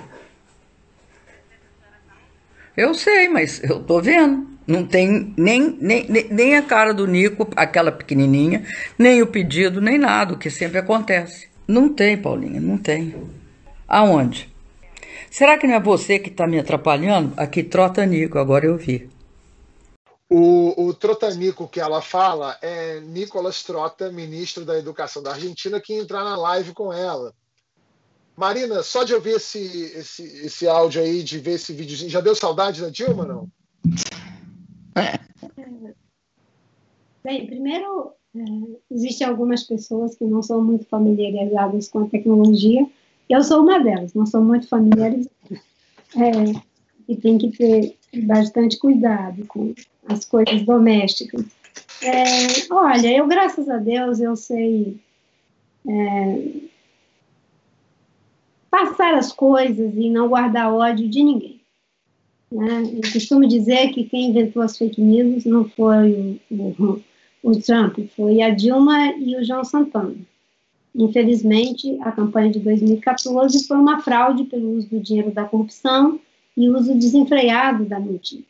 Eu 2.77 2.95
sei, 2.95 3.29
mas 3.29 3.63
eu 3.63 3.81
tô 3.85 4.01
vendo. 4.01 4.49
Não 4.67 4.87
tem 4.87 5.33
nem, 5.37 5.77
nem, 5.81 6.07
nem 6.31 6.57
a 6.57 6.63
cara 6.63 6.93
do 6.93 7.07
Nico, 7.07 7.49
aquela 7.57 7.91
pequenininha, 7.91 8.65
nem 8.99 9.21
o 9.21 9.27
pedido, 9.27 9.81
nem 9.81 9.99
nada, 9.99 10.35
o 10.35 10.39
que 10.39 10.49
sempre 10.49 10.79
acontece. 10.79 11.49
Não 11.67 11.89
tem, 11.89 12.17
Paulinha, 12.17 12.61
não 12.61 12.79
tem. 12.79 13.15
Aonde? 13.89 14.50
Será 15.31 15.57
que 15.57 15.66
não 15.66 15.74
é 15.74 15.81
você 15.81 16.18
que 16.18 16.28
está 16.28 16.47
me 16.47 16.59
atrapalhando? 16.59 17.33
Aqui, 17.37 17.62
Trota 17.62 18.05
Nico, 18.05 18.37
agora 18.37 18.66
eu 18.66 18.76
vi. 18.76 19.09
O, 20.28 20.87
o 20.87 20.95
Trotanico 20.95 21.66
que 21.66 21.81
ela 21.81 22.01
fala 22.03 22.57
é 22.62 23.01
Nicolas 23.01 23.62
Trota, 23.62 24.12
ministro 24.12 24.64
da 24.64 24.78
Educação 24.78 25.22
da 25.22 25.33
Argentina, 25.33 25.81
que 25.81 25.93
entrar 25.93 26.22
na 26.22 26.37
live 26.37 26.72
com 26.72 26.93
ela. 26.93 27.33
Marina, 28.37 28.83
só 28.83 29.03
de 29.03 29.14
ouvir 29.14 29.37
esse, 29.37 29.59
esse, 29.95 30.22
esse 30.47 30.68
áudio 30.68 31.03
aí, 31.03 31.22
de 31.22 31.39
ver 31.39 31.53
esse 31.53 31.72
videozinho, 31.72 32.11
já 32.11 32.20
deu 32.20 32.35
saudade 32.35 32.81
da 32.81 32.89
Dilma, 32.89 33.24
não? 33.24 33.49
Bem, 37.22 37.47
primeiro, 37.47 38.12
é, 38.35 38.41
existem 38.91 39.26
algumas 39.26 39.64
pessoas 39.64 40.14
que 40.14 40.24
não 40.24 40.43
são 40.43 40.62
muito 40.62 40.87
familiarizadas 40.87 41.89
com 41.89 42.05
a 42.05 42.09
tecnologia. 42.09 42.87
Eu 43.31 43.45
sou 43.45 43.62
uma 43.62 43.78
delas, 43.78 44.12
não 44.12 44.26
sou 44.26 44.43
muito 44.43 44.66
familiarizada. 44.66 45.31
É, 46.16 46.61
e 47.09 47.16
tem 47.16 47.39
que 47.39 47.51
ter 47.57 47.97
bastante 48.24 48.76
cuidado 48.76 49.47
com 49.47 49.72
as 50.09 50.24
coisas 50.24 50.62
domésticas. 50.62 51.45
É, 52.03 52.72
olha, 52.74 53.16
eu, 53.16 53.28
graças 53.28 53.68
a 53.68 53.76
Deus, 53.76 54.18
eu 54.18 54.35
sei 54.35 54.99
é, 55.89 56.49
passar 58.68 59.14
as 59.14 59.33
coisas 59.33 59.95
e 59.95 60.11
não 60.11 60.28
guardar 60.28 60.72
ódio 60.72 61.09
de 61.09 61.22
ninguém. 61.22 61.61
Né? 62.51 62.83
Eu 62.95 63.12
costumo 63.12 63.47
dizer 63.47 63.93
que 63.93 64.05
quem 64.05 64.31
inventou 64.31 64.61
as 64.61 64.76
fake 64.76 65.01
news 65.01 65.45
não 65.45 65.68
foi 65.68 66.41
o, 66.51 66.55
o, 66.55 67.05
o 67.45 67.61
Trump, 67.61 67.97
foi 68.16 68.43
a 68.43 68.51
Dilma 68.51 69.12
e 69.12 69.37
o 69.37 69.45
João 69.45 69.62
Santana. 69.62 70.16
Infelizmente, 70.95 71.99
a 72.03 72.11
campanha 72.11 72.51
de 72.51 72.59
2014 72.61 73.66
foi 73.66 73.76
uma 73.76 74.01
fraude 74.01 74.45
pelo 74.45 74.76
uso 74.76 74.88
do 74.88 75.01
dinheiro 75.01 75.30
da 75.30 75.45
corrupção 75.45 76.20
e 76.57 76.68
uso 76.68 76.95
desenfreado 76.95 77.84
da 77.84 78.01
mentira. 78.01 78.43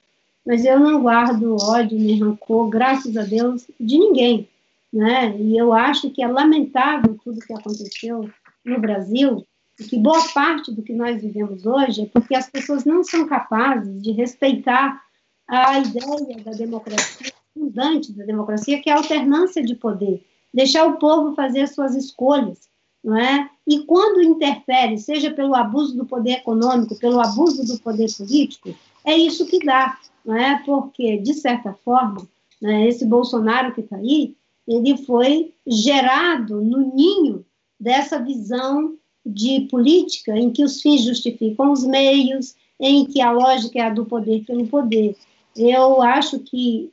Mas 0.46 0.64
eu 0.64 0.80
não 0.80 1.02
guardo 1.02 1.56
ódio 1.60 1.98
nem 1.98 2.18
rancor, 2.18 2.68
graças 2.68 3.16
a 3.16 3.22
Deus, 3.22 3.66
de 3.78 3.98
ninguém. 3.98 4.48
Né? 4.92 5.36
E 5.38 5.56
eu 5.56 5.72
acho 5.72 6.10
que 6.10 6.22
é 6.22 6.26
lamentável 6.26 7.16
tudo 7.22 7.40
que 7.40 7.52
aconteceu 7.52 8.28
no 8.64 8.80
Brasil, 8.80 9.46
que 9.88 9.96
boa 9.96 10.22
parte 10.34 10.72
do 10.72 10.82
que 10.82 10.92
nós 10.92 11.22
vivemos 11.22 11.64
hoje 11.64 12.02
é 12.02 12.06
porque 12.06 12.34
as 12.34 12.50
pessoas 12.50 12.84
não 12.84 13.04
são 13.04 13.26
capazes 13.26 14.02
de 14.02 14.12
respeitar 14.12 15.00
a 15.46 15.78
ideia 15.78 16.44
da 16.44 16.52
democracia, 16.52 17.32
fundante 17.54 18.12
da 18.12 18.24
democracia, 18.24 18.80
que 18.80 18.90
é 18.90 18.92
a 18.92 18.96
alternância 18.96 19.62
de 19.62 19.74
poder, 19.74 20.24
deixar 20.52 20.86
o 20.86 20.96
povo 20.96 21.34
fazer 21.34 21.68
suas 21.68 21.94
escolhas, 21.94 22.68
não 23.02 23.16
é? 23.16 23.48
E 23.66 23.80
quando 23.80 24.22
interfere, 24.22 24.98
seja 24.98 25.30
pelo 25.30 25.54
abuso 25.54 25.96
do 25.96 26.04
poder 26.04 26.38
econômico, 26.38 26.98
pelo 26.98 27.20
abuso 27.20 27.64
do 27.64 27.80
poder 27.80 28.08
político, 28.16 28.74
é 29.04 29.16
isso 29.16 29.46
que 29.46 29.64
dá, 29.64 29.98
não 30.24 30.36
é? 30.36 30.62
Porque 30.64 31.18
de 31.18 31.34
certa 31.34 31.72
forma, 31.84 32.28
né, 32.60 32.88
esse 32.88 33.06
Bolsonaro 33.06 33.72
que 33.72 33.80
está 33.80 33.96
aí, 33.96 34.34
ele 34.66 34.96
foi 34.98 35.52
gerado 35.66 36.60
no 36.60 36.94
ninho 36.94 37.44
dessa 37.78 38.18
visão 38.18 38.94
de 39.24 39.62
política 39.70 40.36
em 40.36 40.50
que 40.50 40.64
os 40.64 40.80
fins 40.80 41.02
justificam 41.02 41.72
os 41.72 41.84
meios, 41.84 42.54
em 42.78 43.04
que 43.04 43.20
a 43.20 43.30
lógica 43.30 43.78
é 43.78 43.82
a 43.82 43.90
do 43.90 44.06
poder 44.06 44.44
pelo 44.44 44.66
poder. 44.66 45.16
Eu 45.56 46.00
acho 46.02 46.38
que 46.40 46.92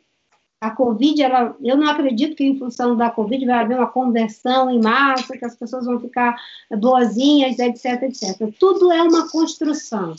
a 0.60 0.72
Covid, 0.72 1.22
ela, 1.22 1.56
eu 1.62 1.78
não 1.78 1.88
acredito 1.88 2.36
que 2.36 2.44
em 2.44 2.58
função 2.58 2.96
da 2.96 3.10
Covid 3.10 3.46
vai 3.46 3.60
haver 3.60 3.78
uma 3.78 3.88
conversão 3.88 4.70
em 4.70 4.82
massa, 4.82 5.38
que 5.38 5.46
as 5.46 5.56
pessoas 5.56 5.86
vão 5.86 6.00
ficar 6.00 6.36
boazinhas, 6.80 7.60
etc, 7.60 8.04
etc. 8.04 8.54
Tudo 8.60 8.92
é 8.92 9.02
uma 9.02 9.30
construção. 9.30 10.16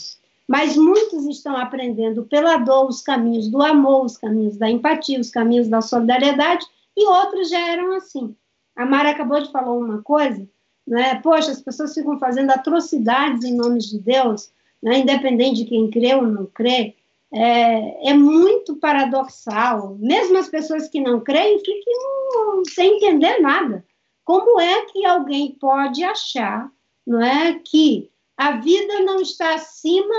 Mas 0.47 0.75
muitos 0.75 1.25
estão 1.25 1.55
aprendendo 1.55 2.23
pela 2.23 2.57
dor 2.57 2.87
os 2.87 3.01
caminhos 3.01 3.49
do 3.49 3.61
amor, 3.61 4.05
os 4.05 4.17
caminhos 4.17 4.57
da 4.57 4.69
empatia, 4.69 5.19
os 5.19 5.29
caminhos 5.29 5.67
da 5.67 5.81
solidariedade, 5.81 6.65
e 6.97 7.05
outros 7.05 7.49
já 7.49 7.59
eram 7.59 7.93
assim. 7.93 8.35
A 8.75 8.85
Mara 8.85 9.11
acabou 9.11 9.41
de 9.41 9.51
falar 9.51 9.73
uma 9.73 10.01
coisa 10.01 10.47
né? 10.89 11.21
Poxa, 11.21 11.51
as 11.51 11.61
pessoas 11.61 11.93
ficam 11.93 12.17
fazendo 12.17 12.49
atrocidades 12.49 13.43
em 13.43 13.55
nome 13.55 13.77
de 13.79 13.99
Deus, 13.99 14.51
né? 14.81 14.97
independente 14.97 15.63
de 15.63 15.65
quem 15.65 15.89
crê 15.89 16.15
ou 16.15 16.23
não 16.23 16.47
crê. 16.47 16.95
É, 17.31 18.09
é, 18.09 18.13
muito 18.13 18.77
paradoxal. 18.77 19.95
Mesmo 19.99 20.37
as 20.37 20.49
pessoas 20.49 20.89
que 20.89 20.99
não 20.99 21.21
creem 21.21 21.59
ficam 21.59 22.63
sem 22.73 22.95
entender 22.95 23.39
nada. 23.39 23.85
Como 24.23 24.59
é 24.59 24.85
que 24.85 25.05
alguém 25.05 25.51
pode 25.59 26.03
achar 26.03 26.71
não 27.05 27.21
é, 27.21 27.59
que 27.59 28.09
a 28.37 28.57
vida 28.57 29.01
não 29.01 29.21
está 29.21 29.55
acima 29.55 30.15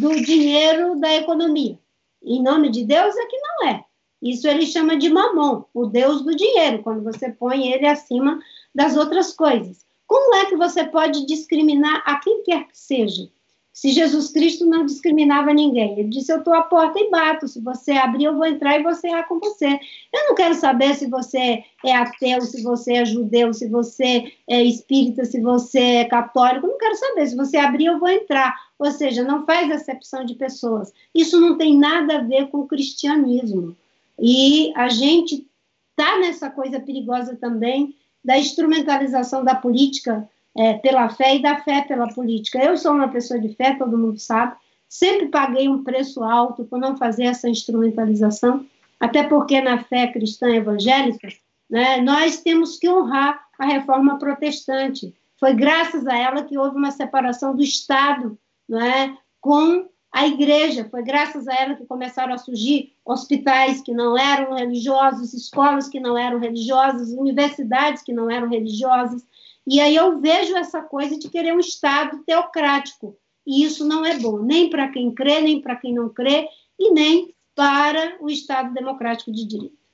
do 0.00 0.20
dinheiro 0.22 0.98
da 0.98 1.14
economia? 1.14 1.78
Em 2.22 2.42
nome 2.42 2.70
de 2.70 2.84
Deus 2.84 3.16
é 3.16 3.26
que 3.26 3.38
não 3.38 3.68
é. 3.68 3.84
Isso 4.22 4.48
ele 4.48 4.66
chama 4.66 4.96
de 4.96 5.10
mamon, 5.10 5.64
o 5.74 5.84
Deus 5.84 6.22
do 6.22 6.34
dinheiro, 6.34 6.82
quando 6.82 7.04
você 7.04 7.30
põe 7.30 7.70
ele 7.70 7.86
acima 7.86 8.40
das 8.74 8.96
outras 8.96 9.34
coisas. 9.34 9.84
Como 10.06 10.34
é 10.36 10.46
que 10.46 10.56
você 10.56 10.84
pode 10.84 11.26
discriminar 11.26 12.02
a 12.06 12.18
quem 12.18 12.42
quer 12.42 12.66
que 12.66 12.78
seja? 12.78 13.28
Se 13.74 13.90
Jesus 13.90 14.30
Cristo 14.30 14.64
não 14.64 14.86
discriminava 14.86 15.52
ninguém, 15.52 15.98
ele 15.98 16.08
disse: 16.08 16.32
Eu 16.32 16.38
estou 16.38 16.54
à 16.54 16.62
porta 16.62 16.96
e 17.00 17.10
bato. 17.10 17.48
Se 17.48 17.60
você 17.60 17.90
abrir, 17.90 18.26
eu 18.26 18.36
vou 18.36 18.46
entrar 18.46 18.78
e 18.78 18.84
vou 18.84 18.94
cear 18.94 19.26
com 19.26 19.40
você. 19.40 19.66
Eu 20.12 20.28
não 20.28 20.34
quero 20.36 20.54
saber 20.54 20.94
se 20.94 21.08
você 21.08 21.64
é 21.84 21.92
ateu, 21.92 22.40
se 22.42 22.62
você 22.62 22.92
é 22.94 23.04
judeu, 23.04 23.52
se 23.52 23.68
você 23.68 24.32
é 24.48 24.62
espírita, 24.62 25.24
se 25.24 25.40
você 25.40 25.80
é 25.80 26.04
católico. 26.04 26.66
Eu 26.66 26.70
não 26.70 26.78
quero 26.78 26.94
saber. 26.94 27.26
Se 27.26 27.34
você 27.34 27.56
abrir, 27.56 27.86
eu 27.86 27.98
vou 27.98 28.08
entrar. 28.08 28.54
Ou 28.78 28.92
seja, 28.92 29.24
não 29.24 29.44
faz 29.44 29.68
acepção 29.72 30.24
de 30.24 30.36
pessoas. 30.36 30.92
Isso 31.12 31.40
não 31.40 31.58
tem 31.58 31.76
nada 31.76 32.18
a 32.18 32.22
ver 32.22 32.50
com 32.50 32.60
o 32.60 32.68
cristianismo. 32.68 33.76
E 34.20 34.72
a 34.76 34.88
gente 34.88 35.44
está 35.90 36.16
nessa 36.20 36.48
coisa 36.48 36.78
perigosa 36.78 37.34
também 37.34 37.96
da 38.24 38.38
instrumentalização 38.38 39.44
da 39.44 39.56
política 39.56 40.28
é, 40.56 40.74
pela 40.74 41.08
fé 41.08 41.36
e 41.36 41.42
da 41.42 41.56
fé 41.62 41.82
pela 41.82 42.08
política. 42.08 42.58
Eu 42.58 42.76
sou 42.76 42.92
uma 42.92 43.08
pessoa 43.08 43.40
de 43.40 43.54
fé, 43.54 43.74
todo 43.74 43.98
mundo 43.98 44.18
sabe, 44.18 44.56
sempre 44.88 45.28
paguei 45.28 45.68
um 45.68 45.82
preço 45.82 46.22
alto 46.22 46.64
por 46.64 46.78
não 46.78 46.96
fazer 46.96 47.24
essa 47.24 47.48
instrumentalização, 47.48 48.64
até 49.00 49.22
porque 49.24 49.60
na 49.60 49.82
fé 49.82 50.06
cristã 50.06 50.48
evangélica, 50.48 51.28
né, 51.68 52.00
nós 52.00 52.40
temos 52.40 52.78
que 52.78 52.88
honrar 52.88 53.44
a 53.58 53.66
reforma 53.66 54.18
protestante. 54.18 55.14
Foi 55.38 55.54
graças 55.54 56.06
a 56.06 56.16
ela 56.16 56.44
que 56.44 56.56
houve 56.56 56.76
uma 56.76 56.90
separação 56.90 57.54
do 57.54 57.62
Estado 57.62 58.38
né, 58.68 59.16
com 59.40 59.88
a 60.12 60.26
igreja. 60.28 60.86
Foi 60.88 61.02
graças 61.02 61.48
a 61.48 61.54
ela 61.54 61.74
que 61.74 61.84
começaram 61.84 62.32
a 62.32 62.38
surgir 62.38 62.92
hospitais 63.04 63.82
que 63.82 63.92
não 63.92 64.16
eram 64.16 64.54
religiosos, 64.54 65.34
escolas 65.34 65.88
que 65.88 65.98
não 65.98 66.16
eram 66.16 66.38
religiosas, 66.38 67.10
universidades 67.10 68.02
que 68.02 68.12
não 68.12 68.30
eram 68.30 68.48
religiosas. 68.48 69.26
E 69.66 69.80
aí 69.80 69.96
eu 69.96 70.20
vejo 70.20 70.56
essa 70.56 70.82
coisa 70.82 71.18
de 71.18 71.28
querer 71.28 71.54
um 71.54 71.60
Estado 71.60 72.22
teocrático. 72.24 73.16
E 73.46 73.64
isso 73.64 73.84
não 73.84 74.04
é 74.04 74.18
bom, 74.18 74.38
nem 74.38 74.70
para 74.70 74.88
quem 74.88 75.14
crê, 75.14 75.40
nem 75.40 75.60
para 75.60 75.76
quem 75.76 75.94
não 75.94 76.08
crê, 76.08 76.48
e 76.78 76.90
nem 76.92 77.34
para 77.54 78.16
o 78.20 78.30
Estado 78.30 78.72
Democrático 78.72 79.30
de 79.32 79.46
Direito. 79.46 79.84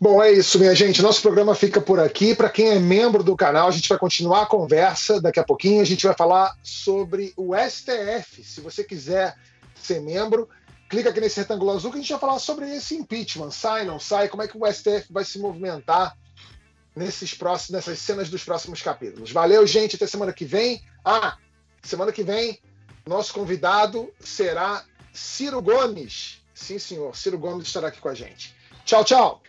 Bom, 0.00 0.22
é 0.22 0.32
isso, 0.32 0.58
minha 0.58 0.74
gente. 0.74 1.02
Nosso 1.02 1.20
programa 1.20 1.54
fica 1.54 1.78
por 1.78 2.00
aqui. 2.00 2.34
Para 2.34 2.48
quem 2.48 2.70
é 2.70 2.78
membro 2.78 3.22
do 3.22 3.36
canal, 3.36 3.68
a 3.68 3.70
gente 3.70 3.88
vai 3.88 3.98
continuar 3.98 4.42
a 4.42 4.46
conversa. 4.46 5.20
Daqui 5.20 5.38
a 5.38 5.44
pouquinho 5.44 5.82
a 5.82 5.84
gente 5.84 6.06
vai 6.06 6.16
falar 6.16 6.56
sobre 6.62 7.34
o 7.36 7.54
STF. 7.54 8.42
Se 8.42 8.62
você 8.62 8.82
quiser 8.82 9.36
ser 9.74 10.00
membro, 10.00 10.48
clica 10.88 11.10
aqui 11.10 11.20
nesse 11.20 11.40
retângulo 11.40 11.72
azul 11.72 11.90
que 11.90 11.98
a 11.98 12.00
gente 12.00 12.10
vai 12.12 12.20
falar 12.20 12.38
sobre 12.38 12.74
esse 12.74 12.94
impeachment. 12.94 13.50
Sai, 13.50 13.84
não 13.84 13.98
sai, 13.98 14.30
como 14.30 14.42
é 14.42 14.48
que 14.48 14.56
o 14.56 14.66
STF 14.72 15.12
vai 15.12 15.22
se 15.22 15.38
movimentar 15.38 16.16
nesses 16.94 17.34
próximos, 17.34 17.70
nessas 17.70 17.98
cenas 17.98 18.28
dos 18.28 18.44
próximos 18.44 18.82
capítulos. 18.82 19.32
Valeu, 19.32 19.66
gente. 19.66 19.96
Até 19.96 20.06
semana 20.06 20.32
que 20.32 20.44
vem. 20.44 20.82
Ah, 21.04 21.36
semana 21.82 22.12
que 22.12 22.22
vem, 22.22 22.58
nosso 23.06 23.32
convidado 23.32 24.12
será 24.20 24.84
Ciro 25.12 25.62
Gomes. 25.62 26.42
Sim, 26.54 26.78
senhor. 26.78 27.16
Ciro 27.16 27.38
Gomes 27.38 27.66
estará 27.66 27.88
aqui 27.88 28.00
com 28.00 28.08
a 28.08 28.14
gente. 28.14 28.54
Tchau, 28.84 29.04
tchau. 29.04 29.42